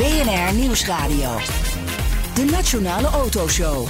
BNR 0.00 0.54
Nieuwsradio. 0.54 1.36
De 2.34 2.48
Nationale 2.50 3.06
Autoshow. 3.06 3.88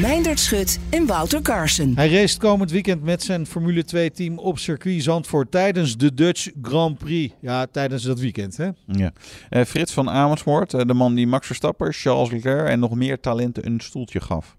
Meindert 0.00 0.40
Schut 0.40 0.78
en 0.90 1.06
Wouter 1.06 1.42
Carson. 1.42 1.92
Hij 1.94 2.10
race 2.10 2.38
komend 2.38 2.70
weekend 2.70 3.02
met 3.02 3.22
zijn 3.22 3.46
Formule 3.46 3.84
2-team 3.84 4.38
op 4.38 4.58
circuit 4.58 5.02
Zandvoort 5.02 5.50
tijdens 5.50 5.96
de 5.96 6.14
Dutch 6.14 6.50
Grand 6.62 6.98
Prix. 6.98 7.34
Ja, 7.40 7.66
tijdens 7.66 8.02
dat 8.02 8.20
weekend, 8.20 8.56
hè? 8.56 8.68
Ja. 8.86 9.12
Uh, 9.50 9.64
Frits 9.64 9.92
van 9.92 10.10
Amersfoort, 10.10 10.72
uh, 10.72 10.80
de 10.86 10.94
man 10.94 11.14
die 11.14 11.26
Max 11.26 11.46
Verstappen, 11.46 11.92
Charles 11.92 12.30
Leclerc 12.30 12.68
en 12.68 12.78
nog 12.78 12.94
meer 12.94 13.20
talenten 13.20 13.66
een 13.66 13.80
stoeltje 13.80 14.20
gaf. 14.20 14.56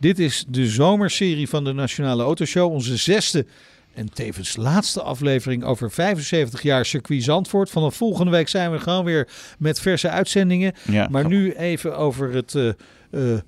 Dit 0.00 0.18
is 0.18 0.44
de 0.48 0.66
zomerserie 0.66 1.48
van 1.48 1.64
de 1.64 1.72
Nationale 1.72 2.22
Autoshow, 2.22 2.72
onze 2.72 2.96
zesde 2.96 3.46
en 3.94 4.12
tevens 4.12 4.56
laatste 4.56 5.02
aflevering 5.02 5.64
over 5.64 5.90
75 5.90 6.62
jaar 6.62 6.86
circuit 6.86 7.22
Zandvoort. 7.22 7.70
Vanaf 7.70 7.94
volgende 7.94 8.30
week 8.30 8.48
zijn 8.48 8.72
we 8.72 8.78
gewoon 8.78 9.04
weer 9.04 9.28
met 9.58 9.80
verse 9.80 10.08
uitzendingen. 10.08 10.72
Ja. 10.90 11.08
Maar 11.10 11.28
nu 11.28 11.52
even 11.52 11.96
over 11.96 12.32
het 12.32 12.54
uh, 12.54 12.72
uh, 13.10 13.38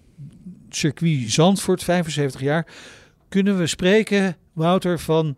circuit 0.68 1.30
Zandvoort, 1.30 1.82
75 1.84 2.40
jaar. 2.40 2.66
Kunnen 3.28 3.58
we 3.58 3.66
spreken, 3.66 4.36
Wouter, 4.52 4.98
van 4.98 5.36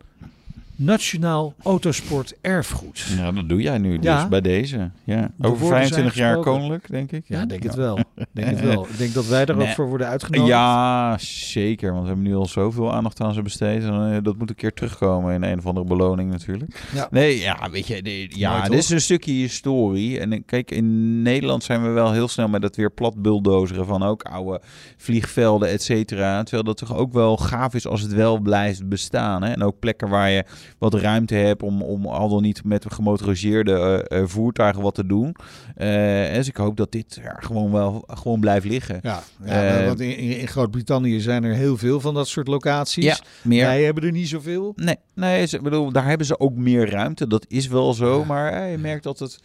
Nationaal 0.81 1.55
Autosport 1.63 2.35
Erfgoed? 2.41 3.07
Ja, 3.17 3.33
dat 3.33 3.49
doe 3.49 3.63
jij 3.63 3.79
nu 3.79 3.95
dus 3.97 4.05
Ja. 4.05 4.29
bij 4.29 4.41
deze. 4.41 4.91
Ja. 5.05 5.31
Over 5.41 5.59
woorden 5.59 5.69
25 5.69 6.15
zijn 6.15 6.29
jaar 6.35 6.41
koninklijk, 6.41 6.91
denk 6.91 7.13
ik. 7.13 7.23
Ja, 7.27 7.47
denk 7.47 7.63
het 7.63 7.75
wel. 7.75 7.99
Denk 8.33 8.49
het 8.51 8.61
wel. 8.61 8.87
Ik 8.89 8.99
denk 8.99 9.15
dat 9.15 9.27
wij 9.27 9.45
er 9.45 9.61
ook 9.61 9.69
voor 9.69 9.89
worden 9.89 10.07
uitgenodigd. 10.07 10.49
Ja, 10.49 11.19
zeker. 11.21 11.91
Want 11.91 12.03
we 12.03 12.09
hebben 12.09 12.27
nu 12.27 12.35
al 12.37 12.47
zoveel 12.47 12.93
aandacht 12.95 13.21
aan 13.21 13.35
ze 13.35 13.43
besteed. 13.43 13.83
En, 13.83 14.13
eh, 14.15 14.23
dat 14.23 14.39
moet 14.39 14.49
een 14.51 14.55
keer 14.57 14.73
terugkomen 14.75 15.35
in 15.35 15.43
een 15.43 15.59
of 15.59 15.67
andere 15.67 15.87
beloning 15.87 16.31
natuurlijk. 16.31 16.83
Ja. 16.95 17.09
Nee, 17.11 17.39
ja, 17.41 17.71
weet 17.71 17.87
je, 17.87 18.03
de- 18.03 18.27
ja, 18.29 18.57
Mooi, 18.59 18.69
dit 18.71 18.79
is 18.79 18.91
een 18.91 19.01
stukje 19.01 19.33
historie. 19.33 20.21
En 20.21 20.33
eh, 20.33 20.41
kijk, 20.47 20.71
in 20.71 21.23
Nederland 21.23 21.63
zijn 21.65 21.83
we 21.83 21.89
wel 21.89 22.13
heel 22.13 22.29
snel 22.29 22.49
met 22.49 22.63
het 22.63 22.77
weer 22.77 22.91
plat 22.91 23.23
bulldozeren 23.23 23.87
van 23.87 24.03
ook 24.03 24.23
oude 24.23 24.61
vliegvelden, 24.97 25.69
et 25.69 25.83
cetera. 25.83 26.43
Terwijl 26.43 26.65
dat 26.65 26.77
toch 26.77 26.97
ook 26.97 27.13
wel 27.13 27.37
gaaf 27.37 27.75
is 27.75 27.87
als 27.87 28.01
het 28.01 28.13
wel 28.13 28.39
blijft 28.39 28.89
bestaan. 28.89 29.43
Hè? 29.43 29.53
En 29.53 29.63
ook 29.63 29.79
plekken 29.79 30.09
waar 30.09 30.31
je 30.31 30.45
wat 30.79 30.95
ruimte 30.95 31.35
hebt 31.35 31.63
om, 31.63 31.83
om 31.83 32.07
al 32.07 32.29
dan 32.29 32.43
niet 32.43 32.65
met 32.65 32.85
gemotoriseerde 32.89 33.73
eh, 34.09 34.19
eh, 34.21 34.27
voertuigen 34.29 34.83
wat 34.83 34.95
te 34.95 35.07
doen. 35.07 35.35
Eh, 35.77 36.35
dus 36.35 36.49
ik 36.49 36.57
hoop 36.57 36.77
dat 36.77 36.93
dit 36.93 37.19
ja, 37.23 37.37
gewoon 37.41 37.73
wel 37.73 38.05
gewoon 38.07 38.41
blijft 38.41 38.67
liggen. 38.67 38.99
Ja, 39.03 39.23
ja 39.45 39.79
Eh, 39.81 39.87
want 39.87 40.01
in, 40.01 40.17
in 40.17 40.49
Groot-Brittannië 40.49 41.21
zijn 41.21 41.45
er 41.45 41.55
heel 41.55 41.77
veel 41.77 42.01
van 42.01 42.15
dat 42.15 42.29
soort 42.29 42.49
locaties. 42.49 43.05
Ja, 43.05 43.19
meer. 43.43 43.65
Wij 43.65 43.83
hebben 43.85 44.05
er 44.05 44.13
niet 44.13 44.29
zoveel. 44.29 44.73
Nee, 44.77 44.97
nee 45.15 45.47
ze- 45.47 45.57
ik 45.57 45.63
bedoel, 45.63 45.93
daar 45.93 46.07
hebben 46.07 46.27
ze 46.27 46.41
ook 46.41 46.55
meer 46.55 46.91
ruimte. 46.91 47.27
Dat 47.27 47.45
is 47.49 47.67
wel 47.69 47.95
zo. 47.95 48.25
Maar 48.25 48.69
je 48.69 48.79
merkt 48.79 49.03
dat 49.03 49.19
het 49.19 49.39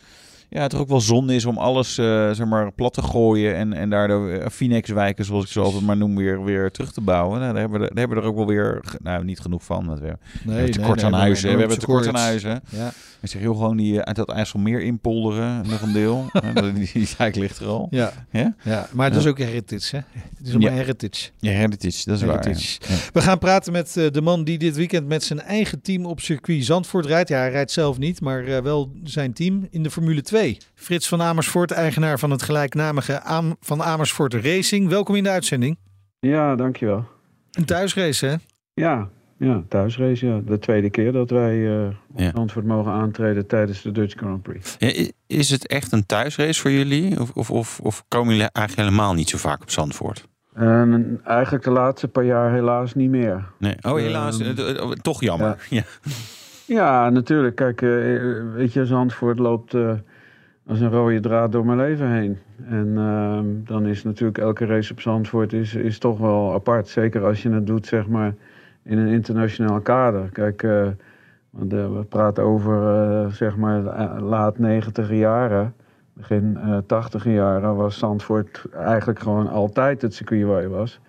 ja, 0.53 0.67
toch 0.67 0.79
ook 0.79 0.87
wel 0.87 1.01
zonde 1.01 1.35
is 1.35 1.45
om 1.45 1.57
alles 1.57 1.97
eh, 1.97 2.05
zeg 2.31 2.45
maar, 2.47 2.71
plat 2.71 2.93
te 2.93 3.01
gooien. 3.01 3.55
En, 3.55 3.73
en 3.73 3.89
daardoor 3.89 4.29
uh, 4.29 4.45
Phoenix-wijken, 4.51 5.25
zoals 5.25 5.43
ik 5.45 5.49
ze 5.51 5.59
altijd 5.59 5.83
maar 5.83 5.97
noem, 5.97 6.15
weer, 6.15 6.43
weer 6.43 6.71
terug 6.71 6.91
te 6.93 7.01
bouwen. 7.01 7.39
Nou, 7.39 7.51
daar, 7.51 7.61
hebben 7.61 7.79
we, 7.79 7.85
er- 7.87 7.93
daar 7.93 7.99
hebben 7.99 8.17
we 8.17 8.23
er 8.23 8.29
ook 8.29 8.35
wel 8.37 8.47
weer, 8.47 8.83
nou 9.01 9.23
niet 9.23 9.39
genoeg 9.39 9.63
van. 9.63 9.85
want 9.85 9.99
We 9.99 10.05
hebben 10.05 10.19
Nee, 10.43 10.69
tekort 10.69 11.03
aan 11.03 11.13
huizen. 11.13 11.53
We 11.53 11.59
hebben 11.59 11.79
tekort 11.79 12.07
aan 12.07 12.15
huizen. 12.15 12.61
Ja. 12.69 12.91
Ik 13.21 13.29
zeg 13.29 13.41
heel 13.41 13.53
gewoon 13.53 13.77
die 13.77 13.95
eh, 13.95 14.01
uit 14.01 14.15
dat 14.15 14.29
IJsselmeer 14.29 14.81
inpolderen, 14.81 15.67
nog 15.67 15.81
een 15.81 15.93
deel. 15.93 16.25
Die, 16.75 16.89
die 16.93 17.05
zaak 17.07 17.35
ligt 17.35 17.59
er 17.59 17.67
al. 17.67 17.87
Ja, 17.89 18.13
Ja? 18.31 18.55
ja, 18.63 18.87
maar 18.93 19.09
het 19.09 19.19
is 19.19 19.25
ook 19.25 19.37
heritage, 19.37 19.95
hè? 19.95 20.01
Het 20.37 20.47
is 20.47 20.53
allemaal 20.53 20.71
heritage. 20.73 21.29
Ja, 21.39 21.51
heritage, 21.51 22.01
dat 22.05 22.15
is 22.17 22.23
waar. 22.23 22.39
Heritage. 22.45 22.79
Ja. 22.87 22.95
We 23.13 23.21
gaan 23.21 23.39
praten 23.39 23.71
met 23.71 23.97
eh, 23.97 24.11
de 24.11 24.21
man 24.21 24.43
die 24.43 24.57
dit 24.57 24.75
weekend 24.75 25.07
met 25.07 25.23
zijn 25.23 25.39
eigen 25.41 25.81
team 25.81 26.05
op 26.05 26.19
circuit 26.19 26.65
Zandvoort 26.65 27.05
rijdt. 27.05 27.29
Ja, 27.29 27.37
hij 27.37 27.49
rijdt 27.51 27.71
zelf 27.71 27.97
niet, 27.97 28.21
maar 28.21 28.43
eh, 28.45 28.61
wel 28.61 28.91
zijn 29.03 29.33
team 29.33 29.67
in 29.71 29.83
de 29.83 29.91
Formule 29.91 30.21
2. 30.21 30.42
Frits 30.75 31.07
van 31.07 31.21
Amersfoort, 31.21 31.71
eigenaar 31.71 32.19
van 32.19 32.31
het 32.31 32.41
gelijknamige 32.41 33.21
Am 33.21 33.55
Van 33.59 33.83
Amersfoort 33.83 34.33
Racing. 34.33 34.89
Welkom 34.89 35.15
in 35.15 35.23
de 35.23 35.29
uitzending. 35.29 35.77
Ja, 36.19 36.55
dankjewel. 36.55 37.05
Een 37.51 37.65
thuisrace, 37.65 38.25
hè? 38.25 38.35
Ja, 38.73 39.09
ja 39.37 39.63
thuisrace. 39.69 40.25
Ja. 40.25 40.39
De 40.45 40.59
tweede 40.59 40.89
keer 40.89 41.11
dat 41.11 41.29
wij 41.29 41.83
eh 41.85 41.87
Ja. 42.15 42.45
mogen 42.63 42.91
aantreden 42.91 43.47
tijdens 43.47 43.81
de 43.81 43.91
Dutch 43.91 44.15
Grand 44.17 44.41
Prix. 44.41 44.75
Ja, 44.79 45.07
is 45.27 45.49
het 45.49 45.67
echt 45.67 45.91
een 45.91 46.05
thuisrace 46.05 46.61
voor 46.61 46.71
jullie? 46.71 47.19
Of, 47.21 47.31
of, 47.31 47.51
of, 47.51 47.79
of 47.79 48.03
komen 48.07 48.33
jullie 48.33 48.49
eigenlijk 48.51 48.89
helemaal 48.89 49.13
niet 49.13 49.29
zo 49.29 49.37
vaak 49.37 49.61
op 49.61 49.69
Zandvoort? 49.69 50.27
En 50.53 51.19
eigenlijk 51.25 51.63
de 51.63 51.71
laatste 51.71 52.07
paar 52.07 52.25
jaar 52.25 52.53
helaas 52.53 52.93
niet 52.93 53.09
meer. 53.09 53.45
Nee. 53.59 53.75
Oh, 53.81 53.95
helaas. 53.95 54.39
Ehm, 54.39 54.57
eh, 54.59 54.69
eh, 54.69 54.89
toch 54.89 55.21
jammer. 55.21 55.67
Ja. 55.69 55.83
Ja, 56.65 57.09
natuurlijk. 57.09 57.55
Kijk, 57.55 57.81
eh, 57.81 57.89
weet 58.53 58.73
je, 58.73 58.85
Zandvoort 58.85 59.39
loopt 59.39 59.73
eh, 59.73 59.91
als 60.67 60.79
een 60.79 60.89
rode 60.89 61.19
draad 61.19 61.51
door 61.51 61.65
mijn 61.65 61.77
leven 61.77 62.11
heen. 62.11 62.37
En 62.65 62.97
ehm, 62.97 63.45
dan 63.65 63.85
is 63.85 64.03
natuurlijk 64.03 64.37
elke 64.37 64.65
race 64.65 64.91
op 64.91 65.01
Zandvoort 65.01 65.53
is, 65.53 65.75
is 65.75 65.99
toch 65.99 66.17
wel 66.17 66.53
apart. 66.53 66.87
Zeker 66.87 67.25
als 67.25 67.43
je 67.43 67.49
het 67.49 67.67
doet, 67.67 67.85
zeg 67.85 68.07
maar, 68.07 68.33
in 68.83 68.97
een 68.97 69.07
internationaal 69.07 69.79
kader. 69.81 70.29
Kijk, 70.29 70.63
eh, 70.63 70.87
we 71.49 72.05
praten 72.09 72.43
over, 72.43 72.95
eh, 72.95 73.31
zeg 73.31 73.57
maar, 73.57 73.81
laat 74.21 74.57
negentiger 74.59 75.15
jaren. 75.15 75.73
Begin 76.13 76.57
tachtiger 76.85 77.33
jaren 77.33 77.75
was 77.75 77.97
Zandvoort 77.97 78.65
eigenlijk 78.73 79.19
gewoon 79.19 79.47
altijd 79.49 80.01
het 80.01 80.13
circuit 80.13 80.43
waar 80.43 80.61
je 80.61 80.67
was. 80.67 80.99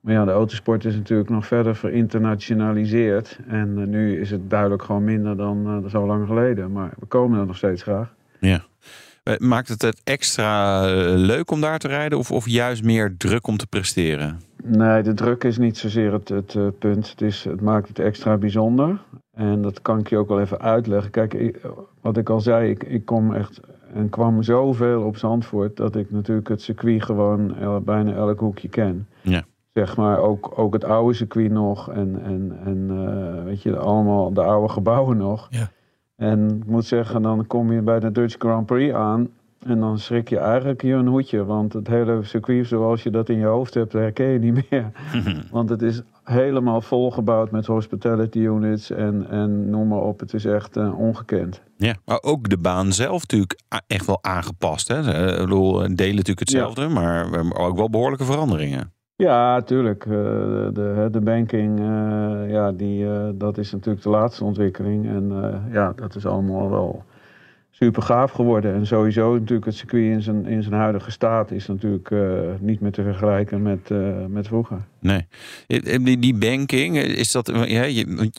Maar 0.00 0.14
ja, 0.14 0.24
de 0.24 0.30
autosport 0.30 0.84
is 0.84 0.94
natuurlijk 0.94 1.28
nog 1.28 1.46
verder 1.46 1.76
verinternationaliseerd. 1.76 3.38
En 3.46 3.90
nu 3.90 4.20
is 4.20 4.30
het 4.30 4.50
duidelijk 4.50 4.82
gewoon 4.82 5.04
minder 5.04 5.36
dan 5.36 5.84
zo 5.88 6.06
lang 6.06 6.26
geleden. 6.26 6.72
Maar 6.72 6.90
we 6.98 7.06
komen 7.06 7.40
er 7.40 7.46
nog 7.46 7.56
steeds 7.56 7.82
graag. 7.82 8.14
Ja. 8.40 8.62
Eh, 9.22 9.36
Maakt 9.38 9.68
het 9.68 9.82
het 9.82 10.00
extra 10.04 10.82
eh, 10.86 11.14
leuk 11.16 11.50
om 11.50 11.60
daar 11.60 11.78
te 11.78 11.88
rijden? 11.88 12.18
Of, 12.18 12.30
of 12.30 12.48
juist 12.48 12.84
meer 12.84 13.14
druk 13.16 13.46
om 13.46 13.56
te 13.56 13.66
presteren? 13.66 14.40
Nee, 14.64 15.02
de 15.02 15.14
druk 15.14 15.44
is 15.44 15.58
niet 15.58 15.78
zozeer 15.78 16.12
het, 16.12 16.28
het 16.28 16.54
eh, 16.54 16.66
punt. 16.78 17.10
Het, 17.10 17.20
is, 17.20 17.44
het 17.44 17.60
maakt 17.60 17.88
het 17.88 17.98
extra 17.98 18.36
bijzonder. 18.36 18.98
En 19.32 19.62
dat 19.62 19.82
kan 19.82 19.98
ik 19.98 20.08
je 20.08 20.16
ook 20.16 20.28
wel 20.28 20.40
even 20.40 20.60
uitleggen. 20.60 21.10
Kijk, 21.10 21.34
ik- 21.34 21.60
wat 22.00 22.16
ik 22.16 22.30
al 22.30 22.40
zei, 22.40 22.70
ik, 22.70 22.82
ik 22.84 23.04
kom 23.04 23.34
echt 23.34 23.60
en 23.94 24.08
kwam 24.08 24.42
zoveel 24.42 25.02
op 25.02 25.16
Zandvoort... 25.16 25.76
dat 25.76 25.96
ik 25.96 26.10
natuurlijk 26.10 26.48
het 26.48 26.62
circuit 26.62 27.02
gewoon 27.04 27.56
el- 27.56 27.80
bijna 27.80 28.12
elk 28.12 28.40
hoekje 28.40 28.68
ken. 28.68 29.08
Ja. 29.22 29.42
Zeg 29.72 29.96
maar 29.96 30.18
ook, 30.18 30.52
ook 30.58 30.72
het 30.72 30.84
oude 30.84 31.14
circuit 31.14 31.50
nog. 31.50 31.90
En, 31.90 32.20
en, 32.24 32.58
en 32.64 32.90
eh, 32.90 33.44
weet 33.44 33.62
je, 33.62 33.76
allemaal 33.76 34.32
de 34.32 34.42
oude 34.42 34.72
gebouwen 34.72 35.16
nog. 35.16 35.46
Ja. 35.50 35.70
En 36.20 36.56
ik 36.62 36.66
moet 36.66 36.84
zeggen, 36.84 37.22
dan 37.22 37.46
kom 37.46 37.72
je 37.72 37.80
bij 37.82 38.00
de 38.00 38.12
Dutch 38.12 38.34
Grand 38.38 38.66
Prix 38.66 38.94
aan... 38.94 39.28
En 39.66 39.80
dan 39.80 39.98
schrik 39.98 40.28
je 40.28 40.38
eigenlijk 40.38 40.82
je 40.82 40.92
een 40.92 41.06
hoedje. 41.06 41.44
Want 41.44 41.72
het 41.72 41.86
hele 41.86 42.18
circuit 42.24 42.66
zoals 42.66 43.02
je 43.02 43.10
dat 43.10 43.28
in 43.28 43.38
je 43.38 43.44
hoofd 43.44 43.74
hebt, 43.74 43.92
herken 43.92 44.26
je 44.26 44.38
niet 44.38 44.70
meer. 44.70 44.90
Want 45.50 45.68
het 45.68 45.82
is 45.82 46.02
helemaal 46.24 46.80
volgebouwd 46.80 47.50
met 47.50 47.66
hospitality 47.66 48.38
units 48.38 48.90
en, 48.90 49.26
en 49.30 49.70
noem 49.70 49.88
maar 49.88 50.00
op. 50.00 50.20
Het 50.20 50.34
is 50.34 50.44
echt 50.44 50.76
eh, 50.76 50.98
ongekend. 50.98 51.62
Ja. 51.76 51.94
Maar 52.04 52.18
ook 52.22 52.48
de 52.48 52.58
baan 52.58 52.92
zelf 52.92 53.20
natuurlijk 53.20 53.60
echt 53.86 54.06
wel 54.06 54.18
aangepast. 54.22 54.88
Hè? 54.88 55.02
Ze- 55.02 55.10
Ik 55.12 55.38
bedoel, 55.38 55.72
delen 55.72 55.96
natuurlijk 55.96 56.38
hetzelfde, 56.38 56.88
maar 56.88 57.30
we 57.30 57.36
hebben 57.36 57.56
ook 57.56 57.76
wel 57.76 57.90
behoorlijke 57.90 58.24
veranderingen. 58.24 58.92
Ja, 59.20 59.62
tuurlijk. 59.62 60.04
eh, 60.06 60.10
de, 60.72 61.08
de 61.10 61.20
banking, 61.20 61.78
eh, 61.78 62.50
ja, 62.50 62.72
die, 62.72 63.06
eh, 63.06 63.28
dat 63.34 63.58
is 63.58 63.72
natuurlijk 63.72 64.04
de 64.04 64.10
laatste 64.10 64.44
ontwikkeling. 64.44 65.06
En 65.06 65.32
ja, 65.70 65.92
dat 65.96 66.14
is 66.14 66.26
allemaal 66.26 66.70
wel 66.70 67.02
super 67.82 68.02
gaaf 68.02 68.30
geworden. 68.32 68.74
En 68.74 68.86
sowieso 68.86 69.32
natuurlijk 69.32 69.64
het 69.64 69.74
circuit 69.74 70.04
in 70.04 70.22
zijn, 70.22 70.46
in 70.46 70.62
zijn 70.62 70.74
huidige 70.74 71.10
staat 71.10 71.50
is 71.50 71.66
natuurlijk 71.66 72.10
eh, 72.10 72.20
niet 72.60 72.80
meer 72.80 72.90
te 72.92 73.02
vergelijken 73.02 73.62
met, 73.62 73.90
eh, 73.90 73.98
met 74.28 74.46
vroeger. 74.46 74.78
Nee. 75.00 75.26
Eh, 75.66 75.98
Die, 76.04 76.18
die 76.18 76.34
banking, 76.34 76.96
is 76.98 77.32
dat. 77.32 77.46
Ja, 77.66 77.82
je, 77.82 78.30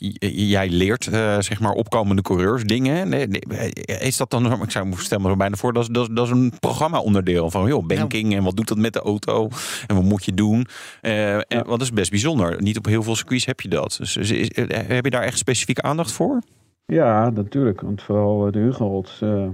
jij 0.48 0.70
leert 0.70 1.04
zeg 1.40 1.60
maar 1.60 1.72
opkomende 1.72 2.22
coureurs 2.22 2.64
dingen. 2.64 2.96
hè? 2.96 3.06
Nee, 3.06 3.28
nee, 3.28 3.72
Is 4.00 4.18
dat 4.18 4.30
dan. 4.30 4.62
Ik 4.64 4.72
zou 4.72 4.86
me 4.88 4.96
stel 4.98 5.20
me 5.20 5.30
er 5.30 5.38
bijna 5.38 5.56
voor. 5.56 5.74
Dat 5.74 5.84
is, 5.84 5.90
dat, 5.90 6.10
is- 6.10 6.16
dat 6.16 6.26
is 6.26 6.32
een 6.32 6.54
programma-onderdeel 6.60 7.50
van 7.52 7.68
joh, 7.68 7.86
banking 7.88 8.36
en 8.36 8.44
wat 8.44 8.56
doet 8.56 8.68
dat 8.68 8.78
met 8.78 8.94
de 8.94 9.00
auto 9.02 9.48
en 9.88 9.96
wat 9.96 10.04
moet 10.04 10.26
je 10.26 10.34
doen. 10.34 10.68
Eh, 11.02 11.36
en, 11.36 11.44
want 11.50 11.68
dat 11.68 11.82
is 11.82 11.92
best 11.92 12.10
bijzonder. 12.10 12.62
Niet 12.62 12.78
op 12.78 12.86
heel 12.86 13.04
veel 13.04 13.16
circuits 13.16 13.46
heb 13.46 13.62
je 13.62 13.70
dat. 13.70 13.96
Dus 14.00 14.18
is- 14.18 14.32
is- 14.32 14.50
heb 14.72 15.04
je 15.04 15.12
daar 15.12 15.24
echt 15.24 15.38
specifieke 15.38 15.82
aandacht 15.82 16.12
voor? 16.12 16.42
Ja, 16.86 17.30
natuurlijk. 17.30 17.82
Want 17.82 18.02
vooral 18.02 18.46
eh, 18.46 18.52
de 18.52 18.60
Hugenholz, 18.60 19.22
uh, 19.22 19.48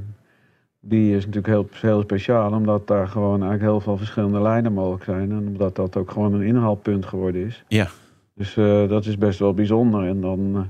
die 0.79 1.15
is 1.15 1.25
natuurlijk 1.25 1.53
heel, 1.53 1.68
heel 1.71 2.01
speciaal. 2.01 2.51
Omdat 2.51 2.88
daar 2.88 3.07
gewoon 3.07 3.41
eigenlijk 3.41 3.62
heel 3.62 3.79
veel 3.79 3.97
verschillende 3.97 4.41
lijnen 4.41 4.74
mogelijk 4.74 5.03
zijn. 5.03 5.31
En 5.31 5.47
omdat 5.47 5.75
dat 5.75 5.97
ook 5.97 6.12
gewoon 6.12 6.33
een 6.33 6.41
inhaalpunt 6.41 7.06
geworden 7.06 7.45
is. 7.45 7.63
Ja. 7.68 7.88
Dus 8.33 8.56
uh, 8.56 8.89
dat 8.89 9.06
is 9.06 9.18
best 9.18 9.39
wel 9.39 9.53
bijzonder. 9.53 10.07
En 10.07 10.21
dan, 10.21 10.69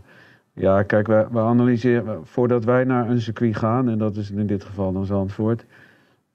ja, 0.53 0.83
kijk, 0.83 1.07
we, 1.07 1.27
we 1.31 1.39
analyseren, 1.39 2.25
voordat 2.25 2.63
wij 2.63 2.83
naar 2.83 3.09
een 3.09 3.21
circuit 3.21 3.55
gaan, 3.57 3.89
en 3.89 3.97
dat 3.97 4.15
is 4.15 4.31
in 4.31 4.47
dit 4.47 4.63
geval 4.63 4.91
dan 4.91 5.05
Zandvoort 5.05 5.65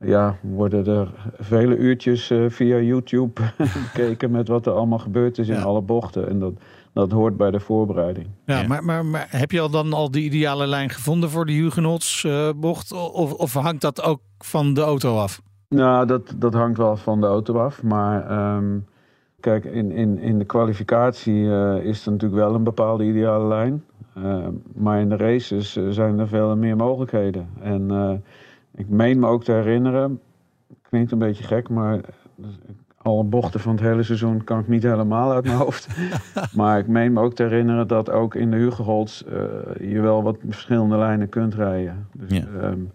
ja, 0.05 0.37
worden 0.41 0.87
er 0.87 1.33
vele 1.39 1.77
uurtjes 1.77 2.33
via 2.49 2.79
YouTube 2.79 3.43
gekeken 3.93 4.31
met 4.31 4.49
wat 4.49 4.67
er 4.67 4.73
allemaal 4.73 4.99
gebeurd 4.99 5.39
is 5.39 5.49
in 5.49 5.63
alle 5.63 5.81
bochten. 5.81 6.29
En 6.29 6.39
dat, 6.39 6.53
dat 6.93 7.11
hoort 7.11 7.37
bij 7.37 7.51
de 7.51 7.61
voorbereiding. 7.61 8.27
Ja, 8.47 8.61
ja. 8.61 8.67
Maar, 8.67 8.85
maar, 8.85 9.05
maar, 9.05 9.27
heb 9.31 9.51
je 9.51 9.61
al 9.61 9.71
dan 9.71 9.93
al 9.93 10.11
de 10.11 10.21
ideale 10.21 10.67
lijn 10.67 10.91
gevonden 10.91 11.31
voor 11.31 11.47
de 11.47 11.53
Hugenots 11.53 12.25
uh, 12.25 12.49
bocht? 12.57 12.93
Of, 12.93 13.33
of 13.33 13.53
hangt 13.53 13.81
dat 13.81 14.03
ook 14.03 14.21
van 14.39 14.75
de 14.75 14.81
auto 14.81 15.19
af? 15.19 15.43
Nou, 15.69 16.07
dat, 16.07 16.35
dat 16.37 16.55
hangt 16.55 16.79
wel 16.79 16.97
van 16.97 17.21
de 17.21 17.27
auto 17.27 17.59
af. 17.59 17.83
Maar 17.83 18.55
um, 18.57 18.87
kijk, 19.41 19.65
in, 19.65 19.91
in, 19.91 20.19
in 20.19 20.39
de 20.39 20.45
kwalificatie 20.45 21.43
uh, 21.43 21.85
is 21.85 22.07
er 22.07 22.13
natuurlijk 22.13 22.43
wel 22.43 22.55
een 22.55 22.65
bepaalde 22.65 23.05
ideale 23.05 23.47
lijn. 23.49 23.85
maar 24.75 25.01
in 25.01 25.09
de 25.09 25.17
races 25.17 25.79
zijn 25.91 26.19
er 26.19 26.29
veel 26.29 26.57
meer 26.57 26.77
mogelijkheden. 26.77 27.49
En 27.61 28.23
ik 28.75 28.89
meen 28.89 29.19
me 29.19 29.27
ook 29.27 29.45
te 29.45 29.53
herinneren, 29.53 30.21
klinkt 30.83 31.13
een 31.13 31.19
beetje 31.19 31.45
gek, 31.45 31.69
maar 31.69 32.01
alle 33.03 33.25
bochten 33.25 33.61
van 33.61 33.73
het 33.73 33.81
hele 33.81 34.03
seizoen 34.03 34.45
kan 34.45 34.59
ik 34.59 34.69
niet 34.69 34.83
helemaal 34.83 35.33
uit 35.33 35.45
mijn 35.45 35.57
hoofd. 35.57 35.89
maar 36.57 36.79
ik 36.79 36.87
meen 36.87 37.13
me 37.13 37.21
ook 37.21 37.35
te 37.35 37.43
herinneren 37.43 37.89
dat 37.89 38.11
ook 38.11 38.35
in 38.35 38.51
de 38.51 38.57
Hugenholz 38.57 39.23
uh, 39.23 39.93
je 39.93 40.01
wel 40.01 40.23
wat 40.23 40.39
verschillende 40.49 40.97
lijnen 40.97 41.29
kunt 41.29 41.55
rijden. 41.55 42.07
Dus, 42.13 42.39
ja. 42.39 42.47
Um, 42.63 42.91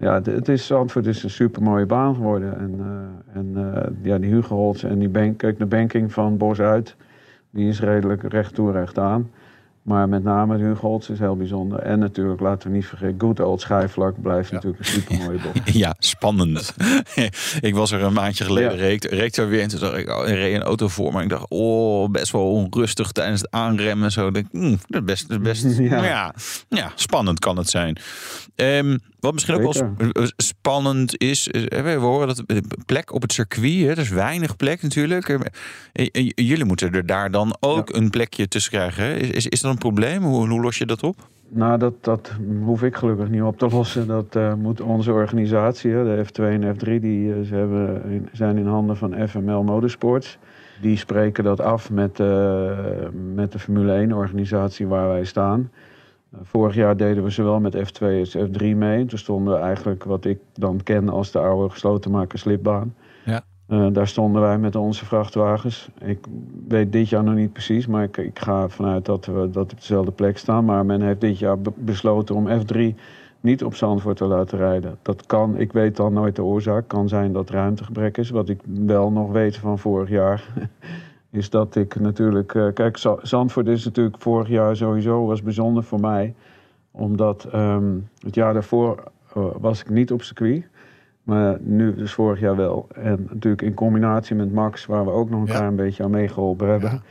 ja, 0.00 0.22
het 0.22 0.48
is 0.48 0.66
Zandvoort 0.66 1.06
is 1.06 1.22
een 1.22 1.30
super 1.30 1.62
mooie 1.62 1.86
baan 1.86 2.14
geworden. 2.14 2.58
En, 2.58 2.74
uh, 2.78 3.36
en 3.36 3.52
uh, 3.56 3.82
ja, 4.02 4.18
die 4.18 4.32
Hugenholz 4.32 4.84
en 4.84 4.98
die 4.98 5.08
bank, 5.08 5.38
kijk, 5.38 5.58
de 5.58 5.66
banking 5.66 6.12
van 6.12 6.36
Bos 6.36 6.60
uit, 6.60 6.96
die 7.50 7.68
is 7.68 7.80
redelijk 7.80 8.22
recht 8.22 8.54
toe 8.54 8.72
recht 8.72 8.98
aan. 8.98 9.30
Maar 9.88 10.08
met 10.08 10.24
name 10.24 10.56
de 10.56 10.64
Hugolts 10.64 11.10
is 11.10 11.18
heel 11.18 11.36
bijzonder. 11.36 11.78
En 11.78 11.98
natuurlijk, 11.98 12.40
laten 12.40 12.70
we 12.70 12.76
niet 12.76 12.86
vergeten, 12.86 13.20
Good 13.20 13.40
Old 13.40 13.60
Schijfvlak 13.60 14.22
blijft 14.22 14.52
natuurlijk 14.52 14.78
een 14.78 14.92
super 14.92 15.16
mooie 15.16 15.38
bocht. 15.38 15.72
Ja, 15.78 15.94
spannend. 15.98 16.74
ik 17.60 17.74
was 17.74 17.90
er 17.90 18.02
een 18.02 18.12
maandje 18.12 18.44
geleden, 18.44 18.72
ja. 18.72 18.78
reed, 18.78 19.04
reed 19.04 19.36
er 19.36 19.48
weer 19.48 19.62
en 19.62 19.68
toen 19.68 19.80
dacht 19.80 19.96
ik, 19.96 20.08
oh, 20.08 20.26
reed 20.26 20.54
een 20.54 20.62
auto 20.62 20.88
voor 20.88 21.12
me. 21.12 21.22
Ik 21.22 21.28
dacht, 21.28 21.46
oh, 21.48 22.10
best 22.10 22.32
wel 22.32 22.50
onrustig 22.50 23.12
tijdens 23.12 23.40
het 23.40 23.50
aanremmen. 23.50 24.12
Zo, 24.12 24.30
denk, 24.30 24.46
mm, 24.52 24.78
dat 24.86 25.02
is 25.08 25.26
best, 25.26 25.42
best 25.42 25.78
ja. 25.78 26.04
ja. 26.04 26.34
Ja, 26.68 26.92
spannend 26.94 27.38
kan 27.38 27.56
het 27.56 27.70
zijn. 27.70 27.98
Um, 28.54 28.98
wat 29.20 29.32
misschien 29.32 29.54
ook 29.54 29.72
wel 29.72 29.90
spannend 30.36 31.18
is, 31.18 31.48
we 31.68 31.96
horen 31.98 32.26
dat 32.26 32.44
plek 32.86 33.12
op 33.12 33.22
het 33.22 33.32
circuit, 33.32 33.80
hè, 33.80 33.90
er 33.90 33.98
is 33.98 34.08
weinig 34.08 34.56
plek 34.56 34.82
natuurlijk. 34.82 35.38
Jullie 36.34 36.64
moeten 36.64 36.92
er 36.92 37.06
daar 37.06 37.30
dan 37.30 37.56
ook 37.60 37.88
ja. 37.88 37.98
een 37.98 38.10
plekje 38.10 38.48
tussen 38.48 38.72
krijgen. 38.72 39.18
Is, 39.18 39.30
is, 39.30 39.46
is 39.46 39.60
dat 39.60 39.70
een 39.70 39.78
probleem? 39.78 40.22
Hoe, 40.22 40.48
hoe 40.48 40.60
los 40.60 40.78
je 40.78 40.86
dat 40.86 41.02
op? 41.02 41.16
Nou, 41.50 41.78
dat, 41.78 41.94
dat 42.00 42.32
hoef 42.64 42.82
ik 42.82 42.96
gelukkig 42.96 43.28
niet 43.28 43.42
op 43.42 43.58
te 43.58 43.68
lossen. 43.68 44.06
Dat 44.06 44.36
uh, 44.36 44.54
moet 44.54 44.80
onze 44.80 45.12
organisatie, 45.12 45.90
de 45.90 46.24
F2 46.26 46.42
en 46.42 46.76
F3, 46.76 47.00
die 47.00 47.44
ze 47.44 47.54
hebben, 47.54 48.28
zijn 48.32 48.58
in 48.58 48.66
handen 48.66 48.96
van 48.96 49.28
FML 49.28 49.62
Motorsports. 49.62 50.38
Die 50.80 50.96
spreken 50.96 51.44
dat 51.44 51.60
af 51.60 51.90
met, 51.90 52.18
uh, 52.20 52.78
met 53.34 53.52
de 53.52 53.58
Formule 53.58 54.06
1-organisatie 54.06 54.86
waar 54.86 55.08
wij 55.08 55.24
staan. 55.24 55.70
Vorig 56.42 56.74
jaar 56.74 56.96
deden 56.96 57.24
we 57.24 57.30
zowel 57.30 57.60
met 57.60 57.76
F2 57.76 58.02
als 58.02 58.36
F3 58.36 58.76
mee. 58.76 59.04
Toen 59.04 59.18
stonden 59.18 59.54
we 59.54 59.60
eigenlijk 59.60 60.04
wat 60.04 60.24
ik 60.24 60.38
dan 60.52 60.82
ken 60.82 61.08
als 61.08 61.30
de 61.30 61.38
oude 61.38 61.70
gesloten 61.70 62.26
slipbaan. 62.32 62.94
Ja. 63.24 63.44
Uh, 63.68 63.86
daar 63.92 64.08
stonden 64.08 64.42
wij 64.42 64.58
met 64.58 64.76
onze 64.76 65.04
vrachtwagens. 65.04 65.88
Ik 66.00 66.18
weet 66.68 66.92
dit 66.92 67.08
jaar 67.08 67.24
nog 67.24 67.34
niet 67.34 67.52
precies, 67.52 67.86
maar 67.86 68.02
ik, 68.02 68.16
ik 68.16 68.38
ga 68.38 68.62
ervan 68.62 68.86
uit 68.86 69.04
dat 69.04 69.26
we 69.26 69.50
dat 69.50 69.72
op 69.72 69.78
dezelfde 69.78 70.10
plek 70.10 70.38
staan. 70.38 70.64
Maar 70.64 70.86
men 70.86 71.00
heeft 71.00 71.20
dit 71.20 71.38
jaar 71.38 71.58
be 71.58 71.72
besloten 71.76 72.34
om 72.34 72.48
F3 72.48 72.94
niet 73.40 73.64
op 73.64 73.74
Zandvoort 73.74 74.16
te 74.16 74.24
laten 74.24 74.58
rijden. 74.58 74.98
Dat 75.02 75.26
kan, 75.26 75.58
ik 75.58 75.72
weet 75.72 75.96
dan 75.96 76.12
nooit 76.12 76.36
de 76.36 76.42
oorzaak. 76.42 76.88
Kan 76.88 77.08
zijn 77.08 77.32
dat 77.32 77.50
ruimtegebrek 77.50 78.16
is, 78.16 78.30
wat 78.30 78.48
ik 78.48 78.60
wel 78.64 79.10
nog 79.10 79.30
weet 79.30 79.56
van 79.56 79.78
vorig 79.78 80.08
jaar. 80.08 80.44
is 81.38 81.50
dat 81.50 81.76
ik 81.76 82.00
natuurlijk. 82.00 82.54
Uh, 82.54 82.72
kijk, 82.74 82.98
Zandvoort 83.22 83.66
is 83.66 83.84
natuurlijk 83.84 84.16
vorig 84.18 84.48
jaar 84.48 84.76
sowieso 84.76 85.26
was 85.26 85.42
bijzonder 85.42 85.82
voor 85.82 86.00
mij. 86.00 86.34
Omdat 86.90 87.48
um, 87.54 88.08
het 88.24 88.34
jaar 88.34 88.52
daarvoor 88.52 89.04
uh, 89.36 89.44
was 89.58 89.80
ik 89.80 89.90
niet 89.90 90.12
op 90.12 90.22
circuit. 90.22 90.68
Maar 91.22 91.58
nu, 91.60 91.94
dus 91.94 92.12
vorig 92.12 92.40
jaar 92.40 92.56
wel. 92.56 92.86
En 92.94 93.26
natuurlijk 93.30 93.62
in 93.62 93.74
combinatie 93.74 94.36
met 94.36 94.52
Max, 94.52 94.86
waar 94.86 95.04
we 95.04 95.10
ook 95.10 95.30
nog 95.30 95.40
een 95.40 95.46
ja. 95.46 95.54
klein 95.54 95.76
beetje 95.76 96.02
aan 96.04 96.10
meegeholpen 96.10 96.68
hebben. 96.68 97.02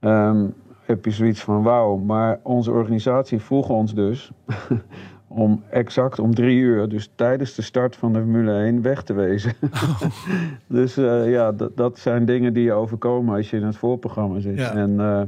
Ja. 0.00 0.28
Um, 0.28 0.54
heb 0.82 1.04
je 1.04 1.10
zoiets 1.10 1.40
van 1.40 1.62
wauw. 1.62 1.96
Maar 1.96 2.40
onze 2.42 2.70
organisatie 2.70 3.40
vroeg 3.40 3.68
ons 3.68 3.94
dus 3.94 4.32
om 5.34 5.62
exact 5.70 6.18
om 6.18 6.34
drie 6.34 6.58
uur, 6.58 6.88
dus 6.88 7.10
tijdens 7.14 7.54
de 7.54 7.62
start 7.62 7.96
van 7.96 8.12
de 8.12 8.18
Formule 8.18 8.52
1, 8.52 8.82
weg 8.82 9.02
te 9.02 9.12
wezen. 9.12 9.52
Oh. 9.72 10.02
dus 10.66 10.98
uh, 10.98 11.30
ja, 11.30 11.52
dat 11.74 11.98
zijn 11.98 12.24
dingen 12.24 12.52
die 12.52 12.64
je 12.64 12.72
overkomen 12.72 13.36
als 13.36 13.50
je 13.50 13.56
in 13.56 13.62
het 13.62 13.76
voorprogramma 13.76 14.40
zit. 14.40 14.58
Ja. 14.58 14.74
En 14.74 14.90
uh, 14.90 15.22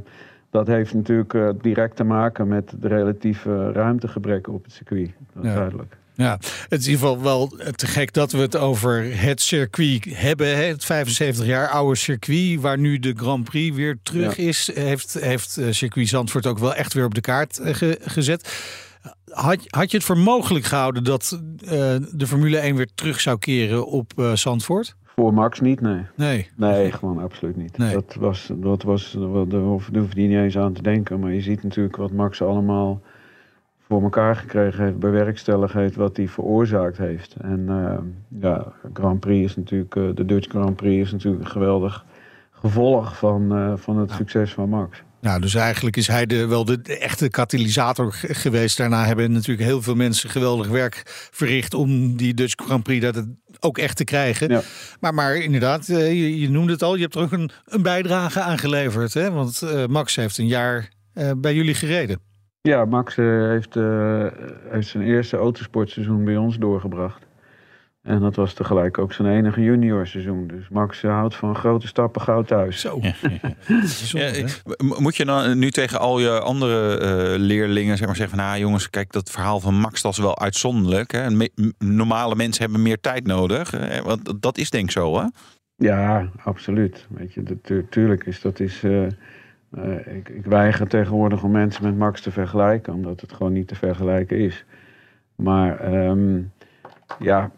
dat 0.50 0.66
heeft 0.66 0.94
natuurlijk 0.94 1.32
uh, 1.32 1.48
direct 1.60 1.96
te 1.96 2.04
maken 2.04 2.48
met 2.48 2.74
de 2.80 2.88
relatieve 2.88 3.72
ruimtegebrek 3.72 4.48
op 4.48 4.64
het 4.64 4.72
circuit. 4.72 5.10
Dat 5.34 5.44
is 5.44 5.50
ja. 5.50 5.56
duidelijk. 5.56 5.96
Ja, 6.16 6.32
het 6.68 6.80
is 6.80 6.86
in 6.86 6.92
ieder 6.92 7.08
geval 7.08 7.22
wel 7.22 7.48
te 7.76 7.86
gek 7.86 8.12
dat 8.12 8.32
we 8.32 8.38
het 8.38 8.56
over 8.56 9.20
het 9.20 9.40
circuit 9.40 10.04
hebben. 10.08 10.56
Hè? 10.56 10.62
Het 10.62 10.84
75 10.84 11.46
jaar 11.46 11.68
oude 11.68 11.96
circuit, 11.96 12.60
waar 12.60 12.78
nu 12.78 12.98
de 12.98 13.12
Grand 13.16 13.44
Prix 13.44 13.76
weer 13.76 13.98
terug 14.02 14.36
ja. 14.36 14.48
is. 14.48 14.70
Heeft, 14.74 15.14
heeft 15.20 15.60
circuit 15.70 16.08
Zandvoort 16.08 16.46
ook 16.46 16.58
wel 16.58 16.74
echt 16.74 16.92
weer 16.92 17.04
op 17.04 17.14
de 17.14 17.20
kaart 17.20 17.60
ge 17.62 17.98
gezet. 18.02 18.48
Had, 19.34 19.64
had 19.66 19.90
je 19.90 19.96
het 19.96 20.06
voor 20.06 20.18
mogelijk 20.18 20.64
gehouden 20.64 21.04
dat 21.04 21.40
uh, 21.64 21.70
de 22.12 22.26
Formule 22.26 22.58
1 22.58 22.76
weer 22.76 22.88
terug 22.94 23.20
zou 23.20 23.38
keren 23.38 23.86
op 23.86 24.12
uh, 24.16 24.32
Zandvoort? 24.32 24.96
Voor 25.04 25.34
Max 25.34 25.60
niet, 25.60 25.80
nee. 25.80 26.02
Nee, 26.14 26.50
nee 26.56 26.92
gewoon 26.92 27.22
absoluut 27.22 27.56
niet. 27.56 27.78
Nee. 27.78 27.92
Dat 27.92 28.16
was, 28.18 28.50
dat 28.54 28.82
was, 28.82 29.16
daar 29.48 29.60
hoef 29.60 29.88
je 29.88 30.00
niet 30.14 30.32
eens 30.32 30.58
aan 30.58 30.72
te 30.72 30.82
denken. 30.82 31.20
Maar 31.20 31.32
je 31.32 31.40
ziet 31.40 31.62
natuurlijk 31.62 31.96
wat 31.96 32.12
Max 32.12 32.42
allemaal 32.42 33.00
voor 33.86 34.02
elkaar 34.02 34.36
gekregen 34.36 34.84
heeft 34.84 34.98
bij 34.98 35.10
werkstelligheid, 35.10 35.96
wat 35.96 36.16
hij 36.16 36.28
veroorzaakt 36.28 36.98
heeft. 36.98 37.34
En 37.34 37.66
uh, 37.68 37.98
ja, 38.40 38.72
Grand 38.92 39.20
Prix 39.20 39.44
is 39.50 39.56
natuurlijk, 39.56 39.94
uh, 39.94 40.14
de 40.14 40.24
Dutch 40.24 40.48
Grand 40.48 40.76
Prix 40.76 41.06
is 41.06 41.12
natuurlijk 41.12 41.44
een 41.44 41.50
geweldig 41.50 42.04
gevolg 42.50 43.16
van, 43.16 43.58
uh, 43.58 43.72
van 43.76 43.98
het 43.98 44.10
ja. 44.10 44.16
succes 44.16 44.54
van 44.54 44.68
Max. 44.68 45.02
Nou, 45.24 45.40
dus 45.40 45.54
eigenlijk 45.54 45.96
is 45.96 46.06
hij 46.06 46.26
de, 46.26 46.46
wel 46.46 46.64
de, 46.64 46.80
de 46.80 46.98
echte 46.98 47.28
katalysator 47.28 48.12
geweest. 48.12 48.76
Daarna 48.76 49.04
hebben 49.04 49.32
natuurlijk 49.32 49.68
heel 49.68 49.82
veel 49.82 49.94
mensen 49.94 50.30
geweldig 50.30 50.68
werk 50.68 51.02
verricht 51.30 51.74
om 51.74 52.16
die 52.16 52.34
Dutch 52.34 52.54
Grand 52.64 52.82
Prix 52.82 53.12
dat 53.12 53.26
ook 53.60 53.78
echt 53.78 53.96
te 53.96 54.04
krijgen. 54.04 54.48
Ja. 54.48 54.60
Maar, 55.00 55.14
maar 55.14 55.36
inderdaad, 55.36 55.86
je, 55.86 56.40
je, 56.40 56.50
noemde 56.50 56.72
het 56.72 56.82
al, 56.82 56.94
je 56.94 57.02
hebt 57.02 57.14
er 57.14 57.22
ook 57.22 57.32
een, 57.32 57.50
een 57.64 57.82
bijdrage 57.82 58.40
aan 58.40 58.58
geleverd. 58.58 59.14
Hè? 59.14 59.30
Want 59.30 59.60
uh, 59.64 59.86
Max 59.86 60.16
heeft 60.16 60.38
een 60.38 60.46
jaar 60.46 60.88
uh, 61.14 61.30
bij 61.36 61.54
jullie 61.54 61.74
gereden. 61.74 62.18
Ja, 62.60 62.84
Max 62.84 63.16
uh, 63.16 63.48
heeft, 63.48 63.74
heeft 64.70 64.88
zijn 64.88 65.04
eerste 65.04 65.36
autosportseizoen 65.36 66.24
bij 66.24 66.36
ons 66.36 66.58
doorgebracht. 66.58 67.26
En 68.04 68.20
dat 68.20 68.36
was 68.36 68.52
tegelijk 68.52 68.98
ook 68.98 69.12
zijn 69.12 69.36
enige 69.36 69.62
juniorseizoen. 69.62 70.46
Dus 70.46 70.68
Max 70.68 71.02
houdt 71.02 71.34
van 71.34 71.54
grote 71.54 71.86
stappen 71.86 72.22
gauw 72.22 72.42
thuis. 72.42 72.80
Zo. 72.80 73.00
ja, 74.18 74.26
ik, 74.42 74.62
moet 74.98 75.16
je 75.16 75.24
dan 75.24 75.58
nu 75.58 75.70
tegen 75.70 75.98
al 75.98 76.20
je 76.20 76.40
andere 76.40 77.00
uh, 77.00 77.38
leerlingen 77.40 77.96
zeg 77.96 78.06
maar, 78.06 78.16
zeggen 78.16 78.36
van... 78.36 78.46
nou 78.46 78.58
jongens, 78.58 78.90
kijk, 78.90 79.12
dat 79.12 79.30
verhaal 79.30 79.60
van 79.60 79.74
Max 79.74 80.02
dat 80.02 80.12
is 80.12 80.18
wel 80.18 80.38
uitzonderlijk. 80.38 81.12
Hè? 81.12 81.48
Normale 81.78 82.34
mensen 82.34 82.62
hebben 82.62 82.82
meer 82.82 83.00
tijd 83.00 83.26
nodig. 83.26 83.70
Hè? 83.70 84.02
Want 84.02 84.42
dat 84.42 84.58
is 84.58 84.70
denk 84.70 84.84
ik 84.84 84.90
zo, 84.90 85.18
hè? 85.18 85.26
Ja, 85.76 86.30
absoluut. 86.44 87.06
Weet 87.08 87.32
je, 87.32 87.42
dat, 87.42 87.90
tuurlijk 87.90 88.24
is 88.24 88.40
dat 88.40 88.60
is... 88.60 88.82
Uh, 88.82 89.06
uh, 89.78 90.16
ik, 90.16 90.28
ik 90.28 90.44
weiger 90.44 90.88
tegenwoordig 90.88 91.42
om 91.42 91.50
mensen 91.50 91.84
met 91.84 91.96
Max 91.96 92.20
te 92.20 92.30
vergelijken... 92.30 92.92
omdat 92.92 93.20
het 93.20 93.32
gewoon 93.32 93.52
niet 93.52 93.68
te 93.68 93.74
vergelijken 93.74 94.38
is. 94.38 94.64
Maar 95.34 95.94
um, 95.94 96.52
ja 97.18 97.50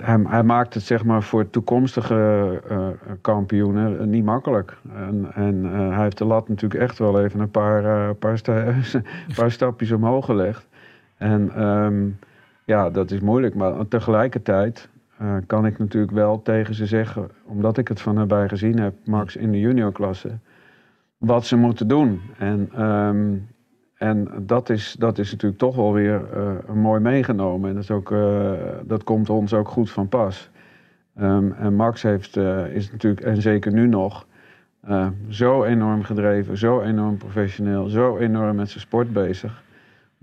hij, 0.00 0.42
maakt 0.42 0.74
het 0.74 0.82
zeg 0.82 1.04
maar 1.04 1.22
voor 1.22 1.50
toekomstige 1.50 2.60
uh, 2.70 2.86
kampioenen 3.20 4.10
niet 4.10 4.24
makkelijk. 4.24 4.76
En, 4.94 5.26
en 5.34 5.64
hij 5.64 6.02
heeft 6.02 6.18
de 6.18 6.24
lat 6.24 6.48
natuurlijk 6.48 6.82
echt 6.82 6.98
wel 6.98 7.22
even 7.24 7.40
een 7.40 7.50
paar, 7.50 8.14
paar, 8.14 8.38
sta 8.38 8.74
paar 9.36 9.50
stapjes 9.50 9.90
omhoog 9.90 10.24
gelegd. 10.24 10.68
En 11.16 11.62
um, 11.62 12.18
ja, 12.64 12.90
dat 12.90 13.10
is 13.10 13.20
moeilijk. 13.20 13.54
Maar 13.54 13.88
tegelijkertijd 13.88 14.88
kan 15.46 15.66
ik 15.66 15.78
natuurlijk 15.78 16.12
wel 16.12 16.42
tegen 16.42 16.74
ze 16.74 16.86
zeggen, 16.86 17.28
omdat 17.44 17.78
ik 17.78 17.88
het 17.88 18.00
van 18.00 18.14
nabij 18.14 18.48
gezien 18.48 18.78
heb, 18.78 18.94
Max 19.04 19.36
in 19.36 19.52
de 19.52 19.60
juniorklasse, 19.60 20.38
wat 21.18 21.46
ze 21.46 21.56
moeten 21.56 21.88
doen. 21.88 22.20
En, 22.38 22.82
um, 22.82 23.48
en 24.02 24.28
dat 24.40 24.70
is, 24.70 24.96
dat 24.98 25.18
is 25.18 25.30
natuurlijk 25.30 25.60
toch 25.60 25.76
wel 25.76 25.92
weer 25.92 26.22
uh, 26.36 26.74
mooi 26.74 27.00
meegenomen. 27.00 27.68
En 27.68 27.74
dat, 27.74 27.82
is 27.82 27.90
ook, 27.90 28.10
uh, 28.10 28.52
dat 28.84 29.04
komt 29.04 29.30
ons 29.30 29.54
ook 29.54 29.68
goed 29.68 29.90
van 29.90 30.08
pas. 30.08 30.50
Um, 31.20 31.52
en 31.52 31.74
Max 31.74 32.02
heeft, 32.02 32.36
uh, 32.36 32.66
is 32.74 32.90
natuurlijk, 32.90 33.26
en 33.26 33.42
zeker 33.42 33.72
nu 33.72 33.86
nog, 33.86 34.26
zo 35.28 35.64
enorm 35.64 36.02
gedreven, 36.02 36.56
zo 36.56 36.80
enorm 36.80 37.16
professioneel, 37.16 37.88
zo 37.88 38.16
enorm 38.16 38.56
met 38.56 38.68
zijn 38.68 38.80
sport 38.80 39.12
bezig. 39.12 39.62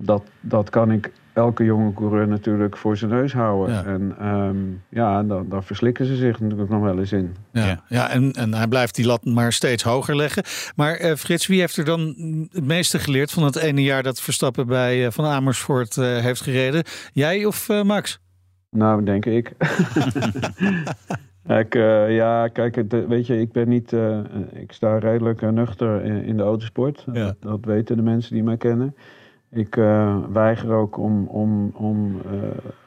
Dat, 0.01 0.23
dat 0.41 0.69
kan 0.69 0.91
ik 0.91 1.11
elke 1.33 1.63
jonge 1.63 1.93
coureur 1.93 2.27
natuurlijk 2.27 2.77
voor 2.77 2.97
zijn 2.97 3.11
neus 3.11 3.33
houden. 3.33 3.75
Ja. 3.75 3.83
En 3.83 4.27
um, 4.27 4.83
ja, 4.89 5.23
dan, 5.23 5.49
dan 5.49 5.63
verslikken 5.63 6.05
ze 6.05 6.15
zich 6.15 6.39
natuurlijk 6.39 6.69
nog 6.69 6.81
wel 6.81 6.99
eens 6.99 7.11
in. 7.11 7.35
Ja, 7.51 7.83
ja 7.87 8.09
en, 8.09 8.31
en 8.31 8.53
hij 8.53 8.67
blijft 8.67 8.95
die 8.95 9.05
lat 9.05 9.25
maar 9.25 9.53
steeds 9.53 9.83
hoger 9.83 10.15
leggen. 10.15 10.43
Maar 10.75 11.01
uh, 11.01 11.13
Frits, 11.13 11.47
wie 11.47 11.59
heeft 11.59 11.77
er 11.77 11.85
dan 11.85 12.15
het 12.51 12.65
meeste 12.65 12.99
geleerd 12.99 13.31
van 13.31 13.43
het 13.43 13.55
ene 13.55 13.83
jaar 13.83 14.03
dat 14.03 14.21
Verstappen 14.21 14.67
bij 14.67 15.05
uh, 15.05 15.11
Van 15.11 15.25
Amersfoort 15.25 15.95
uh, 15.95 16.17
heeft 16.17 16.41
gereden? 16.41 16.83
Jij 17.13 17.45
of 17.45 17.83
Max? 17.83 18.19
Nou, 18.69 19.03
denk 19.03 19.25
ik. 19.25 19.47
ik 21.63 21.73
ja, 22.09 22.47
kijk, 22.47 22.83
weet 23.07 23.27
je, 23.27 23.39
ik 23.39 23.51
ben 23.51 23.69
niet. 23.69 23.93
ik 24.53 24.71
sta 24.71 24.97
redelijk 24.97 25.51
nuchter 25.51 26.03
in, 26.03 26.23
in 26.23 26.37
de 26.37 26.43
autosport. 26.43 27.05
Ja. 27.13 27.25
Dat, 27.25 27.35
dat 27.39 27.65
weten 27.65 27.95
de 27.95 28.03
mensen 28.03 28.33
die 28.33 28.43
mij 28.43 28.57
kennen. 28.57 28.95
Ik 29.51 29.75
uh, 29.75 30.17
weiger 30.31 30.71
ook 30.71 30.97
om, 30.97 31.27
om, 31.27 31.71
om 31.73 32.15
uh, 32.15 32.41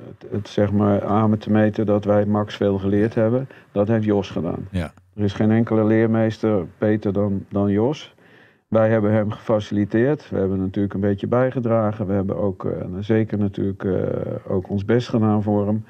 het, 0.07 0.31
het, 0.31 0.49
zeg 0.49 0.73
maar 0.73 1.05
aan 1.05 1.31
me 1.31 1.37
te 1.37 1.51
meten 1.51 1.87
dat 1.87 2.05
wij 2.05 2.27
Max 2.27 2.57
veel 2.57 2.79
geleerd 2.79 3.15
hebben. 3.15 3.49
Dat 3.73 3.89
heeft 3.89 4.05
Jos 4.05 4.31
gedaan. 4.31 4.67
Ja. 4.71 4.93
Er 5.15 5.23
is 5.25 5.33
geen 5.33 5.51
enkele 5.51 5.85
leermeester 5.85 6.67
beter 6.79 7.13
dan, 7.13 7.45
dan 7.49 7.71
Jos. 7.71 8.15
Wij 8.69 8.91
hebben 8.91 9.13
hem 9.13 9.31
gefaciliteerd. 9.31 10.31
We 10.31 10.39
hebben 10.39 10.59
natuurlijk 10.59 10.95
een 10.95 11.01
beetje 11.01 11.27
bijgedragen. 11.27 12.07
We 12.07 12.13
hebben 12.13 12.37
ook 12.37 12.65
uh, 12.65 12.73
zeker 13.01 13.39
natuurlijk 13.39 13.87
ook 14.49 14.69
ons 14.69 14.85
best 14.85 15.09
gedaan 15.09 15.43
voor 15.43 15.67
hem 15.67 15.85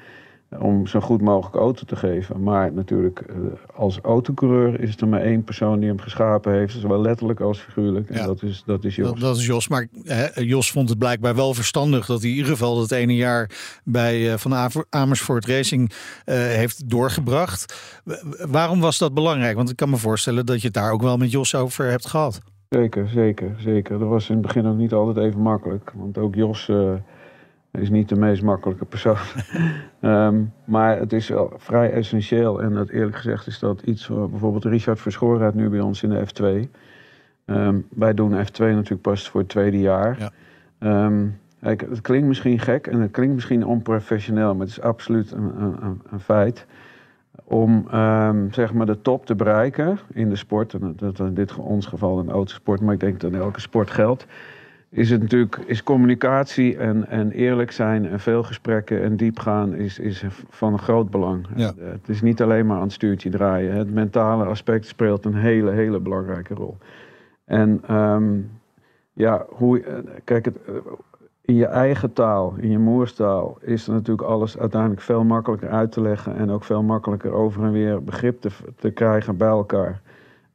om 0.59 0.87
zo 0.87 0.99
goed 0.99 1.21
mogelijk 1.21 1.55
auto 1.55 1.85
te 1.85 1.95
geven. 1.95 2.43
Maar 2.43 2.73
natuurlijk, 2.73 3.19
eh, 3.19 3.35
als 3.75 3.99
autocoureur 3.99 4.79
is 4.79 4.97
er 4.97 5.07
maar 5.07 5.21
één 5.21 5.43
persoon 5.43 5.79
die 5.79 5.87
hem 5.87 5.99
geschapen 5.99 6.53
heeft, 6.53 6.73
zowel 6.73 7.01
letterlijk 7.01 7.39
als 7.39 7.59
figuurlijk. 7.59 8.09
En 8.09 8.27
dat, 8.27 8.43
is, 8.43 8.63
dat 8.65 8.83
is 8.83 8.95
Jos. 8.95 9.07
Dat, 9.09 9.19
dat 9.19 9.37
is 9.37 9.45
Jos. 9.45 9.67
Maar 9.67 9.87
Jos 10.33 10.71
vond 10.71 10.89
het 10.89 10.97
blijkbaar 10.97 11.35
wel 11.35 11.53
verstandig 11.53 12.05
dat 12.05 12.21
hij 12.21 12.29
in 12.29 12.35
ieder 12.35 12.51
geval 12.51 12.75
dat 12.75 12.91
ene 12.91 13.15
jaar 13.15 13.49
bij 13.83 14.31
uh, 14.31 14.33
Van 14.37 14.71
Amersfoort 14.89 15.45
Racing 15.45 15.89
uh, 15.89 16.35
heeft 16.35 16.89
doorgebracht. 16.89 17.75
Waarom 18.49 18.79
was 18.79 18.97
dat 18.97 19.13
belangrijk? 19.13 19.55
Want 19.55 19.69
ik 19.69 19.75
kan 19.75 19.89
me 19.89 19.97
voorstellen 19.97 20.45
dat 20.45 20.59
je 20.59 20.65
het 20.65 20.75
daar 20.75 20.91
ook 20.91 21.01
wel 21.01 21.17
met 21.17 21.31
Jos 21.31 21.55
over 21.55 21.89
hebt 21.89 22.07
gehad. 22.07 22.39
Zeker, 22.69 23.09
zeker, 23.09 23.55
zeker. 23.57 23.99
Dat 23.99 24.07
was 24.07 24.29
in 24.29 24.35
het 24.35 24.45
begin 24.45 24.65
ook 24.65 24.77
niet 24.77 24.93
altijd 24.93 25.25
even 25.25 25.41
makkelijk. 25.41 25.91
Want 25.95 26.17
ook 26.17 26.35
Jos 26.35 26.69
is 27.81 27.89
niet 27.89 28.09
de 28.09 28.15
meest 28.15 28.43
makkelijke 28.43 28.85
persoon. 28.85 29.17
um, 30.01 30.53
maar 30.65 30.99
het 30.99 31.13
is 31.13 31.27
wel 31.27 31.53
vrij 31.57 31.91
essentieel. 31.91 32.61
En 32.61 32.73
dat 32.73 32.89
eerlijk 32.89 33.15
gezegd 33.15 33.47
is 33.47 33.59
dat 33.59 33.81
iets... 33.81 34.07
bijvoorbeeld 34.07 34.65
Richard 34.65 34.99
Verschoren 34.99 35.51
nu 35.55 35.69
bij 35.69 35.79
ons 35.79 36.03
in 36.03 36.09
de 36.09 36.25
F2. 36.27 36.43
Um, 36.43 36.69
ehm, 37.45 37.77
wij 37.89 38.13
doen 38.13 38.31
F2 38.31 38.57
natuurlijk 38.57 39.01
pas 39.01 39.29
voor 39.29 39.39
het 39.39 39.49
tweede 39.49 39.79
jaar. 39.79 40.31
Ja. 40.79 41.05
Um, 41.05 41.39
kijk, 41.61 41.81
het 41.81 42.01
klinkt 42.01 42.27
misschien 42.27 42.59
gek 42.59 42.87
en 42.87 43.01
het 43.01 43.11
klinkt 43.11 43.33
misschien 43.33 43.65
onprofessioneel... 43.65 44.55
maar 44.55 44.65
het 44.65 44.77
is 44.77 44.81
absoluut 44.81 45.31
een, 45.31 45.61
een, 45.61 46.01
een 46.11 46.19
feit 46.19 46.65
om 47.43 47.87
zeg 48.51 48.73
maar 48.73 48.85
de 48.85 49.01
top 49.01 49.25
te 49.25 49.35
bereiken 49.35 49.99
in 50.13 50.29
de 50.29 50.35
sport. 50.35 50.73
En 50.73 50.93
dat 50.95 51.19
in 51.19 51.33
dit 51.33 51.55
ons 51.55 51.85
geval 51.85 52.19
een 52.19 52.29
autosport, 52.29 52.81
maar 52.81 52.93
ik 52.93 52.99
denk 52.99 53.19
dat 53.19 53.31
in 53.31 53.39
elke 53.39 53.59
sport 53.59 53.91
geldt 53.91 54.25
is 54.93 55.09
het 55.09 55.21
natuurlijk 55.21 55.57
is 55.65 55.83
communicatie 55.83 56.77
en, 56.77 57.07
en 57.07 57.31
eerlijk 57.31 57.71
zijn 57.71 58.07
en 58.07 58.19
veel 58.19 58.43
gesprekken 58.43 59.03
en 59.03 59.15
diepgaan 59.15 59.73
is, 59.73 59.99
is 59.99 60.23
van 60.49 60.79
groot 60.79 61.09
belang. 61.09 61.47
Ja. 61.55 61.73
Eh, 61.79 61.91
het 61.91 62.09
is 62.09 62.21
niet 62.21 62.41
alleen 62.41 62.65
maar 62.65 62.77
aan 62.77 62.83
het 62.83 62.91
stuurtje 62.91 63.29
draaien. 63.29 63.75
Het 63.75 63.93
mentale 63.93 64.45
aspect 64.45 64.85
speelt 64.85 65.25
een 65.25 65.35
hele, 65.35 65.71
hele 65.71 65.99
belangrijke 65.99 66.53
rol. 66.53 66.77
En 67.45 67.95
um, 67.95 68.51
ja, 69.13 69.45
hoe, 69.49 69.81
eh, 69.83 69.95
kijk, 70.23 70.45
het, 70.45 70.57
eh, 70.67 70.73
in 71.41 71.55
je 71.55 71.65
eigen 71.65 72.13
taal, 72.13 72.53
in 72.57 72.69
je 72.69 72.79
moerstaal, 72.79 73.57
is 73.61 73.87
er 73.87 73.93
natuurlijk 73.93 74.27
alles 74.27 74.57
uiteindelijk 74.57 75.01
veel 75.01 75.23
makkelijker 75.23 75.69
uit 75.69 75.91
te 75.91 76.01
leggen 76.01 76.35
en 76.35 76.49
ook 76.49 76.63
veel 76.63 76.83
makkelijker 76.83 77.31
over 77.31 77.63
en 77.63 77.71
weer 77.71 78.03
begrip 78.03 78.41
te, 78.41 78.49
te 78.75 78.91
krijgen 78.91 79.37
bij 79.37 79.47
elkaar. 79.47 80.01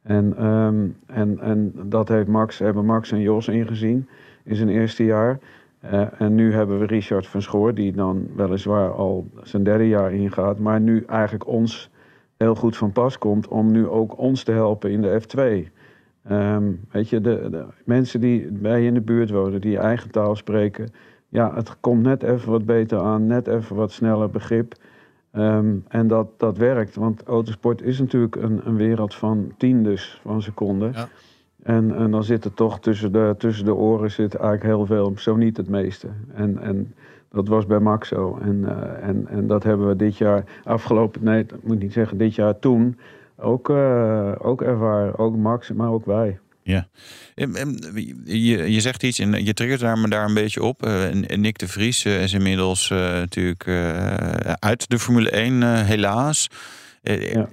En, 0.01 0.45
um, 0.45 0.97
en, 1.05 1.39
en 1.39 1.73
dat 1.83 2.07
heeft 2.07 2.27
Max, 2.27 2.59
hebben 2.59 2.85
Max 2.85 3.11
en 3.11 3.21
Jos 3.21 3.47
ingezien 3.47 4.07
in 4.49 4.55
zijn 4.55 4.69
eerste 4.69 5.03
jaar. 5.03 5.39
Uh, 5.85 6.21
en 6.21 6.35
nu 6.35 6.53
hebben 6.53 6.79
we 6.79 6.85
Richard 6.85 7.27
van 7.27 7.41
Schoor, 7.41 7.73
die 7.73 7.91
dan 7.91 8.27
weliswaar 8.35 8.91
al 8.91 9.27
zijn 9.43 9.63
derde 9.63 9.87
jaar 9.87 10.13
ingaat, 10.13 10.59
maar 10.59 10.81
nu 10.81 11.03
eigenlijk 11.07 11.47
ons 11.47 11.89
heel 12.37 12.55
goed 12.55 12.77
van 12.77 12.91
pas 12.91 13.17
komt 13.17 13.47
om 13.47 13.71
nu 13.71 13.87
ook 13.87 14.17
ons 14.17 14.43
te 14.43 14.51
helpen 14.51 14.91
in 14.91 15.01
de 15.01 15.21
F2. 15.21 15.39
Um, 15.39 15.67
ehm, 16.23 16.71
weet 16.91 17.09
je, 17.09 17.21
de, 17.21 17.47
de, 17.49 17.65
mensen 17.83 18.21
die 18.21 18.51
bij 18.51 18.81
je 18.81 18.87
in 18.87 18.93
de 18.93 19.01
buurt 19.01 19.29
wonen, 19.29 19.61
die 19.61 19.71
je 19.71 19.77
eigen 19.77 20.11
taal 20.11 20.35
spreken, 20.35 20.89
ja, 21.29 21.55
het 21.55 21.79
komt 21.79 22.01
net 22.01 22.23
even 22.23 22.51
wat 22.51 22.65
beter 22.65 22.99
aan, 22.99 23.27
net 23.27 23.47
even 23.47 23.75
wat 23.75 23.91
sneller 23.91 24.29
begrip. 24.29 24.73
Um, 25.33 25.83
en 25.87 26.07
dat, 26.07 26.27
dat 26.37 26.57
werkt, 26.57 26.95
want 26.95 27.23
autosport 27.23 27.81
is 27.81 27.99
natuurlijk 27.99 28.35
een, 28.35 28.61
een 28.63 28.75
wereld 28.75 29.15
van 29.15 29.51
tiendes 29.57 30.19
van 30.23 30.41
seconden. 30.41 30.91
Ja. 30.93 31.07
En, 31.63 31.95
en 31.95 32.11
dan 32.11 32.23
zit 32.23 32.45
er 32.45 32.53
toch 32.53 32.79
tussen 32.79 33.11
de, 33.11 33.35
tussen 33.37 33.65
de 33.65 33.73
oren 33.73 34.11
zit 34.11 34.35
eigenlijk 34.35 34.63
heel 34.63 34.85
veel, 34.85 35.13
zo 35.17 35.35
niet 35.35 35.57
het 35.57 35.69
meeste. 35.69 36.07
En, 36.33 36.61
en 36.61 36.93
dat 37.31 37.47
was 37.47 37.65
bij 37.65 37.79
Max 37.79 38.07
zo. 38.07 38.39
En, 38.41 38.55
uh, 38.55 39.07
en, 39.07 39.27
en 39.27 39.47
dat 39.47 39.63
hebben 39.63 39.87
we 39.87 39.95
dit 39.95 40.17
jaar, 40.17 40.43
afgelopen, 40.63 41.23
nee, 41.23 41.39
ik 41.39 41.63
moet 41.63 41.79
niet 41.79 41.93
zeggen 41.93 42.17
dit 42.17 42.35
jaar, 42.35 42.59
toen 42.59 42.99
ook, 43.37 43.69
uh, 43.69 44.31
ook 44.37 44.61
ervaren. 44.61 45.17
Ook 45.17 45.35
Max, 45.35 45.71
maar 45.71 45.89
ook 45.89 46.05
wij. 46.05 46.39
Ja, 46.61 46.87
je, 47.35 48.71
je 48.71 48.81
zegt 48.81 49.03
iets 49.03 49.19
en 49.19 49.45
je 49.45 49.53
triggert 49.53 49.79
daar 49.79 49.97
me 49.97 50.09
daar 50.09 50.25
een 50.25 50.33
beetje 50.33 50.63
op. 50.63 50.85
Uh, 50.85 51.09
Nick 51.35 51.57
de 51.57 51.67
Vries 51.67 52.05
is 52.05 52.33
inmiddels 52.33 52.89
natuurlijk 52.89 53.67
uit 54.59 54.89
de 54.89 54.99
Formule 54.99 55.29
1, 55.29 55.85
helaas. 55.85 56.49
Eh, 57.01 57.43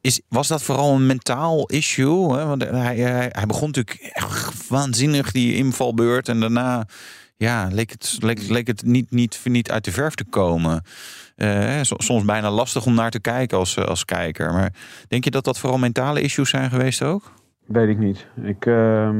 is, 0.00 0.20
was 0.28 0.48
dat 0.48 0.62
vooral 0.62 0.94
een 0.94 1.06
mentaal 1.06 1.66
issue? 1.66 2.36
Hè? 2.36 2.46
Want 2.46 2.62
hij, 2.64 2.96
hij, 2.96 3.28
hij, 3.32 3.46
begon 3.46 3.66
natuurlijk 3.66 4.10
echt 4.12 4.68
waanzinnig 4.68 5.32
die 5.32 5.54
invalbeurt. 5.54 6.28
En 6.28 6.40
daarna 6.40 6.86
ja, 7.36 7.68
leek 7.72 7.90
het, 7.90 8.16
leek, 8.20 8.48
leek 8.48 8.66
het 8.66 8.84
niet, 8.84 9.10
niet, 9.10 9.40
niet 9.44 9.70
uit 9.70 9.84
de 9.84 9.92
verf 9.92 10.14
te 10.14 10.24
komen. 10.24 10.82
Uh, 11.36 11.80
soms 11.82 12.24
bijna 12.24 12.50
lastig 12.50 12.86
om 12.86 12.94
naar 12.94 13.10
te 13.10 13.20
kijken 13.20 13.58
als, 13.58 13.78
als 13.78 14.04
kijker. 14.04 14.52
Maar 14.52 14.72
denk 15.08 15.24
je 15.24 15.30
dat 15.30 15.44
dat 15.44 15.58
vooral 15.58 15.78
mentale 15.78 16.20
issues 16.20 16.50
zijn 16.50 16.70
geweest 16.70 17.02
ook? 17.02 17.32
Weet 17.64 17.88
ik 17.88 17.98
niet. 17.98 18.26
Ik, 18.42 18.66
uh, 18.66 19.10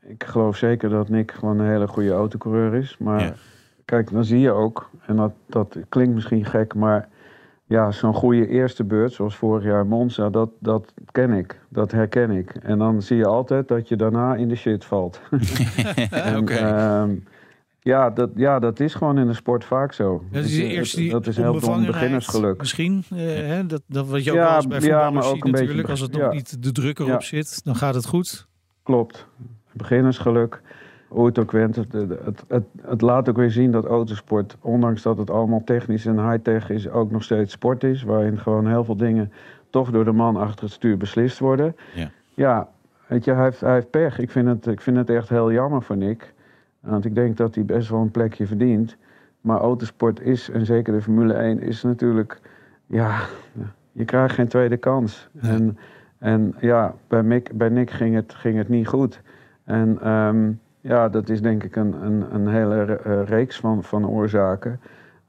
ik 0.00 0.24
geloof 0.24 0.56
zeker 0.56 0.88
dat 0.88 1.08
Nick 1.08 1.32
gewoon 1.32 1.58
een 1.58 1.70
hele 1.70 1.86
goede 1.86 2.12
autocoureur 2.12 2.74
is. 2.74 2.96
Maar 2.98 3.34
kijk, 3.84 4.10
dan 4.10 4.24
zie 4.24 4.40
je 4.40 4.50
ook, 4.50 4.90
en 5.06 5.16
dat, 5.16 5.32
dat 5.46 5.76
klinkt 5.88 6.14
misschien 6.14 6.44
gek, 6.44 6.74
maar 6.74 7.08
ja, 7.70 7.90
zo'n 7.90 8.14
goede 8.14 8.48
eerste 8.48 8.84
beurt, 8.84 9.12
zoals 9.12 9.36
vorig 9.36 9.64
jaar 9.64 9.86
Monza, 9.86 10.30
dat, 10.30 10.50
dat 10.58 10.92
ken 11.10 11.32
ik. 11.32 11.60
Dat 11.68 11.90
herken 11.90 12.30
ik. 12.30 12.54
En 12.62 12.78
dan 12.78 13.02
zie 13.02 13.16
je 13.16 13.26
altijd 13.26 13.68
dat 13.68 13.88
je 13.88 13.96
daarna 13.96 14.34
in 14.34 14.48
de 14.48 14.54
shit 14.54 14.84
valt. 14.84 15.20
en, 16.10 16.48
ehm, 16.48 17.14
ja, 17.80 18.10
dat, 18.10 18.30
ja, 18.34 18.58
dat 18.58 18.80
is 18.80 18.94
gewoon 18.94 19.18
in 19.18 19.26
de 19.26 19.34
sport 19.34 19.64
vaak 19.64 19.92
zo. 19.92 20.24
Dat 20.30 20.44
is, 20.44 20.58
eerst 20.58 20.96
die 20.96 21.10
dat 21.10 21.26
is 21.26 21.36
heel 21.36 21.60
veel 21.60 21.84
beginnersgeluk. 21.84 22.58
Misschien, 22.58 23.04
eh, 23.10 23.18
hè? 23.18 23.66
Dat, 23.66 23.82
dat 23.86 24.08
wat 24.08 24.24
je 24.24 24.30
ook 24.30 24.36
ja, 24.36 24.62
bij 24.68 24.80
ja, 24.80 25.10
maar 25.10 25.24
ook 25.24 25.44
een 25.44 25.50
natuurlijk. 25.50 25.76
Beetje, 25.76 25.90
als 25.90 26.00
het 26.00 26.12
nog 26.12 26.32
niet 26.32 26.62
de 26.62 26.72
druk 26.72 26.98
erop 26.98 27.22
zit, 27.22 27.64
dan 27.64 27.76
gaat 27.76 27.94
het 27.94 28.06
goed. 28.06 28.46
Klopt. 28.82 29.26
Beginnersgeluk 29.72 30.62
hoe 31.10 31.26
het 31.26 31.38
ook 31.38 31.50
went, 31.50 31.76
het, 31.76 31.92
het, 31.92 32.64
het, 32.82 33.00
laat 33.00 33.28
ook 33.28 33.36
weer 33.36 33.50
zien 33.50 33.70
dat 33.70 33.84
autosport, 33.84 34.56
ondanks 34.60 35.02
dat 35.02 35.18
het 35.18 35.30
allemaal 35.30 35.64
technisch 35.64 36.06
en 36.06 36.30
high-tech 36.30 36.70
is, 36.70 36.88
ook 36.88 37.10
nog 37.10 37.22
steeds 37.22 37.52
sport 37.52 37.84
is. 37.84 38.02
Waarin 38.02 38.38
gewoon 38.38 38.66
heel 38.66 38.84
veel 38.84 38.96
dingen 38.96 39.32
toch 39.70 39.90
door 39.90 40.04
de 40.04 40.12
man 40.12 40.36
achter 40.36 40.64
het 40.64 40.72
stuur 40.72 40.96
beslist 40.96 41.38
worden. 41.38 41.76
Ja, 41.94 42.10
ja 42.34 42.68
weet 43.06 43.24
je, 43.24 43.32
hij 43.32 43.44
heeft, 43.44 43.60
hij 43.60 43.74
heeft 43.74 43.90
pech. 43.90 44.18
Ik 44.18 44.30
vind, 44.30 44.48
het, 44.48 44.66
ik 44.66 44.80
vind 44.80 44.96
het 44.96 45.10
echt 45.10 45.28
heel 45.28 45.52
jammer 45.52 45.82
voor 45.82 45.96
Nick. 45.96 46.34
Want 46.80 47.04
ik 47.04 47.14
denk 47.14 47.36
dat 47.36 47.54
hij 47.54 47.64
best 47.64 47.88
wel 47.88 48.00
een 48.00 48.10
plekje 48.10 48.46
verdient. 48.46 48.96
Maar 49.40 49.58
autosport 49.58 50.20
is, 50.20 50.50
en 50.50 50.66
zeker 50.66 50.92
de 50.92 51.02
Formule 51.02 51.34
1, 51.34 51.60
is 51.60 51.82
natuurlijk, 51.82 52.40
ja, 52.86 53.20
je 53.92 54.04
krijgt 54.04 54.34
geen 54.34 54.48
tweede 54.48 54.76
kans. 54.76 55.28
En, 55.40 55.78
en 56.18 56.54
ja, 56.60 56.94
bij, 57.08 57.22
Mick, 57.22 57.50
bij 57.52 57.68
Nick 57.68 57.90
ging 57.90 58.14
het, 58.14 58.34
ging 58.34 58.56
het 58.56 58.68
niet 58.68 58.88
goed. 58.88 59.20
En 59.64 60.10
um, 60.10 60.60
ja, 60.80 61.08
dat 61.08 61.28
is 61.28 61.40
denk 61.40 61.64
ik 61.64 61.76
een, 61.76 61.92
een, 62.04 62.34
een 62.34 62.48
hele 62.48 62.84
eh, 62.84 63.20
reeks 63.24 63.56
van, 63.56 63.84
van 63.84 64.08
oorzaken. 64.08 64.80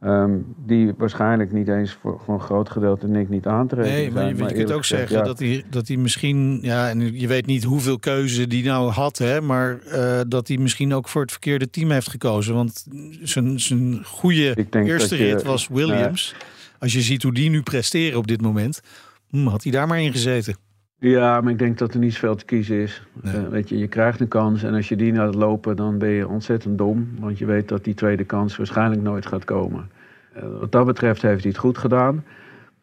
Ehm, 0.02 0.38
die 0.66 0.94
waarschijnlijk 0.98 1.52
niet 1.52 1.68
eens 1.68 1.92
voor, 2.02 2.22
voor 2.26 2.34
een 2.34 2.40
groot 2.40 2.70
gedeelte 2.70 3.08
Nick 3.08 3.30
niet 3.30 3.48
aantrekken. 3.48 3.94
Nee, 3.94 4.12
maar 4.12 4.28
je, 4.28 4.36
je 4.36 4.54
kunt 4.54 4.72
ook 4.72 4.86
zeggen 4.86 5.24
dat, 5.24 5.40
hij, 5.40 5.64
dat 5.70 5.88
hij 5.88 5.98
misschien, 5.98 6.60
ja, 6.62 6.90
en 6.90 7.20
je 7.20 7.28
weet 7.28 7.46
niet 7.46 7.64
hoeveel 7.64 8.00
keuze 8.00 8.48
die 8.48 8.64
nou 8.64 8.92
had, 8.92 9.18
hè, 9.18 9.42
maar 9.42 9.80
uh, 9.88 10.20
dat 10.28 10.48
hij 10.48 10.58
misschien 10.58 10.94
ook 10.94 11.08
voor 11.08 11.22
het 11.22 11.32
verkeerde 11.32 11.70
team 11.70 11.92
heeft 11.92 12.10
gekozen. 12.10 12.54
Want 12.54 12.86
zijn, 13.22 13.60
zijn 13.60 14.04
goede 14.06 14.68
eerste 14.72 15.18
je, 15.18 15.24
rit 15.24 15.44
was 15.44 15.68
Williams. 15.68 16.36
Als 16.80 16.94
je 16.94 17.02
ziet 17.02 17.24
hoe 17.24 17.34
die 17.34 17.50
nu 17.50 17.62
presteren 17.62 18.18
op 18.18 18.28
dit 18.28 18.42
moment, 18.42 18.82
hm, 19.30 19.48
had 19.48 19.64
hij 19.64 19.72
daar 19.72 19.88
maar 19.88 20.02
in 20.02 20.12
gezeten. 20.12 20.56
Ja, 21.04 21.42
maar 21.42 21.52
ik 21.52 21.60
denk 21.60 21.78
dat 21.78 21.94
er 21.94 22.00
niet 22.00 22.14
zoveel 22.14 22.36
te 22.36 22.46
kiezen 22.46 22.76
is. 22.76 23.04
Nee. 23.22 23.36
Uh, 23.36 23.48
weet 23.48 23.70
je, 23.70 23.78
je 23.78 23.88
krijgt 23.88 24.20
een 24.20 24.28
kans 24.28 24.64
en 24.64 24.74
als 24.74 24.90
je 24.90 24.96
die 24.96 25.14
laat 25.14 25.36
lopen, 25.36 25.76
dan 25.76 25.98
ben 25.98 26.10
je 26.10 26.28
ontzettend 26.28 26.78
dom. 26.78 27.10
Want 27.20 27.38
je 27.38 27.46
weet 27.46 27.68
dat 27.68 27.84
die 27.84 27.94
tweede 27.94 28.24
kans 28.24 28.58
waarschijnlijk 28.58 29.02
nooit 29.02 29.26
gaat 29.26 29.46
komen. 29.46 29.90
Uh, 30.38 30.44
wat 30.60 30.72
dat 30.72 30.86
betreft 30.86 31.22
heeft 31.22 31.44
hij 31.44 31.52
het 31.52 31.60
goed 31.60 31.78
gedaan. 31.78 32.24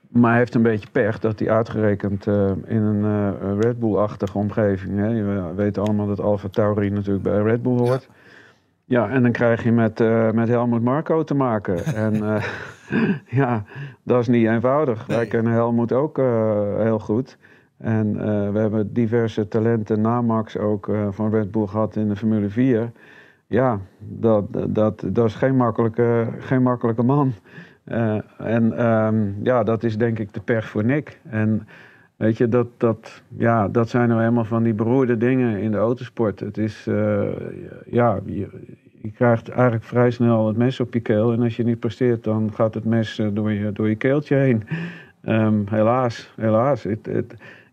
Maar 0.08 0.30
hij 0.30 0.38
heeft 0.38 0.54
een 0.54 0.62
beetje 0.62 0.88
pech 0.92 1.18
dat 1.18 1.38
hij 1.38 1.50
uitgerekend 1.50 2.26
uh, 2.26 2.50
in 2.66 2.82
een 2.82 3.60
Red 3.60 3.78
Bull-achtige 3.78 4.38
omgeving. 4.38 4.98
Hè, 4.98 5.22
we 5.22 5.54
weten 5.54 5.82
allemaal 5.82 6.06
dat 6.06 6.20
Alfa 6.20 6.48
Tauri 6.48 6.90
natuurlijk 6.90 7.25
bij 7.25 7.42
Red 7.42 7.62
Bull 7.62 7.76
hoort. 7.76 8.08
Ja, 8.84 9.06
ja 9.06 9.14
en 9.14 9.22
dan 9.22 9.32
krijg 9.32 9.64
je 9.64 9.72
met, 9.72 9.98
met 10.34 10.48
Helmut 10.48 10.82
Marco 10.82 11.25
te 11.25 11.34
maken. 11.34 11.84
en 12.04 12.42
ja, 13.40 13.64
dat 14.02 14.20
is 14.20 14.28
niet 14.28 14.46
eenvoudig. 14.46 15.06
Nee. 15.06 15.16
Wij 15.16 15.26
kennen 15.26 15.52
Helmut 15.52 15.92
ook 15.92 16.16
heel 16.78 16.98
goed. 16.98 17.38
En 17.78 18.06
uh, 18.06 18.50
we 18.50 18.58
hebben 18.58 18.92
diverse 18.92 19.49
talenten 19.49 20.00
na 20.00 20.23
Max 20.23 20.56
ook 20.56 20.88
uh, 20.88 21.08
van 21.11 21.30
Red 21.30 21.50
Bull 21.50 21.66
gehad 21.66 21.97
in 21.97 22.08
de 22.08 22.16
Formule 22.16 22.49
4. 22.49 22.92
Ja, 23.47 23.80
dat, 23.99 24.44
dat, 24.68 25.04
dat 25.06 25.26
is 25.26 25.35
geen 25.35 25.56
makkelijke, 25.56 26.28
geen 26.38 26.62
makkelijke 26.62 27.02
man. 27.02 27.32
Uh, 27.87 28.18
en 28.38 28.87
um, 28.87 29.37
ja, 29.42 29.62
dat 29.62 29.85
is 29.85 29.99
denk 29.99 30.18
ik 30.18 30.35
de 30.35 30.40
pech 30.40 30.68
voor 30.68 30.85
Nick. 30.85 31.20
En 31.30 31.66
weet 32.16 32.37
je, 32.37 32.49
dat, 32.49 32.66
dat, 32.76 33.23
ja, 33.37 33.68
dat 33.68 33.88
zijn 33.88 34.08
nou 34.08 34.20
helemaal 34.20 34.44
van 34.44 34.62
die 34.62 34.75
beroerde 34.75 35.16
dingen 35.16 35.61
in 35.61 35.70
de 35.70 35.76
autosport. 35.76 36.40
Het 36.40 36.58
is, 36.58 36.85
ja, 37.87 38.20
je, 38.25 38.49
krijgt 39.14 39.49
eigenlijk 39.49 39.85
vrij 39.85 40.11
snel 40.11 40.47
het 40.47 40.56
mes 40.56 40.80
op 40.80 40.94
je 40.94 41.00
keel. 41.00 41.32
En 41.32 41.42
als 41.42 41.56
je 41.56 41.64
niet 41.64 41.80
presteert, 41.80 42.25
dan 42.25 42.50
gaat 42.54 42.75
het 42.75 42.85
mes 42.85 43.23
door 43.32 43.52
je, 43.52 43.73
door 43.73 43.88
je 43.88 43.97
keeltje 43.97 44.37
heen. 44.37 44.62
Um, 45.23 45.64
helaas, 45.68 46.32
helaas. 46.37 46.87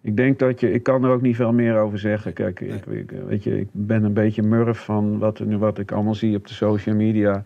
Ik 0.05 0.17
denk 0.17 0.39
dat 0.39 0.59
je, 0.59 0.71
ik 0.71 0.83
kan 0.83 1.03
er 1.03 1.09
ook 1.09 1.21
niet 1.21 1.35
veel 1.35 1.53
meer 1.53 1.77
over 1.77 1.99
zeggen. 1.99 2.33
Kijk, 2.33 2.59
ik, 2.59 2.85
ik, 2.85 3.11
weet 3.27 3.43
je, 3.43 3.59
ik 3.59 3.67
ben 3.71 4.03
een 4.03 4.13
beetje 4.13 4.41
murf 4.41 4.79
van 4.79 5.17
wat, 5.17 5.39
nu, 5.39 5.57
wat 5.57 5.79
ik 5.79 5.91
allemaal 5.91 6.15
zie 6.15 6.35
op 6.35 6.47
de 6.47 6.53
social 6.53 6.95
media. 6.95 7.43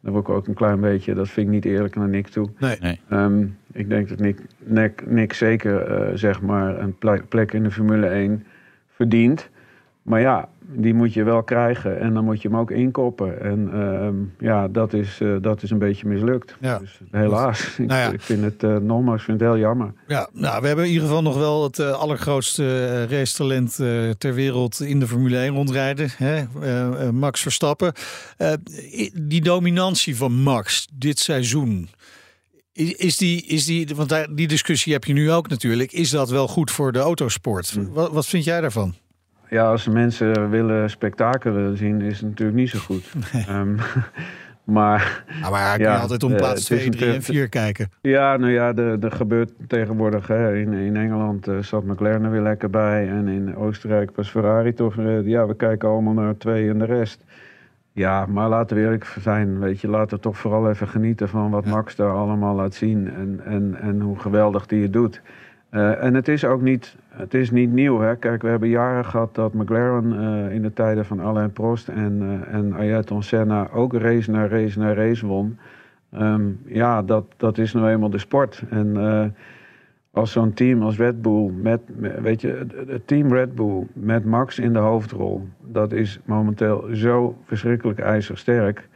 Daar 0.00 0.12
word 0.12 0.28
ik 0.28 0.34
ook 0.34 0.46
een 0.46 0.54
klein 0.54 0.80
beetje, 0.80 1.14
dat 1.14 1.28
vind 1.28 1.46
ik 1.46 1.52
niet 1.52 1.64
eerlijk 1.64 1.96
naar 1.96 2.08
Nick 2.08 2.26
toe. 2.26 2.48
Nee. 2.58 2.76
nee. 2.80 3.00
Um, 3.10 3.56
ik 3.72 3.88
denk 3.88 4.08
dat 4.08 4.18
Nick, 4.18 4.40
Nick, 4.58 5.06
Nick 5.06 5.32
zeker 5.32 6.08
uh, 6.08 6.16
zeg 6.16 6.40
maar 6.42 6.78
een 6.78 6.96
plek 7.28 7.52
in 7.52 7.62
de 7.62 7.70
Formule 7.70 8.06
1 8.06 8.44
verdient. 8.88 9.50
Maar 10.02 10.20
ja, 10.20 10.48
die 10.66 10.94
moet 10.94 11.12
je 11.12 11.22
wel 11.22 11.42
krijgen 11.42 12.00
en 12.00 12.14
dan 12.14 12.24
moet 12.24 12.42
je 12.42 12.48
hem 12.48 12.56
ook 12.56 12.70
inkoppen. 12.70 13.40
En 13.40 13.70
uh, 13.74 14.46
ja, 14.48 14.68
dat 14.68 14.92
is, 14.92 15.20
uh, 15.20 15.36
dat 15.40 15.62
is 15.62 15.70
een 15.70 15.78
beetje 15.78 16.06
mislukt. 16.06 16.56
Ja. 16.60 16.78
Dus, 16.78 17.00
helaas. 17.10 17.60
Nou 17.76 18.00
ja. 18.00 18.06
ik, 18.06 18.12
ik, 18.12 18.20
vind 18.20 18.42
het 18.42 18.62
uh, 18.62 18.76
nogmaals 18.76 19.22
vind 19.22 19.40
het 19.40 19.48
heel 19.48 19.58
jammer. 19.58 19.92
Ja, 20.06 20.28
nou, 20.32 20.60
we 20.60 20.66
hebben 20.66 20.84
in 20.84 20.90
ieder 20.90 21.06
geval 21.06 21.22
nog 21.22 21.36
wel 21.36 21.62
het 21.62 21.80
allergrootste 21.80 23.06
racetalent 23.06 23.74
ter 24.18 24.34
wereld 24.34 24.80
in 24.80 25.00
de 25.00 25.06
Formule 25.06 25.38
1 25.38 25.54
rondrijden. 25.54 26.08
Hè? 26.16 26.42
Max 27.12 27.40
Verstappen. 27.40 27.92
die 29.12 29.40
dominantie 29.40 30.16
van 30.16 30.32
Max 30.32 30.88
dit 30.92 31.18
seizoen. 31.18 31.88
Is 32.72 33.16
die, 33.16 33.46
is 33.46 33.64
die, 33.64 33.88
want 33.94 34.08
daar, 34.08 34.34
die 34.34 34.48
discussie 34.48 34.92
heb 34.92 35.04
je 35.04 35.12
nu 35.12 35.30
ook 35.30 35.48
natuurlijk. 35.48 35.92
Is 35.92 36.10
dat 36.10 36.30
wel 36.30 36.48
goed 36.48 36.70
voor 36.70 36.92
de 36.92 36.98
autosport? 36.98 37.70
Hm. 37.70 37.92
Wat, 37.92 38.12
wat 38.12 38.26
vind 38.26 38.44
jij 38.44 38.60
daarvan? 38.60 38.94
Ja, 39.52 39.70
als 39.70 39.88
mensen 39.88 40.50
willen 40.50 40.90
spektakel 40.90 41.52
willen 41.52 41.76
zien, 41.76 42.00
is 42.00 42.20
het 42.20 42.28
natuurlijk 42.28 42.58
niet 42.58 42.70
zo 42.70 42.78
goed. 42.78 43.12
Nee. 43.32 43.44
Um, 43.58 43.76
maar, 44.64 45.24
ja, 45.40 45.50
maar 45.50 45.80
ja, 45.80 45.96
altijd 45.96 46.22
om 46.22 46.36
plaats 46.36 46.64
2, 46.64 46.90
3 46.90 47.12
en 47.12 47.22
4 47.22 47.48
kijken. 47.48 47.90
Ja, 48.00 48.36
nou 48.36 48.52
ja, 48.52 48.74
er 48.74 49.12
gebeurt 49.12 49.52
tegenwoordig. 49.66 50.26
Hè, 50.26 50.56
in, 50.56 50.72
in 50.72 50.96
Engeland 50.96 51.48
uh, 51.48 51.58
zat 51.58 51.84
McLaren 51.84 52.24
er 52.24 52.30
weer 52.30 52.42
lekker 52.42 52.70
bij. 52.70 53.08
En 53.08 53.28
in 53.28 53.56
Oostenrijk 53.56 54.16
was 54.16 54.30
Ferrari 54.30 54.74
toch. 54.74 54.96
Uh, 54.96 55.26
ja, 55.26 55.46
we 55.46 55.56
kijken 55.56 55.88
allemaal 55.88 56.12
naar 56.12 56.36
twee 56.36 56.68
en 56.68 56.78
de 56.78 56.84
rest. 56.84 57.24
Ja, 57.92 58.26
maar 58.26 58.48
laten 58.48 58.76
we 58.76 58.82
eerlijk 58.82 59.16
zijn. 59.20 59.58
Weet 59.58 59.80
je, 59.80 59.88
laten 59.88 60.16
we 60.16 60.22
toch 60.22 60.38
vooral 60.38 60.70
even 60.70 60.88
genieten 60.88 61.28
van 61.28 61.50
wat 61.50 61.64
ja. 61.64 61.70
Max 61.70 61.96
daar 61.96 62.12
allemaal 62.12 62.54
laat 62.54 62.74
zien. 62.74 63.14
En, 63.14 63.40
en, 63.44 63.76
en 63.80 64.00
hoe 64.00 64.18
geweldig 64.18 64.66
die 64.66 64.82
het 64.82 64.92
doet. 64.92 65.20
Uh, 65.70 66.02
en 66.02 66.14
het 66.14 66.28
is 66.28 66.44
ook 66.44 66.60
niet, 66.60 66.96
het 67.12 67.34
is 67.34 67.50
niet 67.50 67.72
nieuw. 67.72 68.00
Hè? 68.00 68.16
Kijk, 68.16 68.42
we 68.42 68.48
hebben 68.48 68.68
jaren 68.68 69.04
gehad 69.04 69.34
dat 69.34 69.52
McLaren 69.54 70.12
uh, 70.12 70.54
in 70.54 70.62
de 70.62 70.72
tijden 70.72 71.04
van 71.04 71.20
Alain 71.20 71.52
Prost 71.52 71.88
en, 71.88 72.22
uh, 72.78 73.04
en 73.08 73.22
Senna 73.22 73.70
ook 73.70 73.94
race 73.94 74.30
na 74.30 74.48
race 74.48 74.78
na 74.78 74.94
race 74.94 75.26
won. 75.26 75.58
Um, 76.18 76.60
ja, 76.66 77.02
dat, 77.02 77.24
dat 77.36 77.58
is 77.58 77.72
nou 77.72 77.88
eenmaal 77.88 78.10
de 78.10 78.18
sport. 78.18 78.62
En 78.70 78.96
als 80.10 80.32
zo'n 80.32 80.52
team 80.52 80.82
als 80.82 80.96
Red 80.96 81.22
Bull, 81.22 81.50
met, 81.50 81.80
weet 82.22 82.40
je, 82.40 82.66
het 82.86 83.06
team 83.06 83.32
Red 83.32 83.54
Bull 83.54 83.86
met 83.92 84.24
Max 84.24 84.58
in 84.58 84.72
de 84.72 84.78
hoofdrol, 84.78 85.48
dat 85.60 85.92
is 85.92 86.20
momenteel 86.24 86.88
zo 86.92 87.36
verschrikkelijk 87.44 87.98
ijzersterk. 87.98 88.88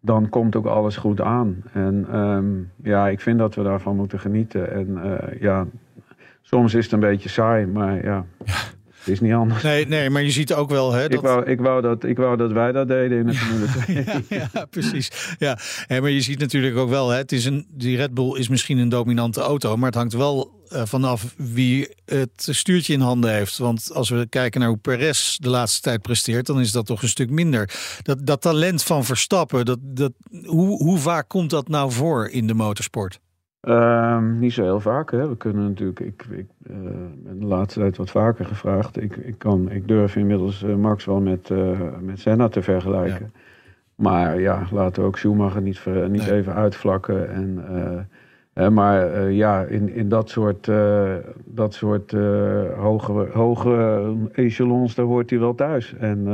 Dan 0.00 0.28
komt 0.28 0.56
ook 0.56 0.66
alles 0.66 0.96
goed 0.96 1.20
aan. 1.20 1.62
En 1.72 2.18
um, 2.18 2.70
ja, 2.82 3.08
ik 3.08 3.20
vind 3.20 3.38
dat 3.38 3.54
we 3.54 3.62
daarvan 3.62 3.96
moeten 3.96 4.18
genieten. 4.18 4.72
En 4.72 4.98
ja, 5.40 5.66
Soms 6.50 6.74
is 6.74 6.84
het 6.84 6.92
een 6.92 7.00
beetje 7.00 7.28
saai, 7.28 7.66
maar 7.66 8.04
ja, 8.04 8.26
het 9.00 9.08
is 9.08 9.20
niet 9.20 9.32
anders. 9.32 9.62
Nee, 9.62 9.86
nee, 9.86 10.10
maar 10.10 10.22
je 10.22 10.30
ziet 10.30 10.54
ook 10.54 10.70
wel... 10.70 10.92
Hè, 10.92 11.02
dat... 11.02 11.12
ik, 11.12 11.20
wou, 11.20 11.44
ik, 11.44 11.60
wou 11.60 11.82
dat, 11.82 12.04
ik 12.04 12.16
wou 12.16 12.36
dat 12.36 12.52
wij 12.52 12.72
dat 12.72 12.88
deden 12.88 13.18
in 13.18 13.26
de 13.26 13.34
Formule 13.34 13.66
2. 13.66 14.04
ja, 14.38 14.48
ja, 14.52 14.64
precies. 14.64 15.34
Ja. 15.38 15.58
Hey, 15.86 16.00
maar 16.00 16.10
je 16.10 16.20
ziet 16.20 16.38
natuurlijk 16.38 16.76
ook 16.76 16.88
wel, 16.88 17.08
hè, 17.08 17.16
het 17.16 17.32
is 17.32 17.44
een, 17.44 17.66
die 17.70 17.96
Red 17.96 18.14
Bull 18.14 18.38
is 18.38 18.48
misschien 18.48 18.78
een 18.78 18.88
dominante 18.88 19.40
auto, 19.40 19.76
maar 19.76 19.86
het 19.86 19.94
hangt 19.94 20.12
wel 20.12 20.64
uh, 20.72 20.82
vanaf 20.84 21.34
wie 21.36 21.94
het 22.04 22.48
stuurtje 22.50 22.92
in 22.92 23.00
handen 23.00 23.32
heeft. 23.32 23.58
Want 23.58 23.90
als 23.94 24.08
we 24.08 24.26
kijken 24.28 24.60
naar 24.60 24.68
hoe 24.68 24.78
Perez 24.78 25.36
de 25.36 25.48
laatste 25.48 25.80
tijd 25.80 26.02
presteert, 26.02 26.46
dan 26.46 26.60
is 26.60 26.72
dat 26.72 26.86
toch 26.86 27.02
een 27.02 27.08
stuk 27.08 27.30
minder. 27.30 27.70
Dat, 28.02 28.26
dat 28.26 28.40
talent 28.40 28.82
van 28.82 29.04
Verstappen, 29.04 29.64
dat, 29.64 29.78
dat, 29.82 30.12
hoe, 30.44 30.82
hoe 30.82 30.98
vaak 30.98 31.28
komt 31.28 31.50
dat 31.50 31.68
nou 31.68 31.92
voor 31.92 32.28
in 32.28 32.46
de 32.46 32.54
motorsport? 32.54 33.20
Um, 33.68 34.38
niet 34.38 34.52
zo 34.52 34.62
heel 34.62 34.80
vaak. 34.80 35.10
Hè. 35.10 35.28
We 35.28 35.36
kunnen 35.36 35.64
natuurlijk, 35.64 36.00
ik, 36.00 36.24
ik 36.30 36.46
uh, 36.70 36.76
ben 37.16 37.38
de 37.38 37.46
laatste 37.46 37.80
tijd 37.80 37.96
wat 37.96 38.10
vaker 38.10 38.44
gevraagd. 38.44 39.02
Ik, 39.02 39.16
ik, 39.16 39.38
kan, 39.38 39.70
ik 39.70 39.88
durf 39.88 40.16
inmiddels 40.16 40.62
uh, 40.62 40.74
Max 40.74 41.04
wel 41.04 41.20
met, 41.20 41.50
uh, 41.50 41.80
met 42.00 42.20
Senna 42.20 42.48
te 42.48 42.62
vergelijken. 42.62 43.30
Ja. 43.34 43.40
Maar 43.94 44.40
ja, 44.40 44.62
laten 44.70 45.02
we 45.02 45.08
ook 45.08 45.18
Schumacher 45.18 45.62
niet, 45.62 45.78
ver, 45.78 46.10
niet 46.10 46.26
nee. 46.26 46.32
even 46.32 46.54
uitvlakken. 46.54 47.30
En, 47.30 48.74
maar 48.74 49.30
ja, 49.30 49.62
in, 49.62 49.94
in 49.94 50.08
dat 50.08 50.30
soort, 50.30 50.70
dat 51.44 51.74
soort 51.74 52.12
hoge, 52.76 53.28
hoge 53.32 54.14
echelons, 54.32 54.94
daar 54.94 55.06
hoort 55.06 55.30
hij 55.30 55.38
wel 55.38 55.54
thuis. 55.54 55.94
En 55.96 56.26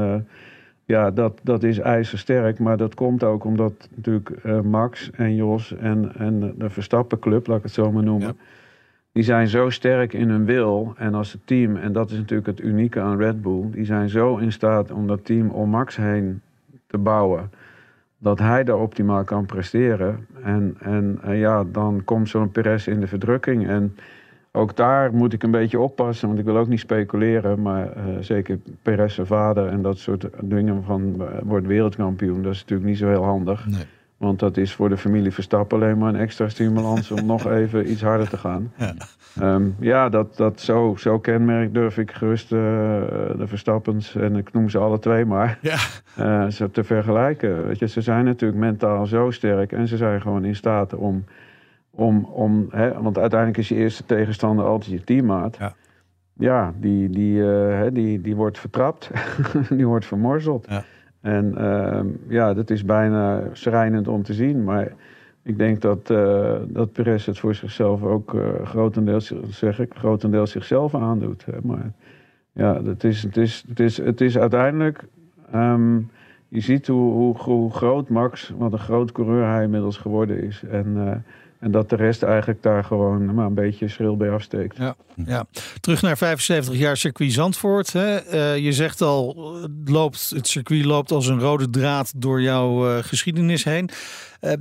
ja, 0.87 1.11
dat, 1.11 1.41
dat 1.43 1.63
is 1.63 1.79
ijzersterk. 1.79 2.59
Maar 2.59 2.77
dat 2.77 2.95
komt 2.95 3.25
ook 3.25 3.45
omdat 3.45 3.89
natuurlijk 3.95 4.31
uh, 4.45 4.61
Max 4.61 5.11
en 5.11 5.35
Jos 5.35 5.77
en, 5.77 6.13
en 6.17 6.55
de 6.59 6.71
Verstappenclub, 6.71 7.47
laat 7.47 7.57
ik 7.57 7.63
het 7.63 7.73
zo 7.73 7.93
maar 7.93 8.03
noemen. 8.03 8.27
Ja. 8.27 8.35
Die 9.13 9.25
zijn 9.25 9.49
zo 9.49 9.71
sterk 9.71 10.13
in 10.13 10.29
hun 10.29 10.45
wil 10.45 10.95
en 10.97 11.15
als 11.15 11.33
het 11.33 11.41
team, 11.47 11.77
en 11.77 11.93
dat 11.93 12.11
is 12.11 12.17
natuurlijk 12.17 12.47
het 12.47 12.61
unieke 12.61 13.01
aan 13.01 13.19
Red 13.19 13.43
Bull, 13.43 13.71
die 13.71 13.85
zijn 13.85 14.09
zo 14.09 14.37
in 14.37 14.53
staat 14.53 14.91
om 14.91 15.07
dat 15.07 15.25
team 15.25 15.51
om 15.51 15.71
Max 15.71 15.97
heen 15.97 16.41
te 16.87 16.99
bouwen, 16.99 17.51
dat 18.19 18.39
hij 18.39 18.65
daar 18.65 18.79
optimaal 18.79 19.25
kan 19.25 19.47
presteren. 19.47 20.27
En, 20.43 20.77
en, 20.81 21.19
en 21.23 21.37
ja, 21.37 21.65
dan 21.65 22.03
komt 22.05 22.29
zo'n 22.29 22.51
Perez 22.51 22.87
in 22.87 23.01
de 23.01 23.07
verdrukking. 23.07 23.69
En 23.69 23.97
ook 24.57 24.77
daar 24.77 25.15
moet 25.15 25.33
ik 25.33 25.43
een 25.43 25.51
beetje 25.51 25.81
oppassen, 25.81 26.29
want 26.29 26.41
ik 26.41 26.45
wil 26.45 26.57
ook 26.57 26.69
niet 26.69 26.81
speculeren. 26.81 27.63
Maar 27.63 27.87
uh, 27.97 28.03
zeker 28.21 28.59
Perez 28.83 29.15
zijn 29.15 29.27
vader 29.27 29.67
en 29.67 29.83
dat 29.83 29.99
soort 29.99 30.27
dingen 30.41 30.85
van 30.85 31.15
uh, 31.19 31.25
wordt 31.43 31.67
wereldkampioen, 31.67 32.43
dat 32.43 32.53
is 32.53 32.61
natuurlijk 32.61 32.89
niet 32.89 32.99
zo 32.99 33.09
heel 33.09 33.25
handig. 33.25 33.67
Nee. 33.67 33.85
Want 34.17 34.39
dat 34.39 34.57
is 34.57 34.73
voor 34.73 34.89
de 34.89 34.97
familie 34.97 35.33
Verstappen 35.33 35.79
alleen 35.79 35.99
maar 35.99 36.15
een 36.15 36.21
extra 36.21 36.49
stimulans 36.49 37.11
om 37.11 37.27
nog 37.27 37.47
even 37.61 37.91
iets 37.91 38.03
harder 38.03 38.29
te 38.29 38.37
gaan. 38.37 38.73
Ja, 38.77 38.95
um, 39.43 39.77
ja 39.81 40.09
dat, 40.09 40.37
dat 40.37 40.61
zo, 40.61 40.95
zo 40.99 41.19
kenmerk 41.19 41.75
durf 41.75 41.99
ik 41.99 42.11
gerust 42.11 42.53
uh, 42.53 42.59
de 43.39 43.47
Verstappens, 43.47 44.15
en 44.15 44.37
ik 44.37 44.53
noem 44.53 44.69
ze 44.69 44.79
alle 44.79 44.99
twee 44.99 45.25
maar, 45.25 45.59
ja. 45.61 46.51
ze 46.51 46.71
te 46.71 46.85
vergelijken. 46.85 47.67
Weet 47.67 47.79
je, 47.79 47.89
ze 47.89 48.01
zijn 48.01 48.25
natuurlijk 48.25 48.61
mentaal 48.61 49.07
zo 49.07 49.31
sterk 49.31 49.73
en 49.73 49.89
ze 49.89 49.97
zijn 49.97 50.21
gewoon 50.21 50.45
in 50.45 50.57
staat 50.57 50.95
om 50.95 51.25
om, 51.97 52.25
om 52.25 52.67
hè, 52.71 53.03
want 53.03 53.19
uiteindelijk 53.19 53.59
is 53.59 53.69
je 53.69 53.75
eerste 53.75 54.05
tegenstander 54.05 54.65
altijd 54.65 54.91
je 54.91 55.05
teammaat. 55.05 55.57
Ja, 55.57 55.75
ja 56.33 56.75
die, 56.81 57.11
die, 57.11 57.39
uh, 57.39 57.83
die, 57.93 58.21
die 58.21 58.37
wordt 58.37 58.59
vertrapt, 58.59 59.11
die 59.77 59.87
wordt 59.87 60.07
vermorzeld. 60.07 60.67
Ja. 60.69 60.85
En 61.21 61.55
uh, 61.59 62.01
ja, 62.29 62.55
dat 62.55 62.71
is 62.71 62.85
bijna 62.85 63.43
schrijnend 63.53 64.09
om 64.09 64.23
te 64.23 64.35
zien. 64.35 64.65
Maar 64.65 64.93
ik 65.43 65.59
denk 65.59 65.81
dat, 65.81 66.11
uh, 66.11 66.55
dat 66.69 66.93
Perez 66.93 67.27
het 67.27 67.39
voor 67.39 67.55
zichzelf 67.55 68.03
ook 68.03 68.35
uh, 68.35 68.43
grotendeels, 68.65 69.33
zeg 69.49 69.79
ik, 69.79 69.95
grotendeels 69.95 70.51
zichzelf 70.51 70.95
aandoet. 70.95 71.45
Hè. 71.45 71.59
Maar 71.63 71.93
ja, 72.53 72.83
het 72.83 73.05
is, 73.05 73.23
het 73.23 73.37
is, 73.37 73.65
het 73.69 73.81
is, 73.81 73.97
het 73.97 74.21
is 74.21 74.39
uiteindelijk. 74.39 75.05
Um, 75.55 76.11
je 76.49 76.61
ziet 76.61 76.87
hoe, 76.87 77.13
hoe, 77.13 77.37
hoe, 77.37 77.73
groot 77.73 78.09
Max, 78.09 78.53
wat 78.59 78.73
een 78.73 78.79
groot 78.79 79.13
coureur 79.13 79.47
hij 79.47 79.63
inmiddels 79.63 79.97
geworden 79.97 80.43
is. 80.43 80.63
En, 80.71 80.87
uh, 80.97 81.11
en 81.61 81.71
dat 81.71 81.91
de 81.91 81.97
rest 81.97 82.23
eigenlijk 82.23 82.63
daar 82.63 82.85
gewoon 82.85 83.35
maar 83.35 83.47
een 83.47 83.55
beetje 83.55 83.89
schril 83.89 84.17
bij 84.17 84.31
afsteekt. 84.31 84.77
Ja, 84.77 84.95
ja. 85.27 85.47
Terug 85.81 86.03
naar 86.03 86.17
75 86.17 86.75
jaar 86.75 86.97
circuit 86.97 87.33
Zandvoort. 87.33 87.93
Hè. 87.93 88.35
Uh, 88.35 88.65
je 88.65 88.73
zegt 88.73 89.01
al, 89.01 89.53
het, 89.63 89.71
loopt, 89.85 90.31
het 90.31 90.49
circuit 90.49 90.85
loopt 90.85 91.11
als 91.11 91.27
een 91.27 91.41
rode 91.41 91.71
draad 91.71 92.13
door 92.17 92.43
jouw 92.43 92.97
uh, 92.97 93.03
geschiedenis 93.03 93.65
heen. 93.65 93.91
Uh, 94.41 94.53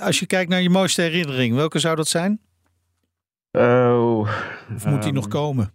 als 0.00 0.18
je 0.18 0.26
kijkt 0.26 0.50
naar 0.50 0.62
je 0.62 0.70
mooiste 0.70 1.02
herinnering, 1.02 1.54
welke 1.54 1.78
zou 1.78 1.96
dat 1.96 2.08
zijn? 2.08 2.40
Oh, 3.52 4.28
of 4.74 4.86
moet 4.86 5.02
die 5.02 5.08
um, 5.08 5.14
nog 5.14 5.28
komen? 5.28 5.72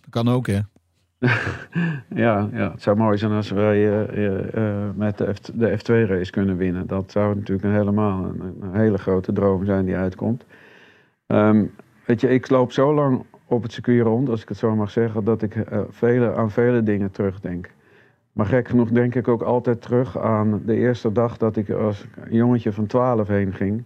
Dat 0.00 0.10
kan 0.10 0.28
ook, 0.28 0.46
hè? 0.46 0.60
ja, 2.24 2.48
ja, 2.52 2.70
het 2.70 2.82
zou 2.82 2.96
mooi 2.96 3.18
zijn 3.18 3.32
als 3.32 3.50
wij 3.50 4.06
uh, 4.14 4.88
met 4.94 5.18
de, 5.18 5.34
F, 5.34 5.40
de 5.40 5.78
F2-race 5.78 6.30
kunnen 6.30 6.56
winnen. 6.56 6.86
Dat 6.86 7.10
zou 7.10 7.34
natuurlijk 7.34 7.66
een 7.66 7.74
helemaal 7.74 8.24
een, 8.24 8.56
een, 8.60 8.74
hele 8.74 8.98
grote 8.98 9.32
droom 9.32 9.64
zijn 9.64 9.84
die 9.84 9.96
uitkomt. 9.96 10.44
Um, 11.26 11.74
weet 12.06 12.20
je, 12.20 12.28
ik 12.28 12.50
loop 12.50 12.72
zo 12.72 12.94
lang 12.94 13.24
op 13.46 13.62
het 13.62 13.72
circuit 13.72 14.02
rond, 14.02 14.28
als 14.28 14.42
ik 14.42 14.48
het 14.48 14.58
zo 14.58 14.76
mag 14.76 14.90
zeggen, 14.90 15.24
dat 15.24 15.42
ik 15.42 15.64
vele, 15.88 16.34
aan 16.34 16.50
vele 16.50 16.82
dingen 16.82 17.10
terugdenk. 17.10 17.70
Maar 18.32 18.46
gek 18.46 18.68
genoeg 18.68 18.90
denk 18.90 19.14
ik 19.14 19.28
ook 19.28 19.42
altijd 19.42 19.82
terug 19.82 20.18
aan 20.18 20.62
de 20.64 20.74
eerste 20.74 21.12
dag 21.12 21.36
dat 21.36 21.56
ik 21.56 21.70
als 21.70 22.06
jongetje 22.30 22.72
van 22.72 22.86
12 22.86 23.28
heen 23.28 23.52
ging. 23.52 23.84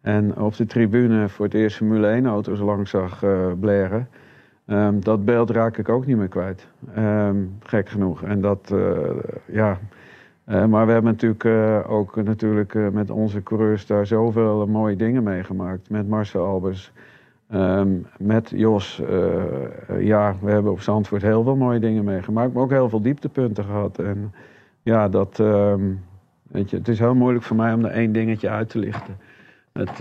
En 0.00 0.36
op 0.36 0.56
de 0.56 0.66
tribune 0.66 1.28
voor 1.28 1.44
het 1.44 1.54
eerst 1.54 1.76
Formule 1.76 2.20
1-auto's 2.22 2.58
langs 2.58 2.90
zag 2.90 3.24
blaren. 3.60 4.08
Um, 4.72 5.04
dat 5.04 5.24
beeld 5.24 5.50
raak 5.50 5.76
ik 5.76 5.88
ook 5.88 6.06
niet 6.06 6.16
meer 6.16 6.28
kwijt. 6.28 6.66
Um, 6.96 7.56
gek 7.62 7.88
genoeg. 7.88 8.22
En 8.22 8.40
dat, 8.40 8.70
uh, 8.72 8.98
ja. 9.46 9.78
Uh, 10.48 10.64
maar 10.64 10.86
we 10.86 10.92
hebben 10.92 11.10
natuurlijk 11.10 11.44
uh, 11.44 11.90
ook 11.90 12.16
natuurlijk, 12.16 12.92
met 12.92 13.10
onze 13.10 13.42
coureurs 13.42 13.86
daar 13.86 14.06
zoveel 14.06 14.66
mooie 14.66 14.96
dingen 14.96 15.22
meegemaakt. 15.22 15.90
Met 15.90 16.08
Marcel 16.08 16.44
Albers, 16.44 16.92
um, 17.54 18.06
met 18.18 18.50
Jos. 18.54 19.02
ja, 19.98 20.34
we 20.40 20.50
hebben 20.50 20.72
op 20.72 20.80
Zandvoort 20.80 21.22
heel 21.22 21.42
veel 21.42 21.56
mooie 21.56 21.78
dingen 21.78 22.04
meegemaakt. 22.04 22.52
Maar 22.52 22.62
ook 22.62 22.70
heel 22.70 22.88
veel 22.88 23.02
dieptepunten 23.02 23.64
gehad. 23.64 23.98
En 23.98 24.32
ja, 24.82 25.08
dat, 25.08 25.36
weet 26.42 26.70
je, 26.70 26.76
het 26.76 26.88
is 26.88 26.98
heel 26.98 27.14
moeilijk 27.14 27.44
voor 27.44 27.56
mij 27.56 27.72
om 27.72 27.84
er 27.84 27.90
één 27.90 28.12
dingetje 28.12 28.48
uit 28.48 28.68
te 28.68 28.78
lichten. 28.78 29.16
Het... 29.72 30.00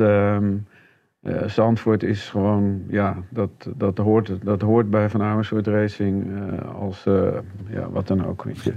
Uh, 1.30 1.48
Zandvoort 1.48 2.04
is 2.04 2.30
gewoon, 2.30 2.84
ja, 2.88 3.18
dat, 3.30 3.50
dat, 3.76 3.98
hoort, 3.98 4.32
dat 4.44 4.62
hoort 4.62 4.89
bij 4.89 5.10
Van 5.10 5.22
Amersfoort 5.22 5.68
Racing 5.68 6.26
uh, 6.26 6.76
als, 6.76 7.06
uh, 7.06 7.28
ja, 7.70 7.89
wat 7.89 8.08
dan 8.08 8.26
ook, 8.26 8.44
weet 8.44 8.63
je. 8.63 8.74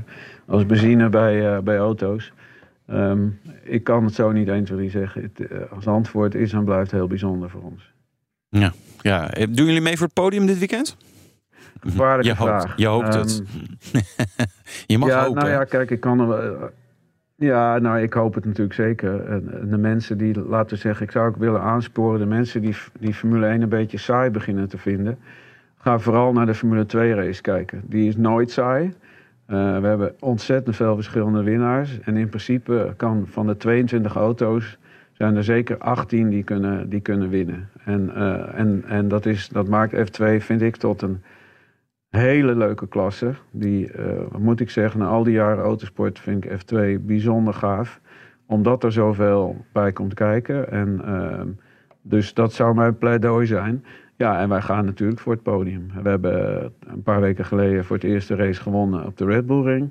Als 0.46 0.66
benzine 0.66 1.08
bij, 1.08 1.62
bij 1.62 1.78
auto's. 1.78 2.32
Um, 2.90 3.40
ik 3.62 3.84
kan 3.84 4.04
het 4.04 4.14
zo 4.14 4.32
niet 4.32 4.48
1, 4.48 4.64
2, 4.64 4.78
3 4.78 4.90
zeggen. 4.90 5.22
Het, 5.22 5.48
Zandvoort 5.78 6.34
is 6.34 6.52
en 6.52 6.64
blijft 6.64 6.90
heel 6.90 7.06
bijzonder 7.06 7.50
voor 7.50 7.62
ons. 7.62 7.92
Ja, 8.48 8.72
ja. 9.00 9.28
Doen 9.28 9.66
jullie 9.66 9.80
mee 9.80 9.96
voor 9.96 10.06
het 10.06 10.14
podium 10.14 10.46
dit 10.46 10.58
weekend? 10.58 10.96
Gevaarlijke 11.80 12.30
je 12.30 12.36
vraag. 12.36 12.62
Hoopt, 12.62 12.80
je 12.80 12.86
hoopt 12.86 13.14
um, 13.14 13.20
het. 13.20 13.42
je 14.86 14.98
mag 14.98 15.08
ja, 15.08 15.24
hopen. 15.24 15.42
Nou 15.42 15.50
ja, 15.50 15.64
kijk, 15.64 15.90
ik 15.90 16.00
kan 16.00 16.20
er 16.20 16.72
ja, 17.42 17.78
nou, 17.78 18.00
ik 18.00 18.12
hoop 18.12 18.34
het 18.34 18.44
natuurlijk 18.44 18.74
zeker. 18.74 19.40
De 19.70 19.78
mensen 19.78 20.18
die, 20.18 20.40
laten 20.40 20.74
we 20.74 20.80
zeggen, 20.80 21.04
ik 21.04 21.10
zou 21.10 21.28
ook 21.28 21.36
willen 21.36 21.60
aansporen, 21.60 22.20
de 22.20 22.26
mensen 22.26 22.60
die, 22.60 22.76
die 23.00 23.14
Formule 23.14 23.46
1 23.46 23.62
een 23.62 23.68
beetje 23.68 23.98
saai 23.98 24.30
beginnen 24.30 24.68
te 24.68 24.78
vinden, 24.78 25.18
ga 25.78 25.98
vooral 25.98 26.32
naar 26.32 26.46
de 26.46 26.54
Formule 26.54 26.86
2 26.86 27.14
race 27.14 27.42
kijken. 27.42 27.82
Die 27.84 28.08
is 28.08 28.16
nooit 28.16 28.50
saai. 28.50 28.84
Uh, 28.84 29.78
we 29.78 29.86
hebben 29.86 30.14
ontzettend 30.20 30.76
veel 30.76 30.94
verschillende 30.94 31.42
winnaars. 31.42 32.00
En 32.00 32.16
in 32.16 32.28
principe 32.28 32.94
kan 32.96 33.26
van 33.26 33.46
de 33.46 33.56
22 33.56 34.14
auto's 34.14 34.78
zijn 35.12 35.36
er 35.36 35.44
zeker 35.44 35.78
18 35.78 36.28
die 36.28 36.42
kunnen, 36.42 36.88
die 36.88 37.00
kunnen 37.00 37.28
winnen. 37.28 37.68
En, 37.84 38.10
uh, 38.16 38.58
en, 38.58 38.84
en 38.86 39.08
dat, 39.08 39.26
is, 39.26 39.48
dat 39.48 39.68
maakt 39.68 39.94
F2, 39.94 40.24
vind 40.38 40.62
ik, 40.62 40.76
tot 40.76 41.02
een 41.02 41.22
hele 42.18 42.54
leuke 42.54 42.88
klasse. 42.88 43.34
Die, 43.50 43.92
uh, 43.96 44.04
moet 44.38 44.60
ik 44.60 44.70
zeggen, 44.70 45.00
na 45.00 45.06
al 45.06 45.22
die 45.22 45.32
jaren 45.32 45.64
autosport 45.64 46.18
vind 46.18 46.44
ik 46.44 46.50
F2 46.50 47.00
bijzonder 47.00 47.54
gaaf. 47.54 48.00
Omdat 48.46 48.84
er 48.84 48.92
zoveel 48.92 49.64
bij 49.72 49.92
komt 49.92 50.14
kijken. 50.14 50.70
En, 50.70 51.00
uh, 51.04 51.40
dus 52.02 52.34
dat 52.34 52.52
zou 52.52 52.74
mijn 52.74 52.98
pleidooi 52.98 53.46
zijn. 53.46 53.84
Ja, 54.16 54.40
en 54.40 54.48
wij 54.48 54.60
gaan 54.60 54.84
natuurlijk 54.84 55.20
voor 55.20 55.32
het 55.32 55.42
podium. 55.42 55.90
We 56.02 56.08
hebben 56.08 56.62
een 56.86 57.02
paar 57.02 57.20
weken 57.20 57.44
geleden 57.44 57.84
voor 57.84 57.96
het 57.96 58.04
eerste 58.04 58.34
race 58.34 58.60
gewonnen 58.60 59.06
op 59.06 59.16
de 59.16 59.24
Red 59.24 59.46
Bull 59.46 59.62
Ring. 59.62 59.90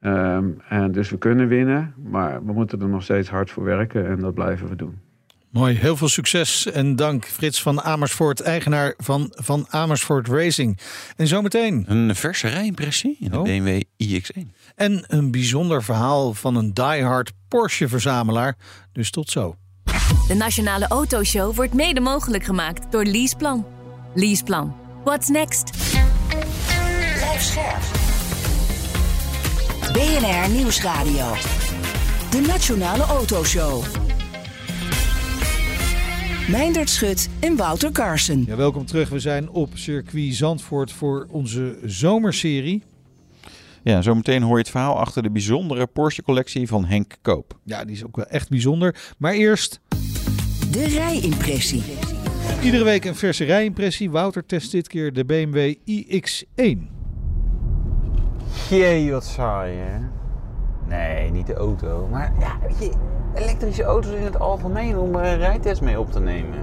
Um, 0.00 0.56
en 0.68 0.92
dus 0.92 1.10
we 1.10 1.18
kunnen 1.18 1.48
winnen, 1.48 1.94
maar 2.10 2.44
we 2.44 2.52
moeten 2.52 2.80
er 2.80 2.88
nog 2.88 3.02
steeds 3.02 3.28
hard 3.30 3.50
voor 3.50 3.64
werken 3.64 4.06
en 4.06 4.18
dat 4.18 4.34
blijven 4.34 4.68
we 4.68 4.76
doen. 4.76 5.09
Mooi, 5.50 5.76
heel 5.76 5.96
veel 5.96 6.08
succes 6.08 6.66
en 6.66 6.96
dank 6.96 7.24
Frits 7.24 7.62
van 7.62 7.82
Amersfoort, 7.82 8.40
eigenaar 8.40 8.94
van 8.96 9.32
Van 9.34 9.66
Amersfoort 9.70 10.28
Racing. 10.28 10.78
En 11.16 11.26
zometeen... 11.26 11.84
Een 11.88 12.14
verse 12.14 12.48
rijimpressie 12.48 13.16
in 13.20 13.30
de 13.30 13.38
oh. 13.38 13.42
BMW 13.42 13.82
iX1. 14.04 14.72
En 14.74 15.04
een 15.06 15.30
bijzonder 15.30 15.82
verhaal 15.82 16.34
van 16.34 16.56
een 16.56 16.74
diehard 16.74 17.32
Porsche-verzamelaar. 17.48 18.56
Dus 18.92 19.10
tot 19.10 19.30
zo. 19.30 19.56
De 20.28 20.34
Nationale 20.34 20.88
Autoshow 20.88 21.54
wordt 21.54 21.74
mede 21.74 22.00
mogelijk 22.00 22.44
gemaakt 22.44 22.92
door 22.92 23.04
Leaseplan. 23.04 23.66
Leaseplan. 24.14 24.76
What's 25.04 25.28
next? 25.28 25.70
Blijf 27.14 27.42
scherp. 27.42 27.82
BNR 29.92 30.50
Nieuwsradio. 30.50 31.34
De 32.30 32.40
Nationale 32.40 33.02
Autoshow. 33.02 33.84
Meindert 36.50 36.90
Schut 36.90 37.28
en 37.40 37.56
Wouter 37.56 37.92
Carson. 37.92 38.44
Ja, 38.46 38.56
welkom 38.56 38.86
terug. 38.86 39.08
We 39.08 39.18
zijn 39.18 39.50
op 39.50 39.70
circuit 39.74 40.34
Zandvoort 40.34 40.92
voor 40.92 41.26
onze 41.28 41.78
zomerserie. 41.84 42.82
Ja, 43.82 44.02
zometeen 44.02 44.42
hoor 44.42 44.52
je 44.52 44.62
het 44.62 44.70
verhaal 44.70 44.98
achter 44.98 45.22
de 45.22 45.30
bijzondere 45.30 45.86
Porsche-collectie 45.86 46.68
van 46.68 46.84
Henk 46.84 47.14
Koop. 47.22 47.58
Ja, 47.64 47.84
die 47.84 47.94
is 47.94 48.04
ook 48.04 48.16
wel 48.16 48.26
echt 48.26 48.48
bijzonder. 48.48 49.12
Maar 49.18 49.32
eerst... 49.32 49.80
De 50.70 50.84
rijimpressie. 50.84 51.82
Iedere 52.62 52.84
week 52.84 53.04
een 53.04 53.16
verse 53.16 53.44
rijimpressie. 53.44 54.10
Wouter 54.10 54.46
test 54.46 54.70
dit 54.70 54.88
keer 54.88 55.12
de 55.12 55.24
BMW 55.24 55.74
iX1. 55.90 56.78
Jee, 58.68 59.10
wat 59.10 59.24
saai 59.24 59.76
hè? 59.76 60.19
Nee, 60.90 61.30
niet 61.30 61.46
de 61.46 61.54
auto. 61.54 62.08
Maar 62.10 62.32
ja, 62.38 62.52
weet 62.62 62.78
je, 62.78 62.92
elektrische 63.34 63.82
auto's 63.82 64.12
in 64.12 64.22
het 64.22 64.38
algemeen 64.38 64.98
om 64.98 65.14
er 65.14 65.32
een 65.32 65.38
rijtest 65.38 65.80
mee 65.80 66.00
op 66.00 66.12
te 66.12 66.20
nemen. 66.20 66.58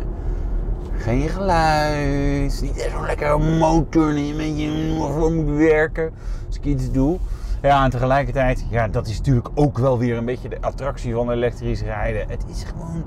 Geen 0.98 1.30
geluid, 1.30 2.62
niet 2.62 2.90
zo'n 2.92 3.06
lekkere 3.06 3.38
motor 3.38 4.14
die 4.14 4.96
voor 4.98 5.32
moet 5.32 5.58
werken 5.58 6.12
als 6.48 6.56
ik 6.58 6.66
iets 6.66 6.92
doe. 6.92 7.18
Ja, 7.62 7.84
en 7.84 7.90
tegelijkertijd, 7.90 8.66
ja, 8.70 8.88
dat 8.88 9.08
is 9.08 9.18
natuurlijk 9.18 9.50
ook 9.54 9.78
wel 9.78 9.98
weer 9.98 10.18
een 10.18 10.26
beetje 10.26 10.50
de 10.50 10.62
attractie 10.62 11.14
van 11.14 11.32
elektrisch 11.32 11.82
rijden. 11.82 12.30
Het 12.30 12.46
is 12.50 12.64
gewoon 12.64 13.04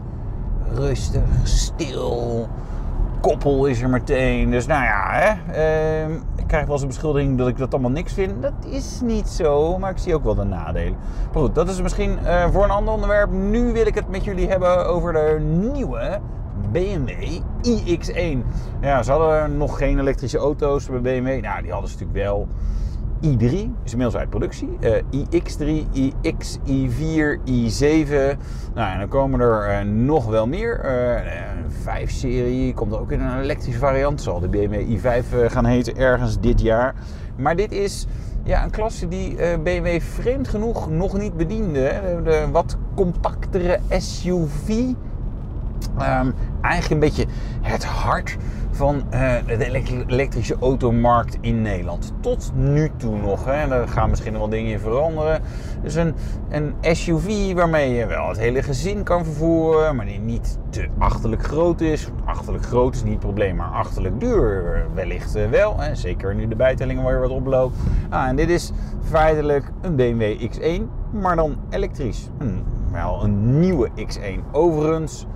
rustig, 0.73 1.23
stil, 1.43 2.49
koppel 3.21 3.67
is 3.67 3.83
er 3.83 3.89
meteen. 3.89 4.51
Dus 4.51 4.67
nou 4.67 4.83
ja, 4.85 5.09
hè, 5.11 5.53
eh, 5.53 6.15
ik 6.37 6.47
krijg 6.47 6.65
wel 6.65 6.73
eens 6.73 6.83
een 6.83 6.89
beschuldiging 6.89 7.39
dat 7.39 7.49
ik 7.49 7.59
dat 7.59 7.73
allemaal 7.73 7.91
niks 7.91 8.13
vind. 8.13 8.43
Dat 8.43 8.53
is 8.71 9.01
niet 9.03 9.29
zo, 9.29 9.79
maar 9.79 9.91
ik 9.91 9.99
zie 9.99 10.15
ook 10.15 10.25
wel 10.25 10.35
de 10.35 10.45
nadelen. 10.45 10.97
Maar 11.33 11.43
goed, 11.43 11.55
dat 11.55 11.69
is 11.69 11.83
misschien 11.83 12.19
uh, 12.25 12.51
voor 12.51 12.65
een 12.65 12.71
ander 12.71 12.95
onderwerp. 12.95 13.31
Nu 13.31 13.73
wil 13.73 13.87
ik 13.87 13.95
het 13.95 14.09
met 14.09 14.25
jullie 14.25 14.49
hebben 14.49 14.87
over 14.87 15.13
de 15.13 15.39
nieuwe 15.41 16.21
BMW 16.73 17.11
iX1. 17.63 18.39
Ja, 18.81 19.03
ze 19.03 19.11
hadden 19.11 19.57
nog 19.57 19.79
geen 19.79 19.99
elektrische 19.99 20.39
auto's 20.39 20.87
bij 20.87 21.01
BMW. 21.01 21.43
Nou, 21.43 21.63
die 21.63 21.73
hadden 21.73 21.91
ze 21.91 21.97
natuurlijk 21.99 22.27
wel. 22.27 22.49
I3 23.23 23.71
is 23.85 23.93
inmiddels 23.93 24.17
uit 24.17 24.31
productie. 24.31 24.69
Uh, 24.81 24.97
iX3, 25.11 25.87
iX, 26.23 26.59
i4, 26.59 27.39
i7. 27.47 28.11
Nou, 28.75 28.93
en 28.93 28.99
dan 28.99 29.09
komen 29.09 29.41
er 29.41 29.85
uh, 29.85 29.93
nog 29.93 30.27
wel 30.27 30.47
meer. 30.47 30.81
Uh, 30.85 32.07
5-serie 32.07 32.75
komt 32.75 32.93
ook 32.93 33.11
in 33.11 33.21
een 33.21 33.41
elektrische 33.41 33.79
variant. 33.79 34.23
Zal 34.23 34.41
de 34.41 34.49
BMW 34.49 34.99
i5 34.99 35.47
gaan 35.47 35.65
heten 35.65 35.97
ergens 35.97 36.41
dit 36.41 36.61
jaar. 36.61 36.95
Maar 37.37 37.57
dit 37.57 37.73
is 37.73 38.07
ja, 38.45 38.65
een 38.65 38.71
klasse 38.71 39.09
die 39.09 39.37
BMW 39.59 40.01
vreemd 40.01 40.49
genoeg 40.49 40.91
nog 40.91 41.19
niet 41.19 41.37
bediende. 41.37 42.01
De, 42.03 42.23
de 42.23 42.47
wat 42.53 42.77
compactere 42.95 43.79
SUV 43.89 44.93
Ehm, 45.99 46.31
eigenlijk 46.61 46.93
een 47.03 47.09
beetje 47.09 47.27
het 47.63 47.85
hart 47.85 48.37
van 48.71 49.03
eh, 49.11 49.35
de 49.47 49.65
elek- 49.65 50.05
elektrische 50.07 50.57
automarkt 50.61 51.39
in 51.41 51.63
Nederland. 51.63 52.13
Tot 52.21 52.53
nu 52.55 52.91
toe 52.97 53.17
nog. 53.17 53.45
Hè. 53.45 53.69
Daar 53.69 53.89
gaan 53.89 54.11
misschien 54.11 54.33
wel 54.33 54.49
dingen 54.49 54.73
in 54.73 54.79
veranderen. 54.79 55.41
Dus 55.83 55.95
een, 55.95 56.15
een 56.49 56.75
SUV 56.83 57.53
waarmee 57.55 57.95
je 57.95 58.07
wel 58.07 58.29
het 58.29 58.39
hele 58.39 58.63
gezin 58.63 59.03
kan 59.03 59.25
vervoeren, 59.25 59.97
maar 59.97 60.07
die 60.07 60.19
niet 60.19 60.59
te 60.71 60.89
achterlijk 60.99 61.43
groot 61.45 61.81
is. 61.81 62.09
Achterlijk 62.25 62.65
groot 62.65 62.95
is 62.95 63.03
niet 63.03 63.13
het 63.13 63.21
probleem, 63.21 63.57
maar 63.57 63.69
achterlijk 63.71 64.21
duur 64.21 64.85
wellicht 64.95 65.35
eh, 65.35 65.49
wel. 65.49 65.81
Hè. 65.81 65.95
Zeker 65.95 66.35
nu 66.35 66.49
de 66.49 66.57
bijtellingen 66.57 67.05
weer 67.05 67.21
wat 67.21 67.31
oploopt. 67.31 67.77
Ah, 68.09 68.27
en 68.29 68.37
dit 68.37 68.49
is 68.49 68.73
feitelijk 69.03 69.71
een 69.81 69.97
BMW 69.97 70.49
X1, 70.51 70.83
maar 71.11 71.37
dan 71.37 71.57
elektrisch. 71.71 72.29
Een, 72.39 72.65
wel 72.93 73.25
een 73.25 73.61
nieuwe 73.61 73.89
X1. 73.97 74.51
Overigens 74.53 75.27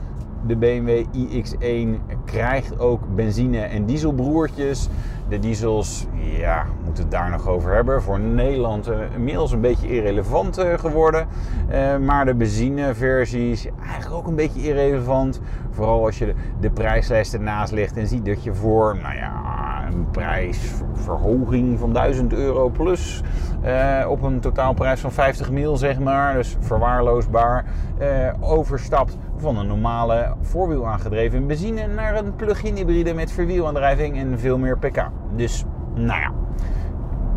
de 0.46 0.57
BMW 0.57 1.04
iX1 1.12 2.00
krijgt 2.24 2.78
ook 2.78 3.14
benzine- 3.14 3.59
en 3.59 3.85
dieselbroertjes. 3.85 4.88
De 5.28 5.38
diesels, 5.38 6.07
ja, 6.38 6.64
moeten 6.85 7.02
het 7.02 7.12
daar 7.12 7.30
nog 7.30 7.48
over 7.48 7.74
hebben. 7.74 8.02
Voor 8.02 8.20
Nederland 8.20 8.87
eh, 8.87 8.98
inmiddels 9.14 9.52
een 9.52 9.61
beetje 9.61 9.88
irrelevant 9.88 10.59
geworden. 10.76 11.26
Eh, 11.68 11.96
maar 11.96 12.24
de 12.24 12.35
benzineversies, 12.35 13.68
eigenlijk 13.87 14.14
ook 14.14 14.26
een 14.26 14.35
beetje 14.35 14.62
irrelevant. 14.62 15.40
Vooral 15.70 16.04
als 16.04 16.18
je 16.18 16.26
de, 16.26 16.35
de 16.61 16.70
prijslijst 16.70 17.35
ernaast 17.35 17.72
legt 17.72 17.96
en 17.96 18.07
ziet 18.07 18.24
dat 18.24 18.44
je 18.44 18.54
voor, 18.54 18.98
nou 19.02 19.14
ja, 19.14 19.54
een 19.87 20.11
prijsverhoging 20.11 21.78
van 21.78 21.92
1000 21.92 22.33
euro 22.33 22.68
plus 22.68 23.22
eh, 23.62 24.07
op 24.09 24.22
een 24.22 24.40
totaalprijs 24.40 25.00
van 25.00 25.12
50 25.12 25.50
mil, 25.50 25.76
zeg 25.76 25.98
maar, 25.98 26.35
dus 26.35 26.57
verwaarloosbaar, 26.61 27.64
eh, 27.98 28.33
overstapt 28.40 29.16
van 29.44 29.59
een 29.59 29.66
normale 29.66 30.35
voorwiel 30.40 30.87
aangedreven 30.87 31.46
benzine 31.46 31.87
naar 31.87 32.16
een 32.16 32.37
plug-in 32.37 32.74
hybride 32.74 33.14
met 33.14 33.33
verwielaandrijving 33.33 34.16
en 34.16 34.38
veel 34.38 34.59
meer 34.59 34.78
pk. 34.78 35.09
Dus, 35.37 35.64
nou 35.94 36.20
ja. 36.20 36.33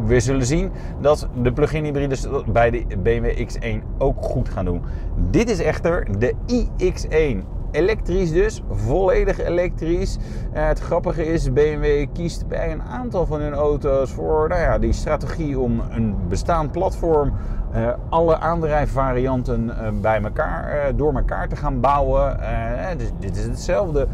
We 0.06 0.20
zullen 0.20 0.46
zien 0.46 0.72
dat 1.02 1.28
de 1.41 1.54
plug-in 1.54 1.84
hybrides 1.84 2.28
bij 2.46 2.70
de 2.70 2.86
BMW 3.04 3.48
X1 3.50 3.84
ook 3.98 4.22
goed 4.22 4.50
gaan 4.50 4.65
doen. 4.65 4.82
Dit 5.30 5.50
is 5.50 5.60
echter 5.60 6.20
de 6.20 6.34
iX1. 6.48 7.56
Elektrisch 7.72 8.32
dus, 8.32 8.63
volledig 8.70 9.39
elektrisch. 9.39 10.17
Eh, 10.54 10.67
het 10.67 10.80
grappige 10.80 11.26
is, 11.26 11.54
BMW 11.54 12.06
kiest 12.13 12.48
bij 12.48 12.72
een 12.72 12.82
aantal 12.82 13.26
van 13.26 13.41
hun 13.41 13.54
auto's 13.54 14.12
voor 14.12 14.50
nou 14.50 14.62
ja, 14.62 14.80
die 14.80 14.93
strategie 14.93 15.60
om 15.60 15.82
een 15.89 16.15
bestaand 16.28 16.72
platform, 16.72 17.34
eh, 17.78 17.94
alle 18.10 18.40
aandrijfvarianten 18.40 19.70
eh, 19.70 19.92
bij 20.02 20.22
elkaar, 20.22 20.70
eh, 20.70 20.94
door 20.96 21.13
elkaar 21.13 21.48
te 21.48 21.56
gaan 21.56 21.80
bouwen. 21.80 22.40
Dus 22.98 23.12
dit 23.20 23.38
is 23.38 23.44
hetzelfde 23.44 24.08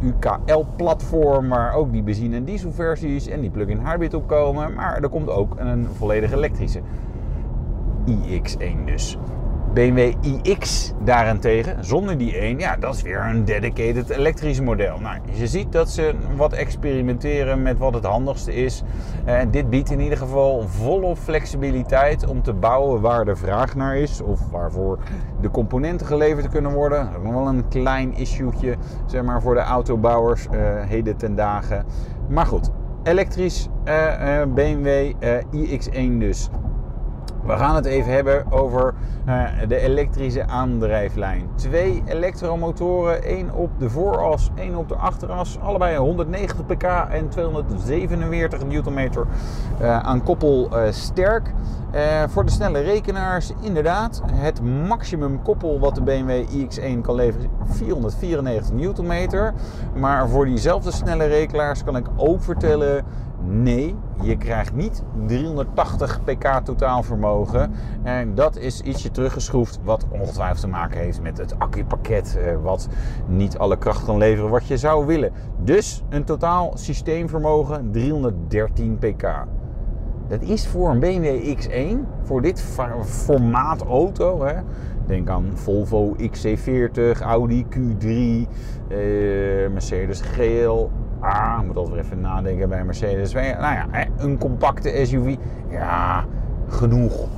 UKL-platform 0.00 1.48
waar 1.48 1.74
ook 1.74 1.92
die 1.92 2.02
benzine- 2.02 2.36
en 2.36 2.44
dieselversies 2.44 3.26
en 3.26 3.40
die 3.40 3.50
plug-in 3.50 3.86
hybrid 3.86 4.14
op 4.14 4.26
komen. 4.26 4.74
Maar 4.74 5.02
er 5.02 5.08
komt 5.08 5.28
ook 5.28 5.54
een 5.58 5.86
volledig 5.96 6.32
elektrische 6.32 6.80
iX1 8.06 8.84
dus. 8.84 9.18
BMW 9.76 10.12
iX 10.42 10.92
daarentegen, 11.04 11.84
zonder 11.84 12.18
die 12.18 12.36
1, 12.36 12.58
ja, 12.58 12.76
dat 12.76 12.94
is 12.94 13.02
weer 13.02 13.20
een 13.20 13.44
dedicated 13.44 14.08
elektrisch 14.08 14.60
model. 14.60 14.98
Nou, 15.00 15.18
je 15.32 15.46
ziet 15.46 15.72
dat 15.72 15.90
ze 15.90 16.14
wat 16.36 16.52
experimenteren 16.52 17.62
met 17.62 17.78
wat 17.78 17.94
het 17.94 18.04
handigste 18.04 18.54
is. 18.54 18.82
En 19.24 19.50
dit 19.50 19.70
biedt 19.70 19.90
in 19.90 20.00
ieder 20.00 20.18
geval 20.18 20.68
volle 20.68 21.16
flexibiliteit 21.16 22.26
om 22.26 22.42
te 22.42 22.52
bouwen 22.52 23.00
waar 23.00 23.24
de 23.24 23.36
vraag 23.36 23.74
naar 23.74 23.96
is. 23.96 24.20
Of 24.20 24.50
waarvoor 24.50 24.98
de 25.40 25.50
componenten 25.50 26.06
geleverd 26.06 26.48
kunnen 26.48 26.72
worden. 26.72 27.10
Dat 27.12 27.32
wel 27.32 27.48
een 27.48 27.68
klein 27.68 28.14
issue'tje, 28.14 28.76
zeg 29.06 29.22
maar, 29.22 29.42
voor 29.42 29.54
de 29.54 29.60
autobouwers 29.60 30.46
eh, 30.46 30.60
heden 30.86 31.16
ten 31.16 31.34
dagen. 31.34 31.84
Maar 32.28 32.46
goed, 32.46 32.70
elektrisch 33.02 33.68
eh, 33.84 34.40
eh, 34.40 34.48
BMW 34.48 35.12
eh, 35.18 35.38
iX1 35.52 36.18
dus. 36.18 36.48
We 37.46 37.52
gaan 37.52 37.74
het 37.74 37.84
even 37.84 38.12
hebben 38.12 38.52
over 38.52 38.94
uh, 39.26 39.44
de 39.68 39.78
elektrische 39.78 40.46
aandrijflijn. 40.46 41.48
Twee 41.54 42.02
elektromotoren, 42.06 43.22
één 43.22 43.54
op 43.54 43.70
de 43.78 43.90
vooras, 43.90 44.50
één 44.54 44.74
op 44.74 44.88
de 44.88 44.94
achteras. 44.94 45.58
Allebei 45.60 45.96
190 45.96 46.66
pk 46.66 46.82
en 47.10 47.28
247 47.28 48.64
Nm 48.64 49.10
uh, 49.80 49.98
aan 49.98 50.22
koppel 50.22 50.68
uh, 50.72 50.90
sterk. 50.90 51.52
voor 52.28 52.44
de 52.44 52.50
snelle 52.50 52.80
rekenaars, 52.80 53.52
inderdaad, 53.60 54.22
het 54.32 54.62
maximum 54.62 55.42
koppel 55.42 55.78
wat 55.78 55.94
de 55.94 56.02
BMW 56.02 56.30
iX1 56.30 57.00
kan 57.00 57.14
leveren 57.14 57.50
is 57.68 57.76
494 57.76 58.74
Nm. 58.74 59.52
Maar 59.94 60.28
voor 60.28 60.44
diezelfde 60.44 60.90
snelle 60.90 61.24
rekenaars 61.24 61.84
kan 61.84 61.96
ik 61.96 62.06
ook 62.16 62.42
vertellen 62.42 63.04
Nee, 63.48 63.94
je 64.22 64.36
krijgt 64.36 64.74
niet 64.74 65.02
380 65.26 66.24
pk 66.24 66.60
totaalvermogen. 66.64 67.72
En 68.02 68.34
dat 68.34 68.56
is 68.56 68.80
ietsje 68.80 69.10
teruggeschroefd, 69.10 69.78
wat 69.82 70.06
ongetwijfeld 70.08 70.60
te 70.60 70.68
maken 70.68 70.98
heeft 70.98 71.20
met 71.20 71.38
het 71.38 71.58
accupakket, 71.58 72.38
wat 72.62 72.88
niet 73.26 73.58
alle 73.58 73.78
kracht 73.78 74.04
kan 74.04 74.18
leveren 74.18 74.50
wat 74.50 74.66
je 74.66 74.76
zou 74.76 75.06
willen. 75.06 75.32
Dus 75.62 76.02
een 76.08 76.24
totaal 76.24 76.72
systeemvermogen 76.74 77.90
313 77.90 78.98
pk. 78.98 79.44
Dat 80.28 80.42
is 80.42 80.66
voor 80.66 80.90
een 80.90 80.98
BMW 80.98 81.56
X1, 81.58 81.96
voor 82.22 82.42
dit 82.42 82.62
formaat 83.04 83.82
auto, 83.82 84.44
hè, 84.44 84.54
denk 85.06 85.28
aan 85.28 85.50
Volvo 85.54 86.16
XC40, 86.16 87.20
Audi 87.20 87.66
Q3, 87.68 88.06
eh, 88.88 88.98
Mercedes 89.72 90.20
GL, 90.20 90.88
Ah, 91.20 91.60
moet 91.60 91.76
altijd 91.76 91.94
weer 91.94 92.04
even 92.04 92.20
nadenken 92.20 92.68
bij 92.68 92.84
Mercedes. 92.84 93.32
Nou 93.32 93.46
ja, 93.46 93.86
een 94.16 94.38
compacte 94.38 95.04
SUV. 95.04 95.36
Ja, 95.70 96.24
genoeg. 96.68 97.28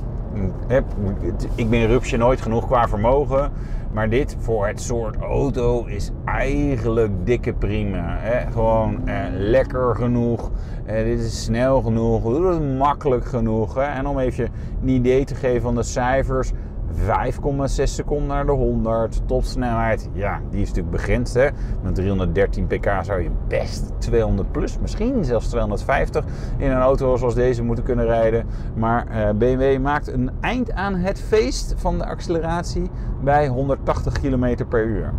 Ik 1.55 1.69
ben 1.69 1.87
rupsje 1.87 2.17
nooit 2.17 2.41
genoeg 2.41 2.65
qua 2.65 2.87
vermogen. 2.87 3.51
Maar 3.91 4.09
dit 4.09 4.35
voor 4.39 4.67
het 4.67 4.81
soort 4.81 5.15
auto 5.15 5.85
is 5.85 6.11
eigenlijk 6.25 7.11
dikke 7.23 7.53
prima. 7.53 8.17
Gewoon 8.51 9.07
eh, 9.07 9.15
lekker 9.31 9.95
genoeg. 9.95 10.51
Eh, 10.85 11.03
dit 11.03 11.19
is 11.19 11.43
snel 11.43 11.81
genoeg. 11.81 12.59
Makkelijk 12.77 13.25
genoeg. 13.25 13.77
En 13.77 14.07
om 14.07 14.19
even 14.19 14.49
een 14.81 14.89
idee 14.89 15.25
te 15.25 15.35
geven 15.35 15.61
van 15.61 15.75
de 15.75 15.83
cijfers. 15.83 16.51
5,6 16.99 17.83
seconden 17.83 18.27
naar 18.27 18.45
de 18.45 18.51
100. 18.51 19.21
Topsnelheid, 19.25 20.09
ja, 20.13 20.41
die 20.51 20.61
is 20.61 20.67
natuurlijk 20.67 20.95
begrensd. 20.95 21.33
Hè? 21.33 21.47
Met 21.81 21.95
313 21.95 22.67
pk 22.67 22.89
zou 23.01 23.21
je 23.21 23.29
best 23.47 23.91
200 23.97 24.51
plus, 24.51 24.79
misschien 24.79 25.23
zelfs 25.23 25.47
250 25.47 26.25
in 26.57 26.71
een 26.71 26.81
auto 26.81 27.15
zoals 27.15 27.35
deze 27.35 27.63
moeten 27.63 27.83
kunnen 27.83 28.05
rijden. 28.05 28.45
Maar 28.75 29.07
uh, 29.11 29.29
BMW 29.37 29.81
maakt 29.81 30.07
een 30.07 30.31
eind 30.41 30.71
aan 30.71 30.95
het 30.95 31.19
feest 31.19 31.73
van 31.77 31.97
de 31.97 32.05
acceleratie 32.05 32.89
bij 33.23 33.47
180 33.47 34.13
km 34.13 34.65
per 34.69 34.85
uur. 34.85 35.13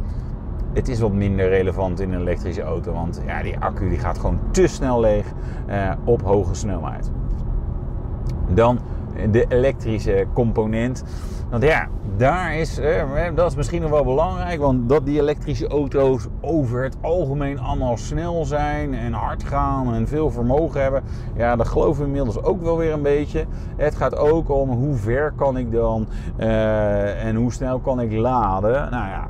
Het 0.73 0.89
is 0.89 1.01
wat 1.01 1.13
minder 1.13 1.49
relevant 1.49 2.01
in 2.01 2.13
een 2.13 2.21
elektrische 2.21 2.63
auto, 2.63 2.93
want 2.93 3.23
ja, 3.27 3.43
die 3.43 3.59
accu 3.59 3.89
die 3.89 3.99
gaat 3.99 4.19
gewoon 4.19 4.39
te 4.51 4.67
snel 4.67 5.01
leeg 5.01 5.27
uh, 5.69 5.93
op 6.05 6.23
hoge 6.23 6.55
snelheid. 6.55 7.11
Dan 8.55 8.79
de 9.31 9.45
elektrische 9.49 10.27
component. 10.33 11.05
Want 11.51 11.63
ja, 11.63 11.89
daar 12.17 12.57
is, 12.57 12.79
eh, 12.79 13.05
dat 13.35 13.51
is 13.51 13.57
misschien 13.57 13.81
nog 13.81 13.91
wel 13.91 14.05
belangrijk, 14.05 14.61
want 14.61 14.89
dat 14.89 15.07
die 15.07 15.21
elektrische 15.21 15.69
auto's 15.69 16.27
over 16.41 16.83
het 16.83 16.97
algemeen 17.01 17.61
allemaal 17.61 17.97
snel 17.97 18.45
zijn 18.45 18.95
en 18.95 19.13
hard 19.13 19.45
gaan 19.45 19.95
en 19.95 20.09
veel 20.09 20.31
vermogen 20.31 20.83
hebben, 20.83 21.03
ja, 21.37 21.57
dat 21.57 21.69
geloven 21.69 22.01
we 22.01 22.07
inmiddels 22.07 22.43
ook 22.43 22.63
wel 22.63 22.77
weer 22.77 22.93
een 22.93 23.03
beetje. 23.03 23.45
Het 23.77 23.95
gaat 23.95 24.17
ook 24.17 24.51
om 24.51 24.71
hoe 24.71 24.95
ver 24.95 25.33
kan 25.37 25.57
ik 25.57 25.73
dan 25.73 26.07
uh, 26.39 27.25
en 27.25 27.37
hoe 27.37 27.53
snel 27.53 27.79
kan 27.79 28.01
ik 28.01 28.13
laden. 28.13 28.91
Nou 28.91 29.07
ja, 29.09 29.27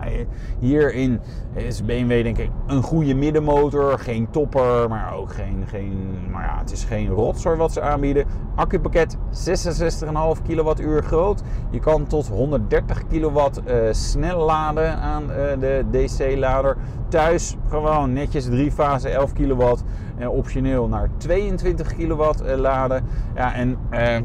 hierin 0.58 1.20
is 1.54 1.84
BMW 1.84 2.22
denk 2.22 2.38
ik 2.38 2.50
een 2.66 2.82
goede 2.82 3.14
middenmotor, 3.14 3.98
geen 3.98 4.30
topper, 4.30 4.88
maar 4.88 5.14
ook 5.14 5.32
geen, 5.32 5.64
geen 5.66 6.18
maar 6.30 6.44
ja, 6.44 6.58
het 6.58 6.72
is 6.72 6.84
geen 6.84 7.08
rotzooi 7.08 7.56
wat 7.56 7.72
ze 7.72 7.80
aanbieden. 7.80 8.24
Accupakket 8.54 9.16
66,5 9.30 10.42
kWh 10.46 10.98
groot. 10.98 11.42
Je 11.70 11.80
kan 11.80 12.06
tot 12.10 12.28
130 12.28 13.06
kilowatt 13.06 13.60
uh, 13.66 13.74
snel 13.90 14.44
laden 14.44 14.98
aan 14.98 15.22
uh, 15.22 15.36
de 15.60 15.84
DC-lader. 15.90 16.76
Thuis 17.08 17.56
gewoon 17.68 18.12
netjes 18.12 18.44
drie 18.44 18.72
fase 18.72 19.08
11 19.08 19.32
kilowatt. 19.32 19.84
Uh, 20.18 20.30
optioneel 20.30 20.88
naar 20.88 21.08
22 21.16 21.94
kilowatt 21.94 22.42
laden. 22.56 23.04
Ja, 23.34 23.54
en 23.54 23.78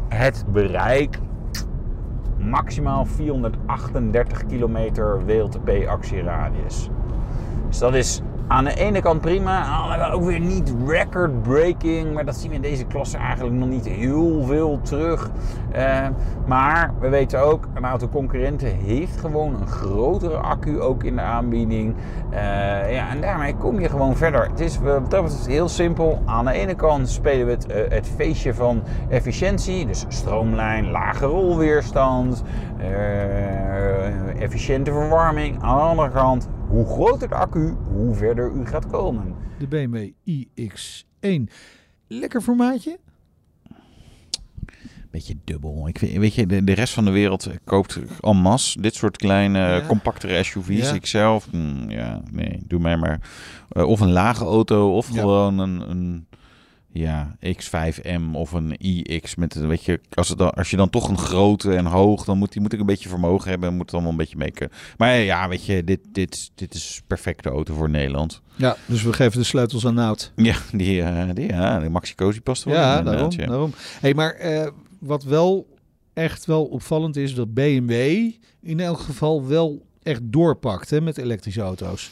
het 0.09 0.45
bereik 0.51 1.19
maximaal 2.37 3.05
438 3.05 4.45
kilometer 4.45 5.25
WLTP 5.25 5.87
actieradius. 5.87 6.89
Dus 7.67 7.77
dat 7.77 7.93
is 7.93 8.21
aan 8.47 8.63
de 8.63 8.73
ene 8.73 9.01
kant 9.01 9.21
prima, 9.21 9.63
aan 9.63 9.99
de 9.99 10.15
ook 10.15 10.23
weer 10.23 10.39
niet 10.39 10.73
record-breaking. 10.87 12.13
Maar 12.13 12.25
dat 12.25 12.35
zien 12.35 12.49
we 12.49 12.55
in 12.55 12.61
deze 12.61 12.85
klasse 12.85 13.17
eigenlijk 13.17 13.55
nog 13.55 13.69
niet 13.69 13.87
heel 13.87 14.43
veel 14.43 14.79
terug. 14.81 15.29
Uh, 15.75 16.07
maar 16.45 16.93
we 16.99 17.09
weten 17.09 17.39
ook, 17.39 17.67
een 17.73 17.85
aantal 17.85 18.09
concurrenten 18.09 18.75
heeft 18.75 19.19
gewoon 19.19 19.55
een 19.61 19.67
grotere 19.67 20.37
accu 20.37 20.81
ook 20.81 21.03
in 21.03 21.15
de 21.15 21.21
aanbieding. 21.21 21.95
Uh, 22.31 22.37
ja, 22.93 23.09
en 23.09 23.21
daarmee 23.21 23.55
kom 23.55 23.79
je 23.79 23.89
gewoon 23.89 24.15
verder. 24.15 24.49
Het 24.49 24.59
is 24.59 24.79
dat 25.09 25.45
heel 25.47 25.69
simpel. 25.69 26.21
Aan 26.25 26.45
de 26.45 26.51
ene 26.51 26.75
kant 26.75 27.09
spelen 27.09 27.45
we 27.45 27.51
het, 27.51 27.69
uh, 27.69 27.75
het 27.89 28.07
feestje 28.15 28.53
van 28.53 28.81
efficiëntie. 29.09 29.85
Dus 29.85 30.05
stroomlijn, 30.07 30.91
lage 30.91 31.25
rolweerstand, 31.25 32.43
efficiënte 34.39 34.91
verwarming. 34.91 35.61
Aan 35.61 35.77
de 35.77 35.83
andere 35.83 36.09
kant 36.09 36.47
hoe 36.67 36.85
groter 36.85 37.27
de 37.27 37.35
accu, 37.35 37.75
hoe 37.93 38.15
verder 38.15 38.51
u 38.55 38.65
gaat 38.65 38.87
komen. 38.87 39.35
De 39.59 39.67
BMW 39.67 40.09
iX1. 40.29 41.43
Lekker 42.07 42.41
formaatje? 42.41 42.97
Beetje 45.11 45.35
dubbel. 45.43 45.87
Ik 45.87 45.97
weet, 45.97 46.17
weet 46.17 46.33
je, 46.35 46.45
de, 46.45 46.63
de 46.63 46.73
rest 46.73 46.93
van 46.93 47.05
de 47.05 47.11
wereld 47.11 47.49
koopt 47.63 47.99
en 48.21 48.37
masse 48.37 48.81
dit 48.81 48.95
soort 48.95 49.17
kleine, 49.17 49.59
Ja. 49.59 49.85
compactere 49.87 50.43
SUV's. 50.43 50.89
Ja. 50.89 50.93
Ik 50.95 51.05
zelf, 51.05 51.51
mm, 51.51 51.89
ja, 51.89 52.21
nee, 52.31 52.61
doe 52.67 52.79
mij 52.79 52.97
maar. 52.97 53.19
eh, 53.69 53.83
of 53.87 53.99
een 53.99 54.11
lage 54.11 54.43
auto, 54.45 54.95
of 54.95 55.13
Ja. 55.13 55.19
gewoon 55.19 55.59
een, 55.59 55.89
een 55.89 56.27
ja, 56.97 57.35
X5M 57.45 58.31
of 58.33 58.51
een 58.51 58.77
iX. 58.77 59.35
Met, 59.35 59.55
een- 59.55 59.67
weet 59.67 59.83
je, 59.85 59.99
als, 60.13 60.29
het 60.29 60.37
dan, 60.37 60.51
als 60.53 60.69
je 60.69 60.77
dan 60.77 60.89
toch 60.89 61.09
een 61.09 61.17
grote 61.17 61.75
en 61.75 61.85
hoog, 61.85 62.25
dan 62.25 62.37
moet, 62.37 62.51
die, 62.51 62.61
moet 62.61 62.73
ik 62.73 62.79
een 62.79 62.85
beetje 62.85 63.09
vermogen 63.09 63.49
hebben. 63.49 63.69
en 63.69 63.75
Moet 63.75 63.85
het 63.85 63.93
allemaal 63.93 64.11
een 64.11 64.17
beetje 64.17 64.37
mee 64.37 64.51
kunnen. 64.51 64.77
Maar 64.97 65.15
ja, 65.17 65.47
weet 65.49 65.65
je, 65.65 65.83
dit, 65.83 65.99
dit, 66.11 66.51
dit 66.55 66.73
is 66.73 67.01
perfecte 67.07 67.49
auto 67.49 67.73
voor 67.75 67.89
Nederland. 67.89 68.41
Ja, 68.55 68.75
dus 68.85 69.03
we 69.03 69.13
geven 69.13 69.39
de 69.39 69.45
sleutels 69.45 69.85
aan 69.85 69.93
Nout. 69.93 70.31
Ja, 70.35 70.55
die, 70.71 71.01
eh, 71.01 71.29
die, 71.33 71.47
ja, 71.47 71.79
de 71.79 71.89
Maxi 71.89 72.15
Cosi 72.15 72.41
past 72.41 72.63
er 72.65 72.69
wel 72.71 72.79
Ja, 72.79 72.97
in, 72.99 73.05
daarom. 73.05 73.31
ja. 73.31 73.45
daarom. 73.45 73.73
Hey, 74.01 74.13
maar 74.13 74.31
eh, 74.33 74.67
wat 74.99 75.23
wel 75.23 75.67
echt 76.13 76.45
wel 76.45 76.63
opvallend 76.65 77.15
is, 77.15 77.35
dat 77.35 77.53
BMW 77.53 77.91
in 78.61 78.79
elk 78.79 78.99
geval 78.99 79.47
wel 79.47 79.85
echt 80.03 80.21
doorpakt 80.23 80.89
hè, 80.89 81.01
met 81.01 81.17
elektrische 81.17 81.61
auto's. 81.61 82.11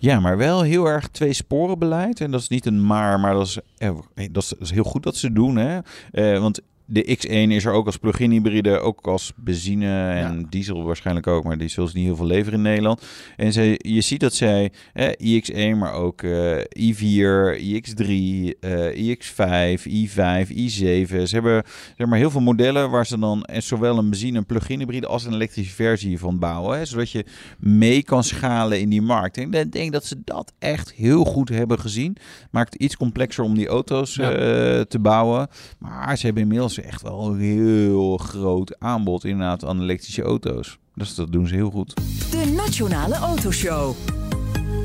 Ja, 0.00 0.20
maar 0.20 0.36
wel 0.36 0.62
heel 0.62 0.86
erg 0.86 1.08
twee 1.08 1.32
sporen 1.32 1.78
beleid. 1.78 2.20
En 2.20 2.30
dat 2.30 2.40
is 2.40 2.48
niet 2.48 2.66
een 2.66 2.86
maar, 2.86 3.20
maar 3.20 3.34
dat 3.34 3.46
is, 3.46 3.58
eh, 3.78 3.90
heel 4.70 4.84
goed 4.84 5.02
dat 5.02 5.16
ze 5.16 5.32
doen. 5.32 5.56
Hè? 5.56 5.78
Eh, 6.10 6.40
want 6.40 6.60
de 6.90 7.16
X1 7.18 7.30
is 7.52 7.64
er 7.64 7.72
ook 7.72 7.86
als 7.86 7.96
plug-in 7.96 8.30
hybride, 8.30 8.78
ook 8.78 9.06
als 9.06 9.32
benzine 9.36 10.10
en 10.10 10.46
diesel 10.50 10.84
waarschijnlijk 10.84 11.26
ook. 11.26 11.44
Maar 11.44 11.58
die 11.58 11.68
zullen 11.68 11.90
ze 11.90 11.96
niet 11.96 12.06
heel 12.06 12.16
veel 12.16 12.26
leveren 12.26 12.52
in 12.58 12.62
Nederland. 12.64 13.02
En 13.36 13.52
ze, 13.52 13.74
je 13.82 14.00
ziet 14.00 14.20
dat 14.20 14.34
zij 14.34 14.72
eh, 14.92 15.08
iX1, 15.40 15.78
maar 15.78 15.92
ook 15.92 16.22
eh, 16.22 16.56
i4, 16.58 17.60
iX3, 17.60 18.10
eh, 18.60 19.14
iX5, 19.16 19.80
i5, 19.88 20.48
i7. 20.50 21.22
Ze 21.22 21.28
hebben 21.30 21.62
zeg 21.96 22.06
maar, 22.06 22.18
heel 22.18 22.30
veel 22.30 22.40
modellen 22.40 22.90
waar 22.90 23.06
ze 23.06 23.18
dan 23.18 23.42
eh, 23.44 23.60
zowel 23.60 23.98
een 23.98 24.10
benzine, 24.10 24.38
een 24.38 24.46
plug-in 24.46 24.78
hybride 24.78 25.06
als 25.06 25.24
een 25.24 25.32
elektrische 25.34 25.74
versie 25.74 26.18
van 26.18 26.38
bouwen. 26.38 26.78
Hè? 26.78 26.84
Zodat 26.84 27.10
je 27.10 27.24
mee 27.58 28.02
kan 28.02 28.24
schalen 28.24 28.80
in 28.80 28.88
die 28.88 29.02
markt. 29.02 29.36
En 29.36 29.52
ik 29.52 29.72
denk 29.72 29.92
dat 29.92 30.04
ze 30.04 30.16
dat 30.24 30.52
echt 30.58 30.92
heel 30.92 31.24
goed 31.24 31.48
hebben 31.48 31.78
gezien. 31.78 32.16
Maakt 32.50 32.72
het 32.72 32.82
iets 32.82 32.96
complexer 32.96 33.44
om 33.44 33.54
die 33.54 33.68
auto's 33.68 34.14
Ja. 34.14 34.30
eh, 34.32 34.80
te 34.80 34.98
bouwen. 34.98 35.48
Maar 35.78 36.18
ze 36.18 36.24
hebben 36.24 36.42
inmiddels 36.42 36.78
echt 36.84 37.02
wel 37.02 37.26
een 37.26 37.38
heel 37.38 38.16
groot 38.16 38.78
aanbod 38.78 39.24
inderdaad 39.24 39.64
aan 39.64 39.80
elektrische 39.80 40.22
auto's. 40.22 40.78
Dus 40.94 41.14
dat 41.14 41.32
doen 41.32 41.46
ze 41.46 41.54
heel 41.54 41.70
goed. 41.70 41.94
De 42.30 42.52
Nationale 42.56 43.14
Autoshow. 43.14 43.94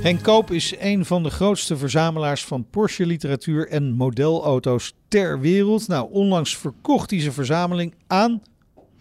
Henk 0.01 0.23
Koop 0.23 0.51
is 0.51 0.73
een 0.79 1.05
van 1.05 1.23
de 1.23 1.29
grootste 1.29 1.77
verzamelaars 1.77 2.45
van 2.45 2.69
Porsche-literatuur 2.69 3.67
en 3.67 3.91
modelauto's 3.91 4.93
ter 5.07 5.39
wereld. 5.39 5.87
Nou, 5.87 6.11
onlangs 6.11 6.57
verkocht 6.57 7.09
hij 7.09 7.19
zijn 7.19 7.33
verzameling 7.33 7.93
aan 8.07 8.41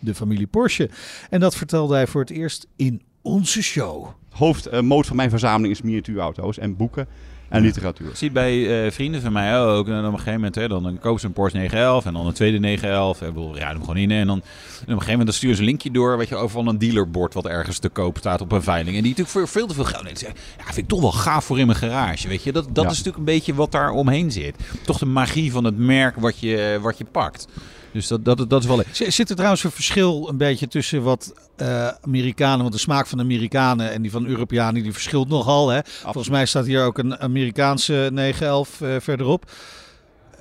de 0.00 0.14
familie 0.14 0.46
Porsche. 0.46 0.90
En 1.30 1.40
dat 1.40 1.57
vertelde 1.57 1.94
hij 1.94 2.07
voor 2.07 2.20
het 2.20 2.30
eerst 2.30 2.66
in 2.76 3.02
onze 3.22 3.62
show. 3.62 4.07
hoofdmoot 4.30 5.07
van 5.07 5.16
mijn 5.16 5.30
verzameling 5.30 5.72
is 5.74 5.83
miniatuurauto's 5.83 6.59
en 6.59 6.76
boeken 6.76 7.09
en 7.48 7.62
literatuur. 7.62 8.09
Ik 8.09 8.16
zie 8.16 8.30
bij 8.30 8.85
eh, 8.87 8.90
vrienden 8.92 9.20
van 9.20 9.33
mij 9.33 9.59
ook. 9.61 9.88
En 9.88 9.98
op 9.98 10.04
een 10.04 10.11
gegeven 10.12 10.33
moment, 10.33 10.54
hè, 10.54 10.68
dan, 10.68 10.83
dan 10.83 10.98
kopen 10.98 11.20
ze 11.20 11.26
een 11.26 11.33
Porsche 11.33 11.59
911 11.59 12.07
en 12.07 12.12
dan 12.12 12.26
een 12.26 12.33
tweede 12.33 12.59
911. 12.59 13.20
Ik 13.22 13.26
bedoel, 13.26 13.57
ja, 13.57 13.68
hem 13.68 13.80
gewoon 13.80 13.96
in. 13.96 14.11
En 14.11 14.26
dan 14.26 14.37
en 14.37 14.42
op 14.42 14.46
een 14.80 14.87
gegeven 14.87 15.11
moment 15.11 15.26
dan 15.26 15.35
sturen 15.35 15.57
ze 15.57 15.62
een 15.62 15.68
linkje 15.68 15.90
door, 15.90 16.18
weet 16.18 16.28
je, 16.28 16.35
over 16.37 16.50
van 16.50 16.66
een 16.68 16.78
dealerbord 16.78 17.35
wat 17.35 17.46
ergens 17.46 17.78
te 17.78 17.88
koop 17.88 18.16
staat 18.18 18.40
op 18.40 18.52
een 18.52 18.62
veiling. 18.62 18.96
En 18.96 19.02
die 19.02 19.11
natuurlijk 19.11 19.28
voor 19.38 19.48
veel 19.48 19.66
te 19.66 19.74
veel 19.74 19.85
geld. 19.85 20.07
En 20.07 20.35
ja, 20.59 20.64
vind 20.64 20.76
ik 20.76 20.88
toch 20.88 21.00
wel 21.00 21.12
gaaf 21.12 21.44
voor 21.44 21.59
in 21.59 21.66
mijn 21.66 21.78
garage, 21.78 22.28
weet 22.28 22.42
je. 22.42 22.52
Dat, 22.52 22.64
dat 22.72 22.85
Ja. 22.85 22.90
is 22.90 22.96
natuurlijk 22.96 23.16
een 23.16 23.35
beetje 23.35 23.54
wat 23.54 23.72
daar 23.72 23.90
omheen 23.90 24.30
zit. 24.33 24.57
Toch 24.85 24.98
de 24.98 25.07
magie 25.07 25.52
van 25.52 25.64
het 25.64 25.78
merk 25.78 26.16
wat 26.16 26.38
je, 26.40 26.78
wat 26.83 26.98
je 26.98 27.04
pakt. 27.04 27.46
Dus 27.94 28.09
dat, 28.09 28.24
dat, 28.24 28.50
dat 28.50 28.62
is 28.62 28.68
wel... 28.68 28.83
Zit 28.92 29.28
er 29.30 29.35
trouwens 29.35 29.64
een 29.64 29.70
verschil 29.70 30.28
een 30.28 30.37
beetje 30.37 30.68
tussen 30.68 31.02
wat 31.02 31.35
eh, 31.57 31.88
Amerikanen, 32.00 32.61
want 32.61 32.72
de 32.72 32.78
smaak 32.78 33.07
van 33.07 33.18
de 33.18 33.24
Amerikanen 33.24 33.92
en 33.92 34.02
die 34.02 34.11
van 34.11 34.26
Europeanen, 34.26 34.83
die 34.83 34.92
verschilt 34.92 35.28
nogal. 35.28 35.68
Hè? 35.68 35.80
Volgens 35.85 36.28
mij 36.28 36.46
staat 36.46 36.66
hier 36.66 36.85
ook 36.85 36.98
een 36.98 37.18
Amerikaanse 37.18 38.09
911 38.12 38.80
eh, 38.80 38.96
verderop. 39.00 39.50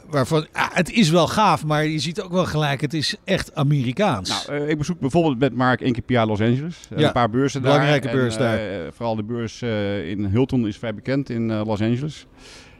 Waarvan, 0.07 0.47
ah, 0.51 0.67
het 0.73 0.91
is 0.91 1.09
wel 1.09 1.27
gaaf, 1.27 1.65
maar 1.65 1.85
je 1.85 1.99
ziet 1.99 2.21
ook 2.21 2.31
wel 2.31 2.45
gelijk, 2.45 2.81
het 2.81 2.93
is 2.93 3.15
echt 3.23 3.55
Amerikaans. 3.55 4.47
Nou, 4.47 4.61
eh, 4.61 4.69
ik 4.69 4.77
bezoek 4.77 4.99
bijvoorbeeld 4.99 5.39
met 5.39 5.53
Mark 5.53 5.81
één 5.81 5.93
keer 5.93 6.03
per 6.03 6.15
jaar 6.15 6.27
Los 6.27 6.41
Angeles. 6.41 6.75
Ja, 6.95 7.07
Een 7.07 7.11
paar 7.11 7.29
beurzen 7.29 7.61
daar. 7.61 7.71
belangrijke 7.71 8.09
beurs 8.09 8.37
daar. 8.37 8.59
vooral 8.93 9.15
de 9.15 9.23
beurs 9.23 9.61
in 10.09 10.25
Hilton 10.25 10.67
is 10.67 10.77
vrij 10.77 10.93
bekend 10.93 11.29
in 11.29 11.53
Los 11.53 11.81
Angeles. 11.81 12.25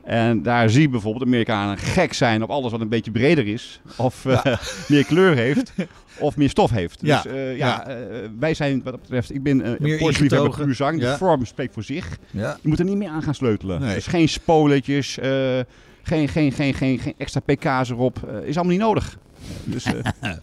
En 0.03 0.41
daar 0.43 0.69
zie 0.69 0.81
je 0.81 0.89
bijvoorbeeld 0.89 1.25
Amerikanen 1.25 1.77
gek 1.77 2.13
zijn 2.13 2.43
op 2.43 2.49
alles 2.49 2.71
wat 2.71 2.81
een 2.81 2.89
beetje 2.89 3.11
breder 3.11 3.47
is. 3.47 3.81
Of 3.97 4.25
eh, 4.25 4.45
meer 4.89 5.05
kleur 5.05 5.35
heeft. 5.35 5.73
Of 6.19 6.37
meer 6.37 6.49
stof 6.49 6.69
heeft. 6.71 6.99
Ja, 7.01 7.21
Dus 7.21 7.31
eh, 7.31 7.57
ja. 7.57 7.83
ja, 7.87 7.87
eh, 7.87 7.95
wij 8.39 8.53
zijn 8.53 8.81
wat 8.83 8.93
dat 8.93 9.01
betreft... 9.01 9.33
Ik 9.33 9.43
ben 9.43 9.67
een 9.67 9.99
ingetogen. 9.99 10.65
puur 10.65 10.75
zang. 10.75 10.99
De 10.99 11.17
vorm 11.17 11.45
spreekt 11.45 11.73
voor 11.73 11.83
zich. 11.83 12.17
ja. 12.31 12.57
Je 12.61 12.67
moet 12.67 12.79
er 12.79 12.85
niet 12.85 12.97
meer 12.97 13.09
aan 13.09 13.23
gaan 13.23 13.35
sleutelen. 13.35 13.81
Nee. 13.81 13.93
Dus 13.95 14.07
geen 14.07 14.29
spoletjes, 14.29 15.17
eh, 15.19 15.59
geen, 16.03 16.27
geen, 16.27 16.51
geen, 16.51 16.73
geen, 16.73 16.99
geen 16.99 17.13
extra 17.17 17.39
pk's 17.39 17.89
erop. 17.89 18.17
Eh, 18.27 18.47
is 18.47 18.55
allemaal 18.55 18.73
niet 18.73 18.81
nodig. 18.81 19.17
Dus, 19.63 19.85
eh, 19.85 19.93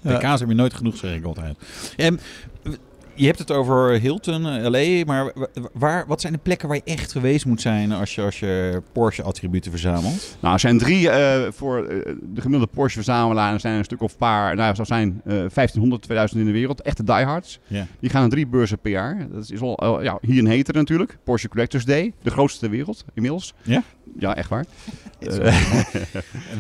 PK's 0.19 0.41
heb 0.41 0.49
je 0.49 0.55
nooit 0.55 0.75
genoeg, 0.75 0.97
zeg 0.97 1.15
ik 1.17 1.25
altijd. 1.25 1.57
En 1.97 2.21
je 3.21 3.27
hebt 3.27 3.39
het 3.39 3.51
over 3.51 4.01
Hilton, 4.01 4.47
eh, 4.47 4.71
LA, 4.71 5.05
maar 5.05 5.33
wa- 5.35 5.49
waar, 5.73 6.07
wat 6.07 6.21
zijn 6.21 6.33
de 6.33 6.39
plekken 6.39 6.69
waar 6.69 6.77
je 6.77 6.93
echt 6.93 7.13
geweest 7.13 7.45
moet 7.45 7.61
zijn 7.61 7.93
als 7.93 8.15
je, 8.15 8.23
als 8.23 8.41
je 8.41 8.83
Porsche-attributen 8.93 9.71
verzamelt? 9.71 10.37
nou, 10.41 10.55
er 10.55 10.61
zijn 10.61 10.79
drie 10.79 11.11
eh, 11.11 11.53
voor 11.53 11.87
eh, 11.87 12.15
de 12.23 12.41
gemiddelde 12.41 12.73
Porsche-verzamelaar. 12.75 13.53
Er 13.53 13.61
zijn 13.61 13.79
een 13.79 13.85
stuk 13.85 14.03
of 14.03 14.17
paar, 14.17 14.57
nou, 14.57 14.75
er 14.79 14.87
zijn 14.87 15.21
eh 15.25 15.33
1500, 15.33 16.03
2000 16.03 16.41
in 16.41 16.47
de 16.47 16.53
wereld. 16.53 16.83
Echte 16.83 17.05
diehards. 17.05 17.59
Die 18.01 18.11
gaan 18.11 18.21
naar 18.21 18.31
drie 18.31 18.47
beurzen 18.47 18.79
per 18.79 18.91
jaar. 18.91 19.27
Dat 19.33 19.51
is 19.51 19.61
al, 19.61 20.03
ja, 20.03 20.19
hier 20.21 20.39
in 20.39 20.47
Heter 20.47 20.75
natuurlijk. 20.75 21.19
Porsche 21.25 21.49
Collectors 21.49 21.85
Day. 21.85 22.13
De 22.23 22.31
grootste 22.31 22.59
ter 22.61 22.71
wereld 22.71 23.05
inmiddels. 23.15 23.55
Ja? 23.63 23.83
Ja, 24.19 24.37
echt 24.37 24.49
waar. 24.49 24.65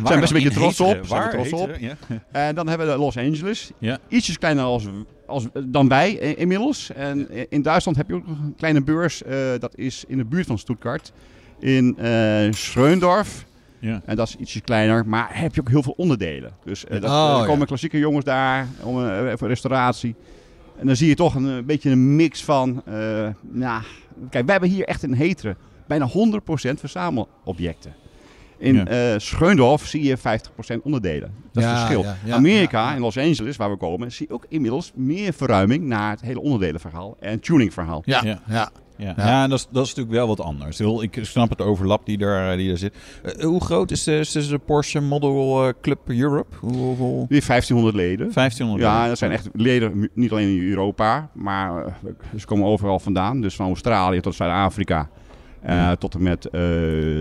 Zijn 0.04 0.20
best 0.20 0.32
een 0.32 0.42
beetje 0.42 0.50
trots 0.50 0.80
op. 0.80 1.06
Waar? 1.06 1.30
trots 1.30 1.52
op. 1.52 1.76
Ja. 1.80 1.96
En 2.32 2.54
dan 2.54 2.68
hebben 2.68 2.86
we 2.86 2.96
Los 2.96 3.16
Angeles. 3.16 3.70
Ja. 3.78 3.98
Ietsjes 4.08 4.38
kleiner 4.38 4.64
als, 4.64 4.84
als, 5.30 5.46
dan 5.64 5.88
wij 5.88 6.18
eh, 6.18 6.38
inmiddels. 6.38 6.92
En 6.92 7.28
in 7.50 7.62
Duitsland 7.62 7.96
heb 7.96 8.08
je 8.08 8.14
ook 8.14 8.26
nog 8.26 8.38
een 8.38 8.54
kleine 8.56 8.82
beurs. 8.82 9.22
eh, 9.22 9.36
dat 9.58 9.76
is 9.76 10.04
in 10.08 10.16
de 10.18 10.24
buurt 10.24 10.46
van 10.46 10.58
Stuttgart. 10.58 11.12
In 11.58 11.98
eh 11.98 12.52
Schreundorf. 12.52 13.44
Ja. 13.78 14.02
En 14.04 14.16
dat 14.16 14.28
is 14.28 14.36
ietsje 14.36 14.60
kleiner. 14.60 15.06
Maar 15.06 15.28
heb 15.32 15.54
je 15.54 15.60
ook 15.60 15.68
heel 15.68 15.82
veel 15.82 15.94
onderdelen. 15.96 16.52
Dus 16.64 16.84
eh, 16.84 17.00
dat, 17.00 17.10
Oh, 17.10 17.30
eh, 17.32 17.38
ja. 17.40 17.46
komen 17.46 17.66
klassieke 17.66 17.98
jongens 17.98 18.24
daar. 18.24 18.66
Om, 18.82 19.04
eh, 19.06 19.32
voor 19.36 19.48
restauratie. 19.48 20.14
En 20.78 20.86
dan 20.86 20.96
zie 20.96 21.08
je 21.08 21.14
toch 21.14 21.34
een, 21.34 21.56
eh, 21.58 21.64
beetje 21.64 21.90
een 21.90 22.16
mix 22.16 22.44
van... 22.44 22.82
eh, 22.86 22.94
nou, 23.50 23.82
kijk, 24.30 24.44
wij 24.44 24.52
hebben 24.52 24.68
hier 24.70 24.84
echt 24.84 25.02
in 25.02 25.12
Heteren 25.12 25.56
bijna 25.86 26.06
100% 26.08 26.80
verzamelobjecten. 26.80 27.94
In 28.60 28.74
Ja. 28.74 28.84
eh 28.86 29.18
Schreundorf 29.18 29.86
zie 29.86 30.02
je 30.02 30.16
50% 30.16 30.82
onderdelen. 30.82 31.32
Dat 31.52 31.62
is 31.62 31.68
het 31.68 31.78
verschil. 31.78 32.02
ja, 32.02 32.16
ja, 32.24 32.34
Amerika, 32.34 32.88
ja. 32.90 32.94
in 32.94 33.00
Los 33.00 33.18
Angeles, 33.18 33.56
waar 33.56 33.70
we 33.70 33.76
komen, 33.76 34.12
zie 34.12 34.26
je 34.28 34.34
ook 34.34 34.44
inmiddels 34.48 34.92
meer 34.94 35.32
verruiming 35.32 35.84
naar 35.84 36.10
het 36.10 36.20
hele 36.20 36.40
onderdelenverhaal 36.40 37.16
en 37.20 37.40
tuningverhaal. 37.40 38.02
Ja, 38.04 38.20
Ja. 38.24 38.38
ja. 38.48 38.70
Ja, 38.96 39.14
Ja. 39.16 39.26
ja. 39.26 39.46
dat, 39.48 39.58
is, 39.58 39.66
dat 39.70 39.82
is 39.84 39.88
natuurlijk 39.94 40.16
wel 40.16 40.26
wat 40.36 40.40
anders. 40.40 40.78
Heel- 40.78 41.02
Ik 41.02 41.18
snap 41.22 41.48
het 41.50 41.60
overlap 41.60 42.06
die 42.06 42.18
daar, 42.18 42.56
die 42.56 42.68
daar 42.68 42.76
zit. 42.76 42.94
Eh, 43.22 43.44
hoe 43.44 43.60
groot 43.64 43.90
is 43.90 44.04
de, 44.04 44.16
is 44.18 44.48
de 44.48 44.58
Porsche 44.58 45.00
Model 45.00 45.66
eh, 45.66 45.72
Club 45.80 45.98
Europe? 46.06 46.56
Hoe? 46.60 47.26
Weer 47.28 47.44
1500 47.46 47.94
leden. 47.96 48.32
1500. 48.32 48.90
Ja, 48.90 49.08
dat 49.08 49.18
zijn 49.18 49.30
echt 49.32 49.48
leden, 49.52 50.08
niet 50.14 50.30
alleen 50.30 50.56
in 50.56 50.68
Europa, 50.68 51.30
maar 51.34 51.86
eh, 51.86 51.92
ze 52.38 52.46
komen 52.46 52.66
overal 52.66 52.98
vandaan. 52.98 53.40
Dus 53.40 53.54
van 53.54 53.66
Australië 53.66 54.20
tot 54.20 54.34
Zuid-Afrika, 54.34 55.08
eh, 55.62 55.90
tot 55.92 56.14
en 56.14 56.22
met 56.22 56.46
eh, 56.46 56.60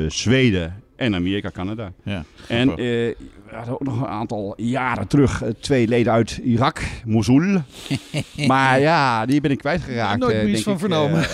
Zweden, 0.08 0.74
en 1.00 1.16
Amerika, 1.16 1.50
Canada. 1.52 1.92
Ja. 2.04 2.24
En 2.48 2.70
eh, 2.70 2.76
we 2.78 3.16
hadden 3.52 3.74
ook 3.74 3.84
nog 3.84 4.02
een 4.02 4.08
aantal 4.08 4.54
jaren 4.58 5.08
terug 5.08 5.44
eh, 5.44 5.50
twee 5.60 5.88
leden 5.88 6.14
uit 6.14 6.40
Irak, 6.44 6.82
Mosul. 7.06 7.62
maar 8.48 8.80
ja, 8.80 9.26
die 9.26 9.42
ben 9.42 9.52
ik 9.52 9.58
kwijtgeraakt. 9.58 10.20
Nooit 10.20 10.36
eh, 10.36 10.44
meer 10.44 10.54
iets 10.54 10.64
van 10.64 10.74
ik, 10.74 10.80
vernomen. 10.80 11.26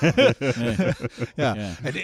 Nee. 0.00 0.76
Ja. 1.36 1.56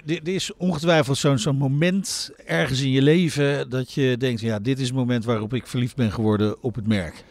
Dit 0.05 0.29
is 0.29 0.57
ongetwijfeld 0.57 1.19
zo'n 1.19 1.39
zo'n 1.39 1.57
moment 1.57 2.31
ergens 2.47 2.83
in 2.83 2.91
je 2.91 3.03
leven 3.03 3.71
dat 3.71 3.93
je 3.93 4.17
denkt, 4.19 4.41
ja, 4.41 4.59
dit 4.59 4.79
is 4.79 4.87
het 4.87 4.97
moment 4.97 5.25
waarop 5.25 5.55
ik 5.55 5.67
verliefd 5.67 5.97
ben 5.97 6.13
geworden 6.13 6.63
op 6.63 6.75
het 6.75 6.87
merk. 6.87 7.25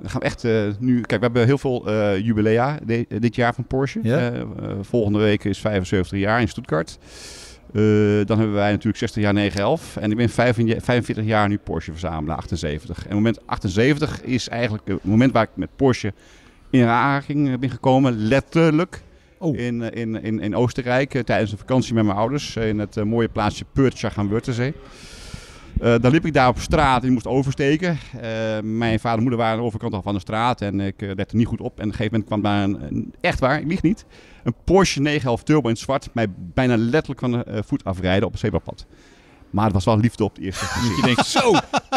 Dan 0.00 0.10
gaan 0.10 0.20
we 0.20 0.26
echt 0.26 0.44
eh, 0.44 0.52
nu. 0.78 0.94
Kijk, 1.00 1.20
we 1.20 1.26
hebben 1.26 1.44
heel 1.44 1.58
veel 1.58 1.86
eh, 1.88 2.18
jubilea 2.18 2.78
de- 2.86 3.06
dit 3.18 3.34
jaar 3.34 3.54
van 3.54 3.66
Porsche. 3.66 4.00
Ja. 4.02 4.32
Volgende 4.80 5.18
week 5.18 5.44
is 5.44 5.58
75 5.58 6.18
jaar 6.18 6.40
in 6.40 6.48
Stuttgart. 6.48 6.98
Eh, 7.74 7.80
dan 8.26 8.38
hebben 8.38 8.54
wij 8.54 8.70
natuurlijk 8.70 8.96
60 8.96 9.22
jaar 9.22 9.32
911. 9.32 9.96
En 9.96 10.10
ik 10.10 10.16
ben 10.16 10.28
45 10.28 10.84
45 10.84 11.24
jaar 11.24 11.48
nu 11.48 11.58
Porsche 11.58 11.90
verzamelaar, 11.90 12.36
78. 12.36 13.06
En 13.06 13.14
moment 13.14 13.46
78 13.46 14.22
is 14.22 14.48
eigenlijk 14.48 14.88
het 14.88 15.04
moment 15.04 15.32
waar 15.32 15.42
ik 15.42 15.48
met 15.54 15.68
Porsche 15.76 16.12
in 16.70 16.86
aanraking 16.86 17.48
eh, 17.48 17.58
ben 17.58 17.70
gekomen. 17.70 18.16
Letterlijk. 18.16 19.02
Oh. 19.38 19.58
In, 19.58 19.82
eh, 19.82 20.00
in, 20.00 20.22
in, 20.22 20.40
in 20.40 20.56
Oostenrijk 20.56 21.22
tijdens 21.24 21.52
een 21.52 21.58
vakantie 21.58 21.94
met 21.94 22.04
mijn 22.04 22.16
ouders. 22.16 22.56
in 22.56 22.78
het 22.78 23.04
mooie 23.04 23.28
plaatsje 23.28 23.64
Purtschach 23.72 24.18
aan 24.18 24.28
Wörthersee. 24.28 24.74
Eh, 25.80 25.94
dan 26.00 26.10
liep 26.12 26.26
ik 26.26 26.32
daar 26.32 26.48
op 26.48 26.58
straat 26.58 27.00
en 27.02 27.06
ik 27.08 27.12
moest 27.12 27.26
oversteken. 27.26 27.98
Eh, 28.20 28.30
mijn 28.62 29.00
vader 29.00 29.16
en 29.16 29.20
moeder 29.22 29.38
waren 29.40 29.54
aan 29.54 29.60
de 29.60 29.66
overkant 29.66 29.92
al 29.94 30.02
van 30.02 30.14
de 30.14 30.20
straat 30.20 30.60
en 30.60 30.80
ik 30.80 31.02
eh, 31.02 31.10
lette 31.14 31.36
niet 31.36 31.46
goed 31.46 31.60
op. 31.60 31.78
En 31.78 31.84
op 31.84 31.90
een 31.90 31.96
gegeven 31.96 32.12
moment 32.12 32.26
kwam 32.28 32.42
daar 32.42 32.62
een, 32.64 32.82
een- 32.96 33.14
echt 33.20 33.40
waar, 33.40 33.60
ik 33.60 33.66
lieg 33.66 33.82
niet, 33.82 34.04
een 34.44 34.54
Porsche 34.64 35.00
911 35.00 35.42
Turbo 35.42 35.68
in 35.68 35.74
het 35.74 35.82
zwart 35.82 36.08
mij 36.12 36.26
bijna 36.54 36.76
letterlijk 36.76 37.20
van 37.20 37.30
de 37.32 37.62
voet 37.66 37.84
afrijden 37.84 38.26
op 38.26 38.32
een 38.32 38.38
zebrapad. 38.38 38.86
Maar 39.50 39.64
het 39.64 39.72
was 39.74 39.84
wel 39.84 39.98
liefde 39.98 40.24
op 40.24 40.34
het 40.36 40.44
eerste 40.44 40.64
gezicht. 40.64 40.96
Je 40.96 41.02
denkt, 41.02 41.26
zo, 41.26 41.52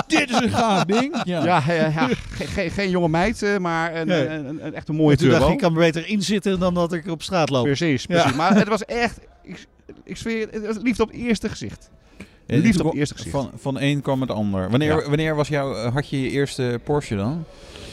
dit 0.07 0.29
is 0.29 0.39
een 0.41 0.49
gaaf 0.49 0.83
ding. 0.83 1.21
Ja. 1.23 1.43
Ja, 1.43 1.61
ja, 1.67 1.73
ja. 1.73 2.07
Ge- 2.07 2.47
ge- 2.47 2.69
geen 2.69 2.89
jonge 2.89 3.09
meid, 3.09 3.57
maar 3.59 3.95
een, 3.95 4.07
Nee. 4.07 4.27
een, 4.27 4.45
een, 4.47 4.65
een 4.65 4.73
echt 4.73 4.89
een 4.89 4.95
mooie 4.95 5.11
En 5.11 5.17
toen 5.17 5.27
dacht 5.29 5.39
turbo. 5.41 5.55
ik, 5.55 5.61
ik 5.61 5.67
kan 5.67 5.73
er 5.73 5.91
beter 5.91 6.07
inzitten 6.09 6.59
dan 6.59 6.73
dat 6.73 6.93
ik 6.93 7.07
op 7.07 7.21
straat 7.23 7.49
loop. 7.49 7.63
Precies, 7.63 8.03
Ja. 8.03 8.07
precies. 8.07 8.35
Maar 8.37 8.55
het 8.55 8.67
was 8.67 8.85
echt, 8.85 9.19
ik, 9.43 9.67
ik 10.03 10.17
zweer, 10.17 10.47
het 10.51 10.65
was 10.65 10.77
liefde 10.81 11.03
op 11.03 11.09
het 11.11 11.17
eerste 11.17 11.49
gezicht. 11.49 11.89
En 12.47 12.59
Liefde 12.59 12.83
op 12.83 12.89
het 12.89 12.97
eerste 12.99 13.15
gezicht. 13.15 13.35
Van, 13.35 13.51
van 13.55 13.79
één 13.79 14.01
kwam 14.01 14.21
het 14.21 14.31
ander. 14.31 14.69
Wanneer, 14.69 15.01
Ja. 15.01 15.07
wanneer 15.07 15.35
was 15.35 15.47
jouw, 15.47 15.73
eh, 15.75 15.93
had 15.93 16.09
je 16.09 16.21
je 16.21 16.29
eerste 16.29 16.79
Porsche 16.83 17.15
dan? 17.15 17.45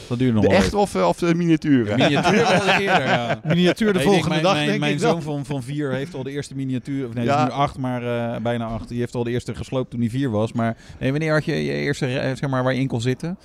Dat 0.09 0.17
duurde 0.17 0.33
nog 0.33 0.43
De 0.43 0.49
wel 0.49 0.57
echte 0.59 0.77
of, 0.77 0.95
eh, 0.95 1.07
of 1.07 1.17
de 1.17 1.35
miniatuur? 1.35 1.85
Miniatuur 1.97 2.41
was 2.41 2.65
het 2.65 2.79
eerder, 2.81 3.03
ja. 3.07 3.39
Miniatuur 3.43 3.87
de 3.93 3.99
Nee, 3.99 4.03
volgende 4.07 4.29
mijn, 4.29 4.41
dag, 4.43 4.53
mijn, 4.53 4.67
denk 4.67 4.79
mijn 4.79 4.93
ik 4.93 4.99
zoon 4.99 5.21
van, 5.21 5.45
van 5.45 5.63
vier 5.63 5.91
heeft 5.91 6.13
al 6.15 6.23
de 6.23 6.31
eerste 6.31 6.55
miniatuur, 6.55 7.07
of 7.07 7.13
nee, 7.13 7.25
Ja. 7.25 7.37
is 7.37 7.49
nu 7.49 7.51
acht, 7.59 7.77
maar 7.77 8.03
eh, 8.33 8.41
bijna 8.41 8.65
acht. 8.65 8.87
Die 8.89 8.99
heeft 8.99 9.15
al 9.15 9.23
de 9.23 9.31
eerste 9.31 9.55
gesloopt 9.55 9.89
toen 9.91 9.99
hij 9.99 10.09
vier 10.09 10.29
was. 10.29 10.53
Maar 10.53 10.77
nee, 10.99 11.11
wanneer 11.11 11.33
had 11.33 11.45
je 11.45 11.63
je 11.65 11.71
eerste, 11.71 12.05
zeg 12.35 12.49
maar, 12.49 12.63
waar 12.63 12.73
je 12.73 12.79
in 12.79 12.87
kon 12.87 13.01
zitten? 13.01 13.37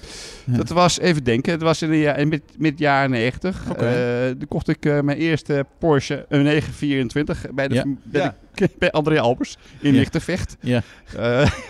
Dat 0.46 0.68
was, 0.68 0.98
even 0.98 1.24
denken, 1.24 1.52
het 1.52 1.62
was 1.62 1.82
in 1.82 1.90
de 1.90 1.96
ja- 1.98 2.14
in 2.16 2.28
mid, 2.28 2.42
mid 2.58 2.78
jaren 2.78 3.10
90. 3.10 3.62
Oké. 3.70 3.86
Eh, 3.86 4.28
toen 4.30 4.48
kocht 4.48 4.68
ik 4.68 4.86
eh, 4.86 5.00
mijn 5.00 5.18
eerste 5.18 5.66
Porsche 5.78 6.26
een 6.28 6.42
924 6.42 7.46
bij, 7.54 7.68
de, 7.68 7.74
Ja. 7.74 7.84
bij, 8.04 8.22
de- 8.22 8.32
bij 8.78 8.90
André 8.90 9.20
Albers 9.20 9.56
in. 9.80 9.94
Lichtenvecht. 9.94 10.56
Ja. 10.60 10.82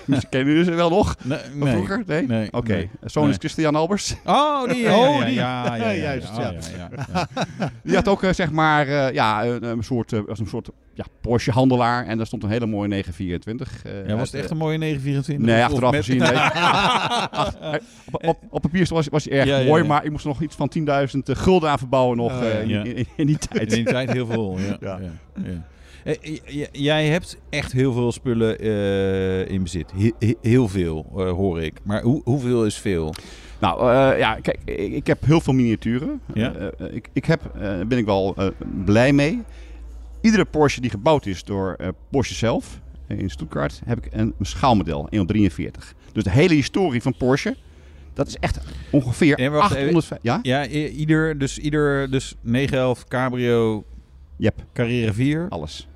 Misschien 0.05 0.31
kennen 0.31 0.49
jullie 0.53 0.64
ze 0.64 0.74
wel 0.74 0.91
nog? 0.91 1.16
Nee, 1.24 1.39
vroeger? 1.72 2.03
Nee? 2.07 2.26
Nee, 2.26 2.53
Oké. 2.53 2.72
nee. 2.72 2.91
Zoon 3.05 3.28
is 3.28 3.37
Christian 3.39 3.74
Albers. 3.74 4.14
Oh, 4.24 4.68
die. 4.68 4.78
Ja, 4.91 4.97
Oh, 4.97 5.24
die. 5.24 5.35
Ja, 5.35 5.74
ja, 5.74 5.93
Juist, 5.95 6.28
Oh, 6.31 6.37
ja. 6.76 7.28
Die 7.83 7.95
had 7.95 8.09
ook 8.09 8.22
eh, 8.22 8.33
zeg 8.33 8.51
maar 8.51 8.87
eh, 8.89 9.12
ja, 9.14 9.45
een, 9.45 9.64
een 9.64 9.83
soort, 9.83 10.12
een 10.12 10.47
soort 10.47 10.68
ja, 10.95 11.05
Porsche 11.20 11.51
handelaar. 11.51 12.07
En 12.07 12.16
daar 12.16 12.26
stond 12.26 12.43
een 12.43 12.51
hele 12.51 12.66
mooie 12.66 12.89
924. 12.89 13.85
eh, 13.85 14.09
Ja, 14.09 14.16
was 14.16 14.31
het 14.33 14.41
echt 14.41 14.51
een 14.51 14.57
mooie 14.57 14.78
924? 14.78 15.55
Nee, 15.55 15.64
achteraf 15.64 15.97
gezien. 15.97 16.22
Op, 18.11 18.26
op, 18.26 18.39
op 18.51 18.62
papier 18.62 18.87
was, 18.91 19.09
was 19.09 19.24
hij 19.24 19.33
erg 19.39 19.49
Ja, 19.49 19.62
mooi, 19.68 19.83
ja. 19.83 19.89
maar 19.89 20.05
ik 20.05 20.11
moest 20.11 20.24
nog 20.24 20.43
iets 20.43 20.57
van 20.57 20.70
10.000 20.78 20.87
gulden 21.24 21.70
aan 21.70 21.78
verbouwen 21.78 22.16
nog 22.16 22.33
Oh, 22.33 22.68
in 23.16 23.26
die 23.26 23.39
tijd. 23.39 23.72
In 23.72 23.85
die 23.85 23.93
tijd 23.93 24.12
heel 24.12 24.26
veel, 24.26 24.59
ja. 24.81 24.99
Eh, 26.18 26.66
jij 26.72 27.06
hebt 27.06 27.38
echt 27.50 27.72
heel 27.72 27.92
veel 27.92 28.12
spullen 28.12 28.58
eh, 28.58 29.48
in 29.50 29.62
bezit. 29.62 29.92
He- 29.96 30.12
he- 30.26 30.34
heel 30.40 30.68
veel, 30.68 31.06
eh, 31.16 31.30
hoor 31.30 31.62
ik. 31.62 31.74
Maar 31.82 32.02
hoe, 32.02 32.20
hoeveel 32.24 32.66
is 32.66 32.76
veel? 32.78 33.14
Nou, 33.61 33.92
ja, 34.18 34.34
kijk, 34.34 34.58
ik, 34.64 34.92
ik 34.92 35.06
heb 35.06 35.24
heel 35.24 35.40
veel 35.40 35.52
miniaturen. 35.52 36.20
Ja. 36.34 36.70
Ik, 36.92 37.08
ik 37.12 37.24
heb, 37.24 37.40
ben 37.88 37.98
ik 37.98 38.04
wel 38.04 38.36
blij 38.84 39.12
mee. 39.12 39.42
Iedere 40.20 40.44
Porsche 40.44 40.80
die 40.80 40.90
gebouwd 40.90 41.26
is 41.26 41.44
door 41.44 41.76
Porsche 42.11 42.34
zelf, 42.34 42.80
in 43.08 43.30
Stuttgart, 43.30 43.80
heb 43.84 44.06
ik 44.06 44.12
een, 44.12 44.34
schaalmodel, 44.40 45.06
143. 45.11 45.94
Dus 46.12 46.24
de 46.24 46.30
hele 46.30 46.54
historie 46.54 47.02
van 47.02 47.14
Porsche, 47.16 47.56
dat 48.14 48.26
is 48.26 48.36
echt 48.36 48.61
ongeveer 48.90 49.36
Nee, 49.36 49.50
wacht 49.50 49.74
even. 49.74 49.94
800... 49.96 50.22
Ja? 50.22 50.38
Ja, 50.42 50.66
ieder, 50.88 51.38
dus 51.38 51.58
ieder, 51.58 52.11
dus 52.11 52.34
911 52.40 53.04
Cabrio 53.08 53.84
Yep, 54.36 54.64
Carrera 54.72 55.12
4. 55.12 55.46
alles. 55.48 55.88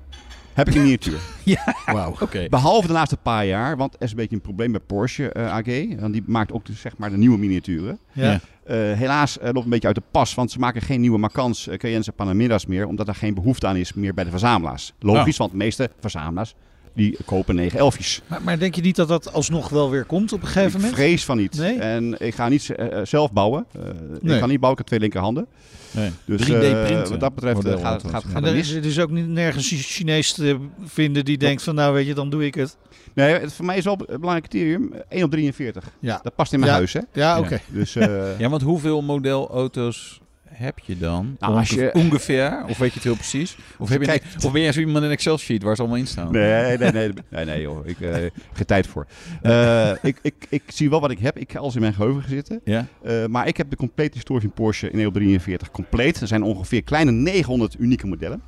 Heb 0.55 0.67
ik 0.67 0.75
in 0.75 0.81
miniatuur. 0.81 1.19
Oké. 2.21 2.47
Behalve 2.49 2.87
de 2.87 2.93
laatste 2.93 3.17
paar 3.17 3.45
jaar, 3.45 3.77
want 3.77 3.93
er 3.93 4.01
is 4.01 4.09
een 4.09 4.15
beetje 4.15 4.35
een 4.35 4.41
probleem 4.41 4.71
bij 4.71 4.81
Porsche 4.81 5.31
eh, 5.31 5.51
AG. 5.51 5.99
Want 5.99 6.13
die 6.13 6.23
maakt 6.25 6.51
ook 6.51 6.65
dus, 6.65 6.81
zeg 6.81 6.97
maar 6.97 7.09
de 7.09 7.17
nieuwe 7.17 7.37
miniaturen. 7.37 7.99
Ja. 8.11 8.31
Ja. 8.31 8.39
Eh, 8.63 8.97
helaas 8.97 9.39
eh, 9.39 9.45
loopt 9.45 9.63
een 9.63 9.69
beetje 9.69 9.87
uit 9.87 9.95
de 9.95 10.03
pas, 10.11 10.33
want 10.33 10.51
ze 10.51 10.59
maken 10.59 10.81
geen 10.81 11.01
nieuwe 11.01 11.17
Macans, 11.17 11.67
uh, 11.67 11.75
Cayennes 11.75 12.07
en 12.07 12.13
Panameras 12.13 12.65
meer, 12.65 12.87
omdat 12.87 13.07
er 13.07 13.15
geen 13.15 13.33
behoefte 13.33 13.67
aan 13.67 13.75
is 13.75 13.93
meer 13.93 14.13
bij 14.13 14.23
de 14.23 14.29
verzamelaars. 14.29 14.93
Logisch, 14.99 15.37
want 15.37 15.51
de 15.51 15.57
meeste 15.57 15.89
verzamelaars 15.99 16.55
die 16.95 17.17
kopen 17.25 17.69
911's. 17.71 18.21
Maar, 18.27 18.41
maar 18.41 18.59
denk 18.59 18.75
je 18.75 18.81
niet 18.81 18.95
dat 18.95 19.07
dat 19.07 19.33
alsnog 19.33 19.69
wel 19.69 19.89
weer 19.89 20.03
komt 20.05 20.33
op 20.33 20.41
een 20.41 20.47
gegeven 20.47 20.67
Ik 20.69 20.75
moment? 20.75 20.93
vrees 20.93 21.25
van 21.25 21.37
niet. 21.37 21.57
Nee? 21.57 21.77
En 21.79 22.15
ik 22.19 22.35
ga 22.35 22.49
niet 22.49 22.69
eh, 22.69 22.99
eh, 22.99 23.05
zelf 23.05 23.31
bouwen. 23.33 23.65
Eh, 23.71 23.81
Nee. 24.21 24.33
Ik 24.33 24.39
kan 24.39 24.49
niet 24.49 24.59
bouwen, 24.59 24.71
ik 24.71 24.77
heb 24.77 24.85
twee 24.87 24.99
linkerhanden. 24.99 25.47
Nee. 25.91 26.09
Dus 26.25 26.41
3D 26.41 26.51
eh, 26.53 26.83
printen. 26.85 27.09
wat 27.09 27.19
dat 27.19 27.35
betreft 27.35 27.55
Model 27.55 27.79
gaat, 27.79 28.01
gaat, 28.01 28.11
gaat 28.23 28.33
het 28.33 28.45
er 28.45 28.53
mis. 28.53 28.69
is, 28.69 28.75
er 28.75 28.85
is 28.85 28.99
ook 28.99 29.09
niet 29.11 29.27
nergens 29.27 29.71
een 29.71 29.77
Chinees 29.77 30.33
te 30.33 30.57
vinden 30.85 31.25
die 31.25 31.37
denkt 31.37 31.63
van 31.63 31.75
nou 31.75 31.93
weet 31.93 32.05
je, 32.07 32.13
dan 32.13 32.29
doe 32.29 32.45
ik 32.45 32.55
het. 32.55 32.77
Nee, 33.13 33.33
het, 33.33 33.53
voor 33.53 33.65
mij 33.65 33.77
is 33.77 33.83
wel 33.83 33.93
een 33.99 34.19
belangrijk 34.19 34.49
criterium. 34.49 34.93
1 35.09 35.23
op 35.23 35.31
43. 35.31 35.83
Ja, 35.99 36.19
Dat 36.23 36.35
past 36.35 36.53
in 36.53 36.59
mijn 36.59 36.71
Ja. 36.71 36.77
huis, 36.77 36.93
hè? 36.93 36.99
ja 37.13 37.39
oké. 37.39 37.59
Dus 37.67 37.95
eh, 37.95 38.39
Ja, 38.39 38.49
want 38.49 38.61
hoeveel 38.61 39.01
modelauto's 39.01 40.19
heb 40.57 40.79
je 40.79 40.97
dan? 40.97 41.35
Nou, 41.39 41.55
als 41.55 41.69
je- 41.69 41.91
Onge- 41.93 42.05
Ongeveer? 42.05 42.63
Of 42.69 42.77
weet 42.77 42.89
je 42.89 42.95
het 42.95 43.03
heel 43.03 43.15
precies? 43.15 43.57
Of, 43.77 43.89
heb 43.89 44.01
je 44.01 44.07
Kijk. 44.07 44.23
of 44.43 44.51
ben 44.51 44.61
jij 44.61 44.71
zo 44.71 44.79
iemand 44.79 44.97
in 44.97 45.03
een 45.03 45.11
Excel-sheet 45.11 45.63
waar 45.63 45.75
ze 45.75 45.81
allemaal 45.81 45.99
in 45.99 46.07
staan? 46.07 46.31
Nee, 46.31 46.77
nee, 46.77 46.91
nee. 46.91 47.09
Nee, 47.29 47.45
nee 47.45 47.61
joh. 47.61 47.87
Ik 47.87 47.99
eh 48.01 48.13
geen 48.53 48.65
tijd 48.65 48.87
voor. 48.87 49.05
Eh, 49.41 49.91
ik, 50.01 50.17
ik, 50.21 50.33
ik 50.49 50.63
zie 50.67 50.89
wel 50.89 50.99
wat 51.01 51.11
ik 51.11 51.19
heb. 51.19 51.37
Ik 51.37 51.51
ga 51.51 51.59
alles 51.59 51.75
in 51.75 51.81
mijn 51.81 51.93
geheugen 51.93 52.29
zitten. 52.29 52.61
Ja? 52.63 52.85
Eh, 53.03 53.25
maar 53.25 53.47
ik 53.47 53.57
heb 53.57 53.69
de 53.69 53.75
complete 53.75 54.13
historie 54.13 54.41
van 54.41 54.51
Porsche 54.51 54.89
in 54.91 55.11
43 55.11 55.71
compleet. 55.71 56.21
Er 56.21 56.27
zijn 56.27 56.43
ongeveer 56.43 56.83
kleine 56.83 57.11
900 57.11 57.75
unieke 57.79 58.07
modellen. 58.07 58.41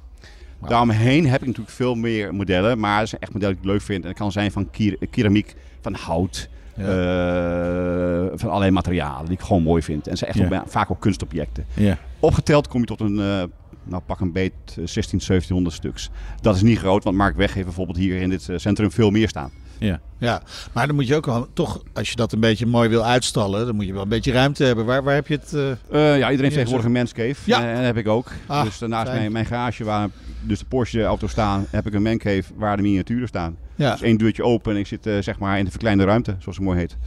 Daaromheen 0.67 1.27
heb 1.27 1.41
ik 1.41 1.47
natuurlijk 1.47 1.75
veel 1.75 1.95
meer 1.95 2.35
modellen. 2.35 2.79
Maar 2.79 3.01
er 3.01 3.07
zijn 3.07 3.21
echt 3.21 3.33
modellen 3.33 3.55
die 3.55 3.63
ik 3.63 3.69
leuk 3.71 3.81
vind. 3.81 4.01
En 4.03 4.09
het 4.09 4.17
kan 4.17 4.31
zijn 4.31 4.51
van 4.51 4.69
kier- 4.69 4.97
keramiek, 5.09 5.53
van 5.81 5.93
hout. 5.93 6.49
Eh, 6.77 8.39
van 8.39 8.49
allerlei 8.49 8.71
materialen 8.71 9.25
die 9.25 9.37
ik 9.37 9.41
gewoon 9.41 9.63
mooi 9.63 9.81
vind. 9.81 10.07
En 10.07 10.17
zijn 10.17 10.31
echt 10.31 10.53
ook, 10.53 10.63
vaak 10.69 10.91
ook 10.91 10.99
kunstobjecten. 10.99 11.65
Ja. 11.73 11.97
Opgeteld 12.19 12.67
kom 12.67 12.79
je 12.79 12.85
tot 12.85 12.99
een, 12.99 13.19
eh, 13.19 13.43
nou 13.83 14.01
pak 14.05 14.19
een 14.19 14.31
beet, 14.31 14.53
eh, 14.69 14.85
16, 14.85 15.19
1700 15.21 15.75
stuks. 15.75 16.09
Dat 16.41 16.55
is 16.55 16.61
niet 16.61 16.77
groot, 16.77 17.03
want 17.03 17.17
Mark 17.17 17.35
Weg 17.35 17.53
heeft 17.53 17.65
bijvoorbeeld 17.65 17.97
hier 17.97 18.21
in 18.21 18.29
dit 18.29 18.49
eh, 18.49 18.57
centrum 18.57 18.91
veel 18.91 19.09
meer 19.09 19.29
staan. 19.29 19.51
Ja. 19.79 19.99
Ja, 20.19 20.41
maar 20.73 20.87
dan 20.87 20.95
moet 20.95 21.07
je 21.07 21.15
ook 21.15 21.25
wel 21.25 21.47
toch, 21.53 21.81
als 21.93 22.09
je 22.09 22.15
dat 22.15 22.31
een 22.33 22.39
beetje 22.39 22.65
mooi 22.65 22.89
wil 22.89 23.03
uitstallen, 23.05 23.65
dan 23.65 23.75
moet 23.75 23.85
je 23.85 23.93
wel 23.93 24.01
een 24.01 24.09
beetje 24.09 24.31
ruimte 24.31 24.63
hebben. 24.63 24.85
Waar, 24.85 25.03
waar 25.03 25.13
heb 25.15 25.27
je 25.27 25.33
het? 25.33 25.53
eh, 25.53 25.71
Eh, 25.71 25.77
ja, 25.89 26.13
iedereen 26.15 26.39
heeft 26.39 26.53
tegenwoordig 26.53 26.85
een 26.85 26.91
manscave. 26.91 27.35
Ja. 27.45 27.61
Eh, 27.61 27.69
en 27.69 27.75
dat 27.75 27.83
heb 27.83 27.97
ik 27.97 28.07
ook. 28.07 28.31
Ah, 28.45 28.63
dus 28.63 28.77
daarnaast 28.77 29.11
mijn, 29.11 29.31
mijn 29.31 29.45
garage 29.45 29.83
waar 29.83 30.09
dus 30.41 30.59
de 30.59 30.65
Porsche 30.65 31.03
auto's 31.03 31.31
staan, 31.31 31.65
heb 31.69 31.87
ik 31.87 31.93
een 31.93 32.01
mancave 32.01 32.43
waar 32.55 32.75
de 32.77 32.83
miniaturen 32.83 33.27
staan. 33.27 33.57
ja. 33.75 33.91
Dus 33.91 34.01
één 34.01 34.17
deurtje 34.17 34.43
open 34.43 34.73
en 34.73 34.79
ik 34.79 34.87
zit 34.87 35.05
eh, 35.05 35.17
zeg 35.21 35.39
maar 35.39 35.57
in 35.59 35.65
de 35.65 35.71
verkleinde 35.71 36.03
ruimte, 36.03 36.35
zoals 36.39 36.57
het 36.57 36.65
mooi 36.65 36.79
heet. 36.79 36.97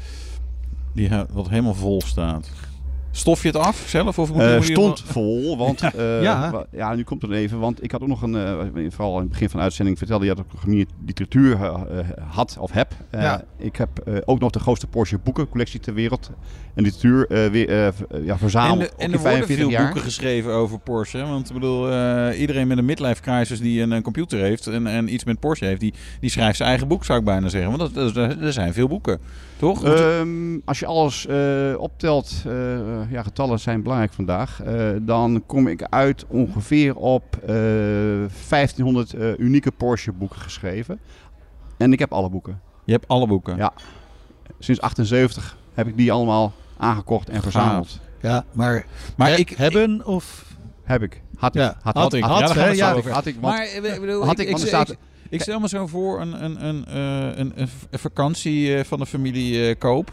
Die 0.95 1.11
wat 1.33 1.49
helemaal 1.49 1.75
vol 1.75 2.03
staat. 2.07 2.51
Stof 3.13 3.43
je 3.43 3.49
het 3.49 3.57
af 3.57 3.85
zelf? 3.87 4.19
Of 4.19 4.33
moet, 4.33 4.43
Eh, 4.43 4.55
moet 4.57 4.65
stond 4.65 5.03
vol, 5.07 5.57
want 5.67 5.81
eh, 5.83 6.23
Ja. 6.23 6.95
nu 6.95 7.03
komt 7.03 7.23
het 7.23 7.31
even, 7.31 7.59
want 7.59 7.83
ik 7.85 7.91
had 7.93 8.01
ook 8.03 8.09
nog 8.09 8.23
een, 8.23 8.35
eh, 8.35 8.59
vooral 8.89 9.15
in 9.15 9.21
het 9.21 9.29
begin 9.29 9.49
van 9.51 9.59
de 9.59 9.65
uitzending 9.65 9.99
vertelde 9.99 10.25
je 10.27 10.35
dat 10.35 10.45
ik 10.53 10.63
een 10.67 10.87
literatuur 11.07 11.57
had 12.29 12.57
of 12.61 12.71
heb. 12.73 12.93
Ja. 13.13 13.45
Ik 13.59 13.77
heb 13.77 14.23
ook 14.25 14.41
nog 14.41 14.51
de 14.51 14.59
grootste 14.59 14.87
Porsche 14.87 15.19
boekencollectie 15.19 15.81
ter 15.81 15.95
wereld. 15.95 16.31
En 16.75 16.83
literatuur 16.83 17.27
weer, 17.51 17.71
ja, 17.71 17.93
En, 18.27 18.39
verzameld 18.39 18.81
de- 18.81 18.87
ook 18.87 18.99
en 19.01 19.13
er 19.13 19.19
worden 19.19 19.21
45 19.21 19.57
veel 19.57 19.71
jaar. 19.71 19.85
boeken 19.85 20.03
geschreven 20.03 20.53
over 20.53 20.79
Porsche. 20.79 21.19
Want 21.27 21.49
ik 21.49 21.55
bedoel, 21.55 21.85
iedereen 22.33 22.67
met 22.67 22.79
een 22.79 22.85
midlife 22.85 23.23
crisis 23.23 23.61
die 23.61 23.83
een, 23.83 23.91
een 23.91 24.03
computer 24.03 24.39
heeft 24.41 24.67
en, 24.67 24.87
en 24.87 25.13
iets 25.15 25.25
met 25.25 25.41
Porsche 25.41 25.65
heeft, 25.65 25.81
die, 25.81 25.95
die 26.21 26.31
schrijft 26.31 26.57
zijn 26.57 26.69
eigen 26.69 26.89
boek, 26.89 27.05
zou 27.05 27.19
ik 27.19 27.25
bijna 27.25 27.49
zeggen. 27.49 27.77
Want 27.79 27.95
dat- 27.95 28.17
er 28.17 28.53
zijn 28.53 28.73
veel 28.73 28.89
boeken, 28.89 29.19
toch? 29.61 29.85
Ehm, 29.85 30.59
als 30.65 30.79
je 30.79 30.87
alles 30.87 31.27
eh, 31.27 31.75
optelt, 31.79 32.43
eh, 32.47 33.11
ja, 33.11 33.23
getallen 33.23 33.61
zijn 33.61 33.83
belangrijk 33.83 34.13
vandaag, 34.13 34.63
eh, 34.63 34.89
dan 35.01 35.43
kom 35.47 35.67
ik 35.69 35.83
uit 35.83 36.25
ongeveer 36.29 36.97
op 36.97 37.37
eh 37.43 37.47
1500 38.49 39.13
eh, 39.15 39.39
unieke 39.39 39.71
Porsche 39.71 40.13
boeken 40.13 40.41
geschreven. 40.41 41.01
En 41.77 41.93
ik 41.93 41.99
heb 41.99 42.13
alle 42.13 42.31
boeken. 42.31 42.61
Je 42.85 42.93
hebt 42.93 43.09
alle 43.09 43.27
boeken. 43.27 43.57
Ja. 43.57 43.73
Sinds 44.59 44.81
78 44.81 45.57
heb 45.75 45.87
ik 45.87 45.97
die 45.97 46.13
allemaal 46.13 46.53
aangekocht 46.77 47.29
en 47.29 47.43
verzameld. 47.43 48.01
Ja, 48.21 48.45
maar, 48.53 48.87
Maar 49.17 49.29
he- 49.29 49.35
ik- 49.37 49.49
hebben 49.51 50.07
of... 50.07 50.49
Heb 50.83 51.03
ik. 51.03 51.23
Had 51.37 51.55
ik. 51.55 51.61
Ja, 51.61 51.77
had, 51.83 51.95
had 51.97 52.13
ik. 52.13 52.23
Had. 52.25 52.41
Had 53.05 53.27
ik. 53.27 53.37
Want 53.41 53.55
Maar 53.55 53.65
ik 53.75 54.01
bedoel, 54.01 54.25
Had 54.25 54.39
ik, 54.39 54.39
ik, 54.39 54.45
ik, 54.45 54.51
want 54.51 54.61
er 54.61 54.69
ik, 54.69 54.75
staat- 54.75 54.91
ik 54.91 54.99
stel 55.39 55.61
me 55.61 55.69
zo 55.69 55.87
voor 55.87 56.21
een, 56.21 56.45
een, 56.45 56.67
een, 56.67 56.85
eh, 56.87 57.39
een, 57.39 57.53
een, 57.55 57.99
vakantie 57.99 58.77
eh, 58.77 58.85
van 58.85 58.99
de 58.99 59.07
familie 59.07 59.69
eh, 59.69 59.79
Koop. 59.79 60.11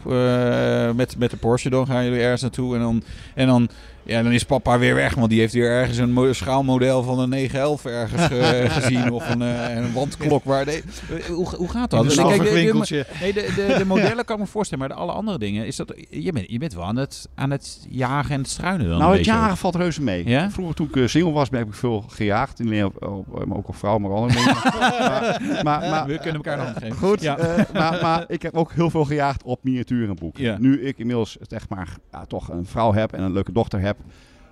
met, 0.94 1.18
met 1.18 1.30
de 1.30 1.36
Porsche. 1.40 1.70
Dan 1.70 1.86
gaan 1.86 2.04
jullie 2.04 2.20
ergens 2.20 2.42
naartoe. 2.42 2.74
En 2.74 2.80
dan, 2.80 3.02
en 3.34 3.46
dan, 3.46 3.68
ja, 4.08 4.22
dan 4.22 4.32
is 4.32 4.44
papa 4.44 4.78
weer 4.78 4.94
weg. 4.94 5.14
Want 5.14 5.30
die 5.30 5.40
heeft 5.40 5.52
weer 5.52 5.70
ergens 5.70 5.98
een 5.98 6.12
mo- 6.12 6.32
schaalmodel 6.32 7.02
van 7.02 7.18
een 7.18 7.28
911 7.28 7.84
ergens 7.84 8.28
eh, 8.30 8.70
gezien. 8.80 9.10
Of 9.10 9.30
een, 9.30 9.42
eh, 9.42 9.74
een 9.76 9.92
wandklok. 9.92 10.44
Waar 10.44 10.64
de, 10.64 10.82
hoe, 11.28 11.48
hoe 11.56 11.68
gaat 11.68 11.90
dat? 11.90 12.00
Een 12.18 12.26
kijk, 12.26 12.42
de-. 12.42 13.06
Nee, 13.20 13.32
de, 13.32 13.52
de, 13.56 13.74
de 13.78 13.84
modellen 13.86 14.24
kan 14.24 14.36
ik 14.36 14.42
me 14.42 14.48
voorstellen. 14.48 14.86
Maar 14.86 14.96
de 14.96 15.02
alle 15.02 15.12
andere 15.12 15.38
dingen. 15.38 15.66
Is 15.66 15.76
dat, 15.76 15.94
je, 16.10 16.32
bent, 16.32 16.50
je 16.50 16.58
bent 16.58 16.74
wel 16.74 16.84
aan 16.84 16.96
het, 16.96 17.28
aan 17.34 17.50
het 17.50 17.86
jagen 17.88 18.34
en 18.34 18.40
het 18.40 18.50
struinen 18.50 18.88
dan 18.88 18.98
nou, 18.98 19.16
het 19.16 19.24
jagen 19.24 19.56
valt 19.56 19.74
reuze 19.74 20.02
mee. 20.02 20.28
Ja? 20.28 20.50
Vroeger 20.50 20.74
toen 20.74 20.88
ik 20.88 20.96
eh, 20.96 21.06
single 21.06 21.32
was, 21.32 21.48
ben 21.48 21.60
ik 21.66 21.74
veel 21.74 22.04
gejaagd. 22.08 22.58
Niet 22.58 22.68
alleen 22.68 22.84
op, 22.84 23.06
op, 23.06 23.46
maar 23.46 23.56
ook 23.56 23.68
op 23.68 23.76
vrouwen, 23.76 24.02
maar 24.02 24.10
ook 24.10 24.32
maar, 24.34 25.40
maar, 25.62 25.80
maar, 25.90 26.06
We 26.06 26.14
kunnen 26.16 26.34
elkaar 26.34 26.58
hand 26.58 26.76
geven. 26.78 26.96
Goed, 26.96 27.20
Ja. 27.22 27.36
maar, 27.72 27.98
maar 28.02 28.24
ik 28.28 28.42
heb 28.42 28.54
ook 28.54 28.72
heel 28.72 28.90
veel 28.90 29.04
gejaagd 29.04 29.42
op 29.42 29.58
miniaturenboeken. 29.64 30.42
Ja. 30.44 30.56
Nu 30.58 30.82
ik 30.82 30.98
inmiddels 30.98 31.36
zeg 31.40 31.68
maar, 31.68 31.88
ja, 32.12 32.24
toch 32.24 32.48
een 32.48 32.66
vrouw 32.66 32.92
heb 32.92 33.12
en 33.12 33.22
een 33.22 33.32
leuke 33.32 33.52
dochter 33.52 33.80
heb, 33.80 33.96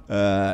eh, 0.06 0.50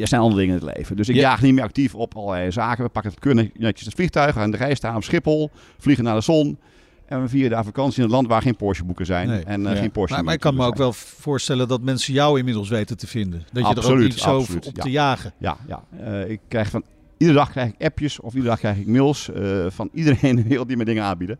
er 0.00 0.08
zijn 0.08 0.20
andere 0.20 0.40
dingen 0.40 0.60
in 0.60 0.66
het 0.66 0.76
leven. 0.76 0.96
Dus 0.96 1.08
ik 1.08 1.14
Ja. 1.14 1.20
jaag 1.20 1.42
niet 1.42 1.54
meer 1.54 1.64
actief 1.64 1.94
op 1.94 2.16
allerlei 2.16 2.52
zaken. 2.52 2.84
We 2.84 2.90
pakken 2.90 3.10
het 3.10 3.20
kunnen 3.20 3.50
netjes 3.54 3.86
het 3.86 3.94
vliegtuig, 3.94 4.36
aan 4.36 4.50
de 4.50 4.56
rij 4.56 4.74
staan 4.74 4.96
op 4.96 5.04
Schiphol, 5.04 5.50
vliegen 5.78 6.04
naar 6.04 6.14
de 6.14 6.20
zon. 6.20 6.58
En 7.06 7.22
we 7.22 7.28
vieren 7.28 7.50
daar 7.50 7.64
vakantie 7.64 7.98
in 7.98 8.04
een 8.04 8.10
land 8.10 8.26
waar 8.26 8.42
geen 8.42 8.56
Porsche 8.56 8.84
boeken 8.84 9.06
zijn. 9.06 9.28
Nee. 9.28 9.44
En 9.44 9.66
eh, 9.66 9.74
Ja. 9.74 9.80
geen 9.80 9.90
Porsche 9.90 10.14
Maar, 10.14 10.24
maar 10.24 10.34
ik 10.34 10.40
kan 10.40 10.54
me 10.54 10.66
ook 10.66 10.76
wel 10.76 10.92
voorstellen 10.92 11.68
dat 11.68 11.82
mensen 11.82 12.12
jou 12.14 12.38
inmiddels 12.38 12.68
weten 12.68 12.96
te 12.96 13.06
vinden. 13.06 13.38
Dat 13.40 13.48
je 13.52 13.60
er 13.60 13.66
ook 13.68 13.76
Absoluut, 13.76 14.08
niet 14.08 14.18
zo 14.18 14.38
absoluut, 14.38 14.66
op 14.66 14.76
ja. 14.76 14.82
te 14.82 14.90
jagen. 14.90 15.32
Ja, 15.38 15.56
ja. 15.66 15.82
Eh, 16.04 16.30
ik 16.30 16.40
krijg 16.48 16.70
van... 16.70 16.84
Iedere 17.16 17.38
dag 17.38 17.50
krijg 17.50 17.68
ik 17.68 17.84
appjes 17.86 18.20
of 18.20 18.32
iedere 18.34 18.50
dag 18.50 18.58
krijg 18.58 18.76
ik 18.76 18.86
mails 18.86 19.30
eh, 19.32 19.66
van 19.68 19.88
iedereen 19.92 20.28
in 20.28 20.36
de 20.36 20.42
wereld 20.42 20.68
die 20.68 20.76
me 20.76 20.84
dingen 20.84 21.04
aanbieden. 21.04 21.38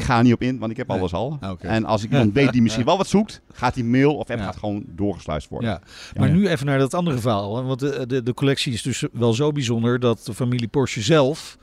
Ik 0.00 0.04
ga 0.06 0.16
er 0.18 0.22
niet 0.24 0.32
op 0.32 0.42
in, 0.42 0.58
want 0.58 0.70
ik 0.70 0.76
heb 0.76 0.88
Nee. 0.88 0.98
alles 0.98 1.12
al. 1.12 1.38
Oké. 1.50 1.66
En 1.66 1.84
als 1.84 2.02
ik 2.04 2.10
iemand 2.10 2.32
weet 2.32 2.52
die 2.52 2.62
misschien 2.62 2.84
wel 2.92 2.96
wat 2.96 3.06
zoekt, 3.06 3.40
gaat 3.52 3.74
die 3.74 3.84
mail 3.84 4.14
of 4.16 4.30
app 4.30 4.40
gaat 4.40 4.56
gewoon 4.56 4.84
doorgesluist 4.86 5.48
worden. 5.48 5.70
Ja. 5.70 5.80
Maar 6.20 6.30
nu 6.30 6.48
even 6.48 6.66
naar 6.66 6.78
dat 6.78 6.94
andere 6.94 7.18
verhaal. 7.18 7.64
Want 7.64 7.80
de, 7.80 8.06
de, 8.06 8.22
de 8.22 8.34
collectie 8.34 8.72
is 8.72 8.82
dus 8.82 9.04
wel 9.12 9.32
zo 9.34 9.52
bijzonder 9.52 10.00
dat 10.00 10.24
de 10.24 10.34
familie 10.34 10.68
Porsche 10.68 11.00
zelf 11.02 11.58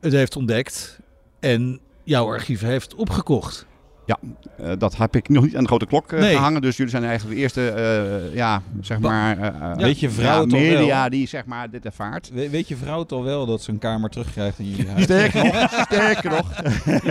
het 0.00 0.12
heeft 0.12 0.36
ontdekt 0.36 0.98
en 1.40 1.80
jouw 2.04 2.26
archief 2.26 2.60
heeft 2.60 2.94
opgekocht. 2.94 3.66
Eh, 4.06 4.72
dat 4.78 4.96
heb 4.96 5.16
ik 5.16 5.28
nog 5.28 5.44
niet 5.44 5.56
aan 5.56 5.62
de 5.62 5.68
grote 5.68 5.86
klok 5.86 6.12
eh, 6.12 6.20
Nee. 6.20 6.34
gehangen. 6.34 6.60
Dus 6.62 6.76
jullie 6.76 6.90
zijn 6.92 7.04
eigenlijk 7.04 7.36
de 7.36 7.42
eerste, 7.42 7.68
eh, 7.68 8.34
ja, 8.34 8.62
zeg 8.80 8.98
Ba- 9.00 9.08
maar, 9.08 9.76
Weet 9.76 10.00
je 10.00 10.10
vrouw 10.10 10.40
ja, 10.42 10.46
toch 10.46 10.60
media 10.60 11.00
wel? 11.00 11.10
die 11.10 11.28
zeg 11.28 11.44
maar 11.46 11.70
dit 11.70 11.84
ervaart. 11.84 12.30
We- 12.32 12.50
Weet 12.50 12.68
je 12.68 12.76
vrouw 12.76 12.98
het 12.98 13.12
al 13.12 13.24
wel 13.24 13.46
dat 13.46 13.62
ze 13.62 13.70
een 13.70 13.78
kamer 13.78 14.10
terugkrijgt 14.10 14.58
in 14.58 14.68
jullie 14.70 14.88
huis? 14.88 15.02
Sterker 15.02 15.44
nog, 15.44 15.70
sterker 15.90 16.30
nog. 16.30 16.52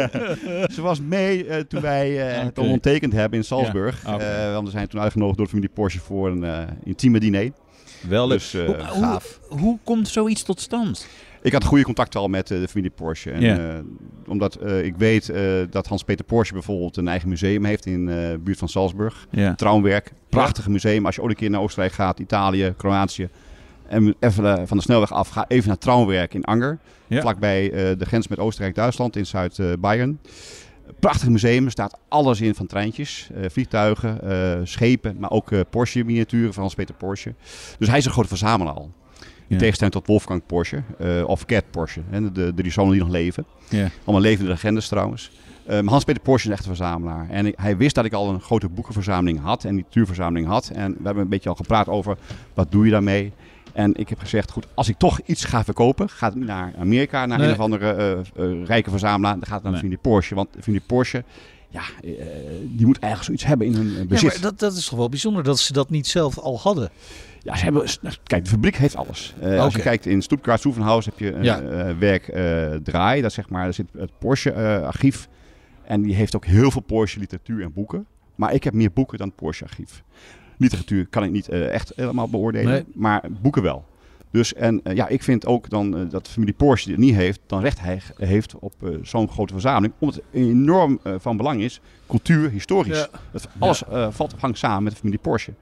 Ze 0.76 0.82
was 0.82 1.00
mee 1.02 1.68
toen 1.68 1.82
wij 1.82 2.30
eh, 2.30 2.40
het 2.42 2.50
Oké. 2.50 2.62
ondertekend 2.62 3.14
hebben 3.14 3.40
in 3.40 3.46
Salzburg. 3.46 4.02
Ja. 4.06 4.20
Eh, 4.20 4.54
want 4.54 4.66
we 4.66 4.72
zijn 4.72 4.88
toen 4.88 5.00
uitgenodigd 5.02 5.38
door 5.38 5.46
de 5.46 5.52
familie 5.52 5.74
Porsche 5.74 6.00
voor 6.00 6.30
een 6.30 6.44
eh, 6.44 6.60
intieme 6.84 7.20
diner. 7.20 7.52
Wel 8.08 8.28
leuk. 8.28 8.38
Dus, 8.38 8.52
hoe, 8.54 8.66
hoe, 8.66 9.04
gaaf. 9.04 9.40
hoe 9.50 9.78
komt 9.84 10.08
zoiets 10.08 10.44
tot 10.44 10.62
stand? 10.62 11.08
Ik 11.42 11.54
had 11.54 11.64
goede 11.64 11.84
contacten 11.84 12.20
al 12.20 12.28
met 12.28 12.52
eh, 12.52 12.60
de 12.60 12.68
familie 12.68 12.92
Porsche. 12.92 13.32
En, 13.32 13.76
eh, 13.76 13.80
omdat 14.28 14.56
eh, 14.56 14.84
ik 14.84 14.96
weet 14.98 15.34
dat 15.70 15.88
Hans-Peter 15.88 16.26
Porsche 16.26 16.54
bijvoorbeeld 16.54 16.98
een 16.98 17.08
eigen 17.08 17.30
museum 17.30 17.66
heeft 17.66 17.86
in 17.86 18.06
de 18.06 18.40
buurt 18.44 18.58
van 18.58 18.70
Salzburg. 18.70 19.28
Ja. 19.30 19.56
Traumwerk, 19.56 20.14
prachtig 20.30 20.68
museum. 20.68 21.06
Als 21.06 21.16
je 21.16 21.22
ooit 21.22 21.32
een 21.32 21.38
keer 21.38 21.50
naar 21.50 21.62
Oostenrijk 21.62 21.94
gaat, 21.94 22.20
Italië, 22.20 22.74
Kroatië. 22.78 23.30
En 23.88 24.16
even 24.20 24.68
van 24.68 24.78
de 24.78 24.84
snelweg 24.84 25.12
af, 25.14 25.30
ga 25.30 25.46
even 25.48 25.68
naar 25.68 25.78
Traumwerk 25.78 26.34
in 26.34 26.44
Anger. 26.44 26.80
Ja. 27.08 27.22
Vlakbij 27.22 27.70
de 27.98 28.06
grens 28.06 28.28
met 28.28 28.40
Oostenrijk-Duitsland 28.40 29.16
in 29.16 29.26
Zuid-Bayern. 29.26 30.20
Prachtig 31.00 31.30
museum, 31.30 31.66
er 31.66 31.72
staat 31.72 32.00
alles 32.08 32.42
in 32.42 32.56
van 32.56 32.68
treintjes, 32.68 33.30
vliegtuigen, 33.48 34.68
schepen, 34.68 35.16
maar 35.20 35.32
ook 35.32 35.70
Porsche-miniaturen 35.70 36.54
van 36.54 36.62
Hans-Peter 36.62 36.96
Porsche. 36.96 37.34
Dus 37.80 37.88
hij 37.88 37.98
is 37.98 38.06
een 38.06 38.12
grote 38.12 38.28
verzamelaar 38.28 38.74
al. 38.74 38.92
In 39.52 39.58
tegenstelling 39.58 39.96
tot 39.96 40.08
Wolfgang 40.08 40.42
Porsche, 40.46 40.84
eh, 41.00 41.24
of 41.28 41.44
Gert 41.48 41.72
Porsche, 41.72 42.02
hè, 42.10 42.32
de, 42.32 42.52
drie 42.56 42.72
zonen 42.72 42.92
die 42.92 43.02
nog 43.02 43.10
leven. 43.10 43.46
Ja. 43.70 43.88
Allemaal 44.04 44.22
levende 44.22 44.50
legendes 44.52 44.88
trouwens. 44.88 45.32
Eh, 45.66 45.80
maar 45.80 45.92
Hans-Peter 45.92 46.22
Porsche 46.22 46.48
is 46.50 46.54
echt 46.56 46.66
een 46.68 46.76
verzamelaar. 46.76 47.30
En 47.30 47.46
ik- 47.46 47.54
hij 47.58 47.78
wist 47.78 47.96
dat 47.96 48.06
ik 48.06 48.14
al 48.14 48.30
een 48.30 48.42
grote 48.42 48.70
boekenverzameling 48.70 49.40
had 49.42 49.64
en 49.64 49.74
literatuurverzameling 49.76 50.48
had. 50.48 50.70
En 50.74 50.92
we 50.92 51.04
hebben 51.04 51.24
een 51.24 51.30
beetje 51.30 51.50
al 51.50 51.56
gepraat 51.56 51.88
over 51.88 52.18
wat 52.54 52.72
doe 52.72 52.86
je 52.86 52.92
daarmee. 52.92 53.32
En 53.74 53.96
ik 53.96 54.10
heb 54.10 54.20
gezegd, 54.20 54.52
goed, 54.52 54.68
als 54.74 54.90
ik 54.90 54.98
toch 54.98 55.20
iets 55.26 55.44
ga 55.46 55.64
verkopen, 55.64 56.10
gaat 56.10 56.34
het 56.34 56.44
naar 56.46 56.74
Amerika, 56.80 57.26
naar 57.26 57.38
Nee. 57.38 57.48
een 57.48 57.54
of 57.54 57.60
andere 57.60 57.92
eh, 57.92 58.12
eh, 58.20 58.66
rijke 58.66 58.90
verzamelaar. 58.90 59.34
Dan 59.34 59.46
gaat 59.48 59.64
het 59.64 59.72
naar 59.72 59.84
Nee. 59.86 59.98
Porsche. 59.98 60.36
Want 60.36 60.48
familie 60.62 60.84
Porsche, 60.88 61.24
ja, 61.70 61.82
die 62.64 62.86
moet 62.86 63.00
eigenlijk 63.00 63.24
zoiets 63.24 63.46
hebben 63.46 63.68
in 63.68 63.74
hun 63.74 63.88
eh, 63.94 63.98
Ja, 63.98 64.06
bezit. 64.06 64.32
maar 64.32 64.42
dat, 64.42 64.60
dat 64.60 64.74
is 64.76 64.86
toch 64.88 64.98
wel 64.98 65.10
bijzonder 65.10 65.44
dat 65.44 65.60
ze 65.60 65.74
dat 65.74 65.90
niet 65.90 66.08
zelf 66.08 66.38
al 66.40 66.60
hadden. 66.60 66.90
Ja, 67.44 67.56
ze 67.56 67.64
hebben, 67.64 67.84
kijk, 68.24 68.44
de 68.44 68.50
fabriek 68.50 68.76
heeft 68.76 68.96
alles. 68.96 69.34
Eh, 69.40 69.60
Als 69.60 69.74
je 69.76 69.82
kijkt 69.82 70.06
in 70.06 70.22
Stuttgart, 70.22 70.60
Soevenhaus 70.62 71.06
heb 71.06 71.20
je 71.20 71.34
een 71.34 71.44
Ja. 71.44 71.62
eh, 71.62 71.98
werk 71.98 72.28
eh, 72.28 72.72
draai. 72.84 73.22
Dat 73.22 73.34
zeg 73.34 73.50
maar, 73.50 73.64
daar 73.64 73.74
zit 73.74 73.88
het 73.98 74.12
Porsche-archief. 74.20 75.28
en 75.84 76.02
die 76.02 76.16
heeft 76.16 76.36
ook 76.36 76.46
heel 76.46 76.72
veel 76.72 76.82
Porsche 76.82 77.20
literatuur 77.20 77.64
en 77.64 77.74
boeken. 77.74 78.06
Maar 78.36 78.54
ik 78.54 78.64
heb 78.64 78.74
meer 78.74 78.92
boeken 78.92 79.18
dan 79.18 79.28
het 79.28 79.36
Porsche-archief. 79.36 80.04
Literatuur 80.58 81.08
kan 81.08 81.24
ik 81.24 81.32
niet 81.32 81.50
eh, 81.50 81.70
echt 81.74 81.94
helemaal 81.96 82.30
beoordelen, 82.30 82.72
Nee. 82.72 82.84
maar 82.94 83.24
boeken 83.42 83.62
wel. 83.62 83.86
Dus 84.32 84.54
en 84.54 84.82
ja, 84.84 85.08
ik 85.08 85.24
vind 85.24 85.46
ook 85.46 85.70
dan 85.70 86.08
dat 86.10 86.26
de 86.26 86.32
familie 86.32 86.54
Porsche 86.54 86.86
die 86.88 86.96
het 86.96 87.06
niet 87.06 87.16
heeft, 87.16 87.40
dan 87.46 87.62
recht 87.62 87.80
hij 87.82 88.02
heeft 88.18 88.56
op 88.60 88.74
eh, 88.84 88.90
zo'n 89.04 89.30
grote 89.30 89.54
verzameling. 89.54 89.94
Omdat 90.00 90.16
het 90.16 90.24
enorm 90.32 91.00
eh, 91.04 91.14
van 91.18 91.38
belang 91.38 91.62
is, 91.62 91.82
cultuur, 92.08 92.50
historisch. 92.50 92.98
Ja. 92.98 93.08
Dat 93.32 93.48
alles 93.60 93.84
eh, 93.88 94.08
valt 94.12 94.36
hangt 94.40 94.58
samen 94.58 94.84
met 94.84 94.92
de 94.92 94.98
familie 95.00 95.20
Porsche. 95.20 95.54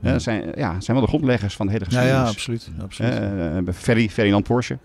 Dat 0.00 0.22
zijn, 0.22 0.52
ja, 0.56 0.80
zijn 0.80 0.96
wel 0.96 1.00
de 1.06 1.12
grondleggers 1.12 1.56
van 1.56 1.66
de 1.66 1.72
hele 1.72 1.84
Ja, 1.88 1.96
geschiedenis. 1.96 2.24
ja, 2.26 2.30
absoluut. 2.30 2.68
absoluut. 2.82 3.12
Eh, 3.12 3.58
bij 3.64 3.74
Ferry, 3.74 4.08
Ferdinand 4.08 4.44
Porsche. 4.44 4.78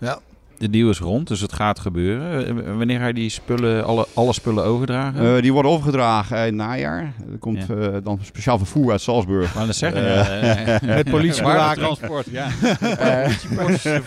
De 0.58 0.70
deal 0.70 0.90
is 0.90 0.98
rond, 0.98 1.28
dus 1.28 1.40
het 1.40 1.52
gaat 1.52 1.78
gebeuren. 1.80 2.46
Eh, 2.46 2.76
Wanneer 2.76 2.98
ga 2.98 3.06
je 3.06 3.14
die 3.14 3.30
spullen, 3.30 3.84
alle, 3.84 4.06
alle 4.14 4.32
spullen 4.32 4.64
overdragen? 4.64 5.36
Eh, 5.36 5.42
die 5.42 5.52
worden 5.52 5.70
overgedragen 5.70 6.36
in 6.36 6.42
het 6.44 6.54
najaar. 6.54 7.12
Er 7.32 7.38
komt 7.38 7.64
Ja. 7.68 7.74
eh, 7.74 7.94
dan 8.04 8.18
speciaal 8.22 8.58
vervoer 8.58 8.90
uit 8.92 9.00
Salzburg. 9.00 9.54
Maar 9.54 9.66
dat 9.66 9.76
zeggen, 9.76 10.04
Eh, 10.06 10.66
ja, 10.66 10.78
Met 10.94 11.10
politiebewaking. 11.10 11.86
transport, 11.86 12.26
ja. 12.30 12.46
Eh, 12.80 13.32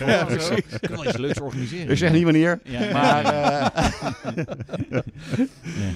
ja, 0.07 0.25
precies. 0.25 0.61
Kunnen 0.79 0.99
we 0.99 1.07
iets 1.07 1.17
leuks 1.17 1.39
organiseren. 1.39 1.89
ik 1.89 1.97
zeg 1.97 2.11
niet 2.11 2.23
wanneer. 2.23 2.59
Ja, 2.63 2.79
Maar, 2.93 3.23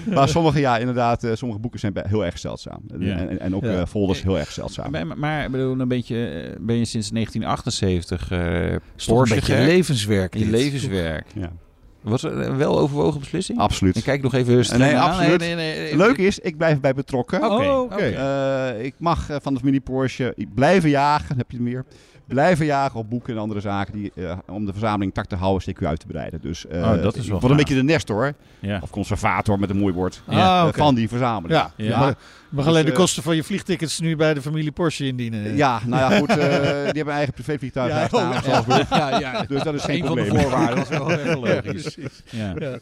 maar 0.14 0.28
sommige, 0.28 0.60
ja, 0.60 0.78
inderdaad, 0.78 1.24
eh, 1.24 1.30
sommige 1.34 1.60
boeken 1.60 1.80
zijn 1.80 1.92
heel 2.08 2.24
erg 2.24 2.38
zeldzaam. 2.38 2.80
Ja. 2.98 3.16
En, 3.16 3.40
en 3.40 3.54
ook 3.54 3.64
Ja. 3.64 3.80
eh, 3.80 3.86
folders 3.86 4.22
heel 4.22 4.38
erg 4.38 4.52
zeldzaam. 4.52 4.90
Maar, 4.90 5.06
maar, 5.18 5.44
ik 5.44 5.50
bedoel, 5.50 5.80
een 5.80 5.88
beetje, 5.88 6.16
ben 6.60 6.76
je 6.78 6.84
sinds 6.84 7.10
1978 7.10 8.30
eh 8.30 8.72
is 8.72 8.78
toch 9.04 9.08
een 9.08 9.14
Porsche 9.14 9.34
beetje 9.34 9.56
levenswerk. 9.56 10.34
Je 10.44 10.50
levenswerk. 10.50 11.26
Ja, 11.34 11.52
Was 12.00 12.22
het 12.22 12.32
een 12.32 12.56
wel 12.56 12.78
overwogen 12.78 13.20
beslissing? 13.20 13.58
absoluut. 13.58 13.96
Ik 13.96 14.02
kijk 14.02 14.22
nog 14.22 14.34
even 14.34 14.78
Nee, 14.78 14.98
absoluut. 14.98 15.40
Nee, 15.40 15.54
nee, 15.54 15.78
nee, 15.78 15.96
Leuk 15.96 16.16
is, 16.16 16.38
ik 16.38 16.56
blijf 16.56 16.80
bij 16.80 16.94
betrokken. 16.94 17.44
Oké, 17.50 17.64
Oh. 17.64 18.00
Eh, 18.00 18.84
ik 18.84 18.94
mag 18.98 19.30
eh, 19.30 19.36
van 19.42 19.54
de 19.54 19.60
familie 19.60 19.80
Porsche 19.80 20.34
blijven 20.54 20.90
jagen, 20.90 21.36
heb 21.36 21.50
je 21.50 21.56
het 21.56 21.66
meer. 21.66 21.84
Blijven 22.26 22.66
jagen 22.66 22.98
op 23.00 23.10
boeken 23.10 23.34
en 23.34 23.40
andere 23.40 23.60
zaken 23.60 23.92
die, 23.92 24.12
eh, 24.14 24.36
om 24.46 24.66
de 24.66 24.72
verzameling 24.72 25.14
tak 25.14 25.26
te 25.26 25.36
houden, 25.36 25.74
CQ 25.74 25.84
uit 25.86 26.00
te 26.00 26.06
breiden. 26.06 26.40
Dus 26.42 26.66
eh, 26.66 26.82
Oh, 26.82 27.02
dat 27.02 27.16
is 27.16 27.28
wel 27.28 27.50
een 27.50 27.56
beetje 27.56 27.74
de 27.74 27.82
nestor, 27.82 28.32
Ja. 28.60 28.78
of 28.82 28.90
conservator 28.90 29.58
met 29.58 29.70
een 29.70 29.76
mooi 29.78 29.94
woord, 29.94 30.22
Ah, 30.26 30.36
eh, 30.36 30.68
van 30.72 30.94
die 30.94 31.08
verzameling. 31.08 31.52
Ja, 31.60 31.70
Ja. 31.76 31.84
je 31.84 31.90
mag, 31.96 32.08
je 32.08 32.14
mag 32.50 32.64
Dus, 32.64 32.74
alleen 32.74 32.84
de 32.84 32.92
kosten 32.92 33.22
van 33.22 33.36
je 33.36 33.44
vliegtickets 33.44 34.00
nu 34.00 34.16
bij 34.16 34.34
de 34.34 34.42
familie 34.42 34.72
Porsche 34.72 35.06
indienen. 35.06 35.56
Ja, 35.56 35.80
nou 35.86 36.12
ja, 36.12 36.18
goed, 36.20 36.28
eh, 36.28 36.36
die 36.36 36.42
hebben 36.84 36.94
een 37.06 37.10
eigen 37.10 37.32
privévliegtuig 37.34 37.92
Ja, 37.92 38.18
oh, 38.18 38.42
Salzburg. 38.42 38.88
Ja, 38.90 39.18
ja. 39.18 39.42
Dus 39.48 39.62
dat 39.62 39.74
is 39.74 39.82
geen 39.84 40.00
Een 40.00 40.06
van 40.06 40.16
de 40.16 40.22
probleem. 40.22 40.42
voorwaarden, 40.42 40.76
dat 40.76 40.90
is 40.90 40.98
wel 40.98 41.10
even 41.18 41.38
logisch. 41.38 41.96
Ja. 42.30 42.54
Ja, 42.58 42.68
ja. 42.68 42.78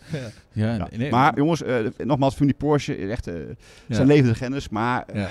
Ja, 0.52 0.74
Ja. 0.74 0.88
nee, 0.96 1.10
Maar 1.10 1.32
jongens, 1.36 1.62
eh, 1.62 1.74
nogmaals, 2.04 2.34
familie 2.34 2.54
Porsche 2.58 2.98
is 2.98 3.10
echt, 3.10 3.26
eh 3.26 3.34
zijn 3.88 4.06
levende 4.06 4.34
gennis, 4.34 4.68
maar 4.68 5.04
Ja. 5.14 5.28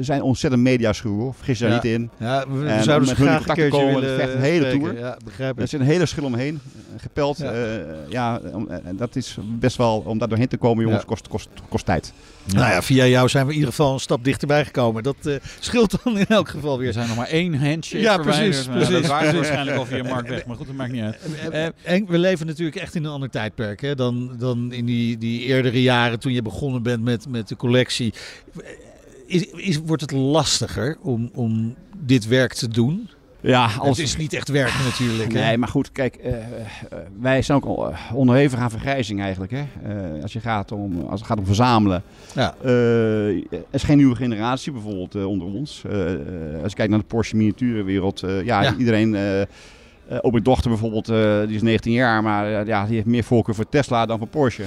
zijn 0.00 0.22
ontzettend 0.22 0.62
mediaschuwen. 0.62 1.34
Vergis 1.34 1.58
je 1.58 1.64
daar 1.64 1.72
Ja. 1.74 1.80
niet 1.82 1.92
in. 1.92 2.10
Ja, 2.18 2.44
we, 2.48 2.66
En 2.66 2.82
zouden 2.84 3.08
ze 3.08 3.14
graag 3.14 3.44
een 3.58 3.68
contact 3.70 3.90
te 3.92 3.92
komen, 3.94 4.10
het 4.10 4.20
is 4.20 4.26
echt 4.26 4.34
een 4.34 4.40
hele 4.40 4.64
spreken. 4.64 4.80
tour. 4.80 4.98
Ja, 4.98 5.16
begrijp 5.24 5.56
Er 5.56 5.62
ik. 5.62 5.68
zit 5.68 5.80
een 5.80 5.86
hele 5.86 6.06
schil 6.06 6.24
omheen, 6.24 6.60
eh, 6.94 7.00
gepeld. 7.02 7.38
Ja. 7.38 7.52
Ja, 7.52 7.76
ja 8.08 8.40
om- 8.52 8.68
en 8.68 8.96
dat 8.96 9.16
is 9.16 9.36
best 9.40 9.76
wel, 9.76 10.02
om 10.06 10.18
daar 10.18 10.28
doorheen 10.28 10.48
te 10.48 10.56
komen, 10.56 10.82
jongens, 10.84 11.02
Ja. 11.02 11.08
kost, 11.08 11.28
kost, 11.28 11.48
kost 11.68 11.84
tijd. 11.84 12.12
Nou 12.46 12.70
ja, 12.72 12.82
via 12.82 13.06
jou 13.06 13.28
zijn 13.28 13.44
we 13.46 13.50
in 13.52 13.58
ieder 13.58 13.74
geval 13.74 13.92
een 13.92 14.00
stap 14.00 14.24
dichterbij 14.24 14.64
gekomen. 14.64 15.02
Dat 15.02 15.16
eh, 15.22 15.34
scheelt 15.60 15.96
dan 16.04 16.18
in 16.18 16.26
elk 16.26 16.48
geval 16.48 16.72
Er 16.72 16.78
weer. 16.78 16.92
zijn 16.92 17.08
nog 17.08 17.16
maar 17.16 17.28
één 17.28 17.54
handshake 17.66 18.02
Ja, 18.02 18.14
verwijderd. 18.14 18.48
precies, 18.50 18.66
precies, 18.68 18.88
Dat 18.92 19.06
waren 19.06 19.34
waarschijnlijk 19.34 19.76
al 19.76 19.86
via 19.86 20.02
Mark 20.02 20.28
weg, 20.28 20.46
maar 20.46 20.56
goed, 20.56 20.66
dat 20.66 20.76
maakt 20.76 20.92
niet 20.92 21.02
uit. 21.02 21.18
Eh, 21.50 21.64
En 21.82 22.06
we 22.08 22.18
leven 22.18 22.46
natuurlijk 22.46 22.76
echt 22.76 22.94
in 22.94 23.04
een 23.04 23.10
ander 23.10 23.30
tijdperk 23.30 23.80
hè, 23.80 23.94
dan, 23.94 24.30
dan 24.38 24.72
in 24.72 24.84
die, 24.84 25.18
die 25.18 25.40
eerdere 25.40 25.82
jaren 25.82 26.18
toen 26.20 26.32
je 26.32 26.42
begonnen 26.42 26.82
bent 26.82 27.02
met, 27.02 27.28
met 27.28 27.48
de 27.48 27.56
collectie. 27.56 28.12
Is, 29.26 29.44
is, 29.50 29.78
wordt 29.86 30.02
het 30.02 30.10
lastiger 30.12 30.96
om, 31.02 31.30
om 31.34 31.74
dit 31.98 32.26
werk 32.26 32.52
te 32.52 32.68
doen? 32.68 33.08
Ja, 33.44 33.70
als... 33.78 33.98
Het 33.98 34.06
is 34.06 34.16
niet 34.16 34.32
echt 34.32 34.48
werk 34.48 34.72
natuurlijk. 34.84 35.32
Hè? 35.32 35.40
Nee, 35.40 35.58
maar 35.58 35.68
goed, 35.68 35.92
kijk, 35.92 36.18
uh, 36.24 36.32
wij 37.20 37.42
zijn 37.42 37.62
ook 37.62 37.92
onderhevig 38.12 38.58
aan 38.58 38.70
vergrijzing 38.70 39.20
eigenlijk. 39.20 39.52
Hè? 39.52 39.64
Uh, 40.14 40.22
als, 40.22 40.32
je 40.32 40.40
gaat 40.40 40.72
om, 40.72 41.00
als 41.00 41.20
het 41.20 41.28
gaat 41.28 41.38
om 41.38 41.46
verzamelen. 41.46 42.02
Ja. 42.34 42.54
er 42.62 43.64
is 43.70 43.82
geen 43.82 43.96
nieuwe 43.96 44.16
generatie 44.16 44.72
bijvoorbeeld 44.72 45.14
onder 45.14 45.46
ons. 45.46 45.82
als 46.62 46.70
je 46.70 46.76
kijkt 46.76 46.90
naar 46.90 46.98
de 47.00 47.06
Porsche 47.06 47.36
miniaturenwereld. 47.36 48.20
ja, 48.20 48.62
ja, 48.62 48.74
iedereen... 48.78 49.16
ook 50.20 50.32
mijn 50.32 50.44
dochter 50.44 50.70
bijvoorbeeld, 50.70 51.06
die 51.46 51.56
is 51.56 51.62
19 51.62 51.92
jaar, 51.92 52.22
maar 52.22 52.66
ja, 52.66 52.84
die 52.86 52.94
heeft 52.94 53.06
meer 53.06 53.24
voorkeur 53.24 53.54
voor 53.54 53.68
Tesla 53.68 54.06
dan 54.06 54.18
voor 54.18 54.28
Porsche. 54.28 54.64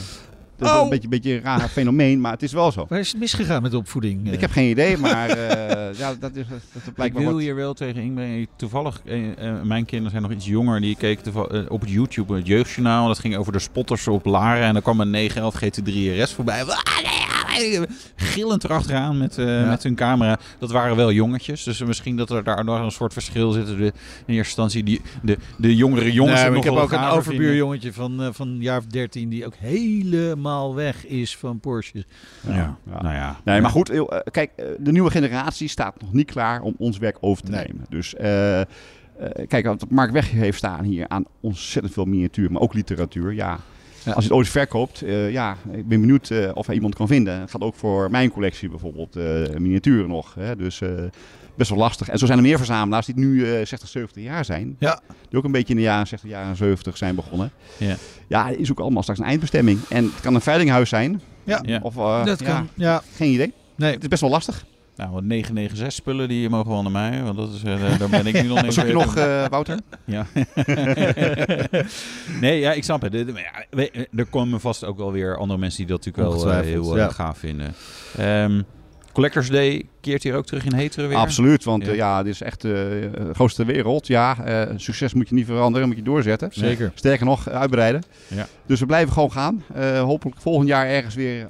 Dat 0.57 0.69
is 0.69 0.75
oh. 0.75 0.83
een 0.83 0.89
beetje, 0.89 1.07
beetje 1.07 1.33
een 1.33 1.41
raar 1.41 1.67
fenomeen, 1.67 2.21
maar 2.21 2.31
het 2.31 2.43
is 2.43 2.51
wel 2.51 2.71
zo. 2.71 2.85
Waar 2.89 2.99
is 2.99 3.11
het 3.11 3.19
misgegaan 3.19 3.61
met 3.61 3.71
de 3.71 3.77
opvoeding? 3.77 4.31
Ik 4.31 4.41
heb 4.41 4.51
geen 4.51 4.69
idee, 4.69 4.97
maar 4.97 5.29
uh, 5.29 5.93
ja, 5.99 6.13
dat 6.19 6.35
is 6.35 6.45
dat 6.47 6.93
blijkt 6.93 7.17
Ik 7.17 7.23
wil 7.23 7.37
hier 7.37 7.55
wel 7.55 7.73
tegen 7.73 8.01
inbrengen. 8.01 8.47
Toevallig, 8.55 9.01
uh, 9.05 9.21
mijn 9.63 9.85
kinderen 9.85 10.11
zijn 10.11 10.23
nog 10.23 10.31
iets 10.31 10.45
jonger. 10.45 10.81
Die 10.81 10.95
keken 10.95 11.33
uh, 11.35 11.61
op 11.67 11.81
het 11.81 11.89
YouTube 11.89 12.35
het 12.35 12.47
jeugdjournaal. 12.47 13.07
Dat 13.07 13.19
ging 13.19 13.37
over 13.37 13.51
de 13.51 13.59
spotters 13.59 14.07
op 14.07 14.25
Laren. 14.25 14.63
En 14.63 14.73
dan 14.73 14.81
kwam 14.81 14.99
een 14.99 15.09
911 15.09 15.55
GT3 15.63 16.21
RS 16.23 16.33
voorbij. 16.33 16.63
Gillend 18.15 18.63
erachteraan 18.63 19.17
met, 19.17 19.35
ja. 19.35 19.65
met 19.65 19.83
hun 19.83 19.95
camera. 19.95 20.39
Dat 20.59 20.71
waren 20.71 20.95
wel 20.95 21.11
jongetjes. 21.11 21.63
Dus 21.63 21.83
misschien 21.83 22.17
dat 22.17 22.29
er 22.29 22.43
daar 22.43 22.63
nog 22.63 22.79
een 22.79 22.91
soort 22.91 23.13
verschil 23.13 23.51
zit. 23.51 23.67
in 23.67 23.81
eerste 23.81 24.33
instantie 24.35 24.83
die, 24.83 25.01
de, 25.21 25.37
de 25.57 25.75
jongere 25.75 26.13
jongens. 26.13 26.41
Nee, 26.41 26.55
ik 26.55 26.63
heb 26.63 26.73
ook 26.73 26.91
een 26.91 27.03
overbuurjongetje 27.03 27.93
van, 27.93 28.29
van 28.33 28.47
een 28.47 28.61
jaar 28.61 28.77
of 28.77 28.85
13 28.85 29.29
die 29.29 29.45
ook 29.45 29.55
helemaal 29.55 30.75
weg 30.75 31.05
is 31.05 31.37
van 31.37 31.59
Porsche. 31.59 32.05
Ja, 32.47 32.53
ja. 32.53 33.01
Nou 33.01 33.15
ja. 33.15 33.39
Nee, 33.43 33.61
maar 33.61 33.71
goed, 33.71 33.89
eh, 33.89 34.01
kijk, 34.31 34.51
eh, 34.55 34.65
de 34.79 34.91
nieuwe 34.91 35.11
generatie 35.11 35.67
staat 35.67 36.01
nog 36.01 36.13
niet 36.13 36.31
klaar 36.31 36.61
om 36.61 36.75
ons 36.77 36.97
werk 36.97 37.17
over 37.19 37.43
te 37.43 37.51
nemen. 37.51 37.85
Dus 37.89 38.13
uh, 38.13 38.61
kijk, 39.47 39.65
wat 39.65 39.89
Mark 39.89 40.11
Weg 40.11 40.31
heeft 40.31 40.57
staan 40.57 40.83
hier 40.83 41.07
aan 41.07 41.25
ontzettend 41.41 41.93
veel 41.93 42.05
miniatuur, 42.05 42.51
maar 42.51 42.61
ook 42.61 42.73
literatuur. 42.73 43.33
Ja, 43.33 43.59
Als 44.05 44.15
je 44.15 44.21
het 44.21 44.31
ooit 44.31 44.47
verkoopt, 44.47 45.03
ja, 45.29 45.57
ik 45.71 45.87
ben 45.87 45.99
benieuwd 46.01 46.31
of 46.53 46.67
er 46.67 46.73
iemand 46.73 46.95
kan 46.95 47.07
vinden. 47.07 47.39
Het 47.39 47.51
gaat 47.51 47.61
ook 47.61 47.75
voor 47.75 48.11
mijn 48.11 48.31
collectie 48.31 48.69
bijvoorbeeld, 48.69 49.15
miniaturen 49.59 50.07
nog. 50.07 50.33
Hè, 50.33 50.55
dus 50.55 50.81
best 51.57 51.69
wel 51.69 51.79
lastig. 51.79 52.09
En 52.09 52.17
zo 52.17 52.25
zijn 52.25 52.37
er 52.37 52.43
meer 52.43 52.57
verzamelaars 52.57 53.05
die 53.05 53.15
nu 53.15 53.45
uh, 53.45 53.65
60, 53.65 53.87
70 53.87 54.23
jaar 54.23 54.45
zijn. 54.45 54.75
Ja. 54.79 54.99
Die 55.29 55.37
ook 55.37 55.45
een 55.45 55.51
beetje 55.51 55.73
in 55.73 55.75
de 55.75 55.85
jaren 55.85 56.07
60, 56.07 56.29
jaren 56.29 56.55
70 56.55 56.97
zijn 56.97 57.15
begonnen. 57.15 57.51
Ja. 57.77 57.95
Ja, 58.27 58.47
is 58.47 58.71
ook 58.71 58.79
allemaal 58.79 59.01
straks 59.01 59.19
een 59.19 59.25
eindbestemming. 59.25 59.79
En 59.89 60.03
het 60.03 60.21
kan 60.21 60.35
een 60.35 60.41
veilinghuis 60.41 60.89
zijn. 60.89 61.21
Ja. 61.43 61.79
Of, 61.81 61.95
uh, 61.95 62.25
dat 62.25 62.43
kan. 62.43 62.69
Ja. 62.73 63.01
Geen 63.15 63.31
idee. 63.31 63.53
Nee. 63.75 63.93
Het 63.93 64.01
is 64.01 64.07
best 64.07 64.21
wel 64.21 64.29
lastig. 64.29 64.65
Nou, 64.97 65.11
wat 65.11 65.23
996 65.23 65.91
spullen 65.91 66.27
die 66.27 66.49
mogen 66.49 66.71
wel 66.71 66.81
naar 66.81 66.91
mij, 66.91 67.23
want 67.23 67.37
dat 67.37 67.53
is, 67.53 67.63
uh, 67.63 67.99
daar 67.99 68.09
ben 68.09 68.27
ik 68.27 68.41
nu 68.41 68.47
nog 68.47 68.61
niet. 68.63 68.73
Zoek 68.73 68.85
je 68.85 68.93
nog, 68.93 69.17
uh, 69.17 69.45
Wouter? 69.47 69.79
ja. 70.05 70.25
nee, 72.41 72.59
ja, 72.59 72.71
ik 72.71 72.83
snap 72.83 73.01
het. 73.01 73.13
Er 74.15 74.25
komen 74.29 74.59
vast 74.59 74.83
ook 74.83 74.97
wel 74.97 75.11
weer 75.11 75.37
andere 75.37 75.59
mensen 75.59 75.77
die 75.77 75.95
dat 75.95 76.05
natuurlijk 76.05 76.33
wel 76.33 76.51
uh, 76.51 76.59
heel 76.59 76.97
ja. 76.97 77.09
gaaf 77.09 77.37
vinden. 77.37 77.73
Um, 78.19 78.65
Collectors 79.17 79.49
Day 79.49 79.85
keert 80.01 80.23
hier 80.23 80.35
ook 80.35 80.45
terug 80.45 80.65
in 80.65 80.73
Heteren 80.73 81.09
weer? 81.09 81.17
Absoluut, 81.17 81.63
want 81.63 81.85
ja, 81.85 81.91
uh, 81.91 81.95
ja 81.95 82.23
dit 82.23 82.33
is 82.33 82.41
echt 82.41 82.61
de 82.61 83.09
uh, 83.19 83.33
grootste 83.33 83.65
wereld. 83.65 84.07
Ja, 84.07 84.37
uh, 84.47 84.73
succes 84.75 85.13
moet 85.13 85.29
je 85.29 85.35
niet 85.35 85.45
veranderen, 85.45 85.87
moet 85.87 85.97
je 85.97 86.03
doorzetten. 86.03 86.49
Zeker. 86.51 86.91
Sterker 86.95 87.25
nog, 87.25 87.49
uitbreiden. 87.49 88.03
Ja. 88.27 88.47
Dus 88.65 88.79
we 88.79 88.85
blijven 88.85 89.13
gewoon 89.13 89.31
gaan. 89.31 89.63
hopelijk 89.97 90.41
volgend 90.41 90.67
jaar 90.67 90.87
ergens 90.87 91.15
weer 91.15 91.47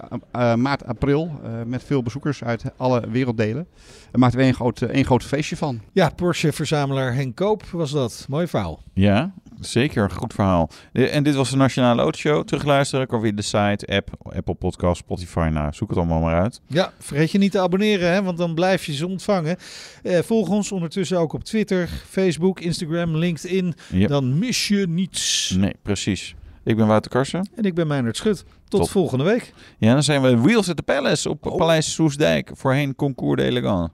maart, 0.55 0.85
april 0.85 1.39
met 1.65 1.83
veel 1.83 2.03
bezoekers 2.03 2.43
uit 2.43 2.63
alle 2.77 3.09
werelddelen. 3.09 3.67
En 4.11 4.19
maakt 4.19 4.33
er 4.33 4.39
een 4.39 4.53
groot, 4.53 4.81
één 4.81 5.05
groot 5.05 5.23
feestje 5.23 5.57
van. 5.57 5.81
Ja, 5.91 6.09
Porsche-verzamelaar 6.09 7.13
Henk 7.13 7.35
Koop 7.35 7.63
was 7.71 7.91
dat. 7.91 8.25
Mooi 8.29 8.47
verhaal. 8.47 8.83
Ja, 8.93 9.33
Zeker, 9.59 10.03
een 10.03 10.11
goed 10.11 10.33
verhaal. 10.33 10.69
En 10.91 11.23
dit 11.23 11.35
was 11.35 11.49
de 11.49 11.55
Nationale 11.55 12.01
Autoshow. 12.01 12.43
Terugluisteren 12.43 13.07
kan 13.07 13.21
via 13.21 13.31
de 13.31 13.41
site, 13.41 13.87
app, 13.87 14.09
Apple 14.35 14.53
Podcast, 14.53 14.97
Spotify. 14.97 15.49
Nou, 15.51 15.73
zoek 15.73 15.89
het 15.89 15.97
allemaal 15.97 16.21
maar 16.21 16.41
uit. 16.41 16.61
Ja, 16.67 16.91
vergeet 16.99 17.31
je 17.31 17.37
niet 17.37 17.51
te 17.51 17.59
abonneren, 17.59 18.11
hè, 18.11 18.23
want 18.23 18.37
dan 18.37 18.53
blijf 18.53 18.85
je 18.85 18.93
ze 18.93 19.07
ontvangen. 19.07 19.57
Eh, 20.03 20.19
volg 20.19 20.49
ons 20.49 20.71
ondertussen 20.71 21.19
ook 21.19 21.33
op 21.33 21.43
Twitter, 21.43 21.89
Facebook, 22.09 22.59
Instagram, 22.59 23.15
LinkedIn. 23.15 23.73
Dan 24.07 24.39
mis 24.39 24.67
je 24.67 24.87
niets. 24.87 25.53
Nee, 25.57 25.73
precies. 25.81 26.35
Ik 26.63 26.75
ben 26.75 26.87
Wouter 26.87 27.11
Karsen. 27.11 27.49
En 27.55 27.63
ik 27.63 27.75
ben 27.75 27.87
Meijnerd 27.87 28.17
Schut. 28.17 28.45
Tot 28.67 28.89
volgende 28.89 29.23
week. 29.23 29.53
Ja, 29.77 29.93
dan 29.93 30.03
zijn 30.03 30.21
we 30.21 30.37
Wheels 30.37 30.69
at 30.69 30.75
the 30.75 30.83
Palace 30.83 31.29
op 31.29 31.45
oh. 31.45 31.57
Paleis 31.57 31.93
Soesdijk. 31.93 32.51
Voorheen 32.53 32.95
Concours 32.95 33.41
d'Elegant. 33.41 33.91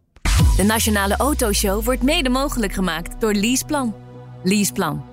De 0.57 0.63
Nationale 0.63 1.15
Autoshow 1.17 1.83
wordt 1.83 2.01
mede 2.01 2.29
mogelijk 2.29 2.73
gemaakt 2.73 3.21
door 3.21 3.33
Leaseplan. 3.33 3.95
Leaseplan. 4.43 5.12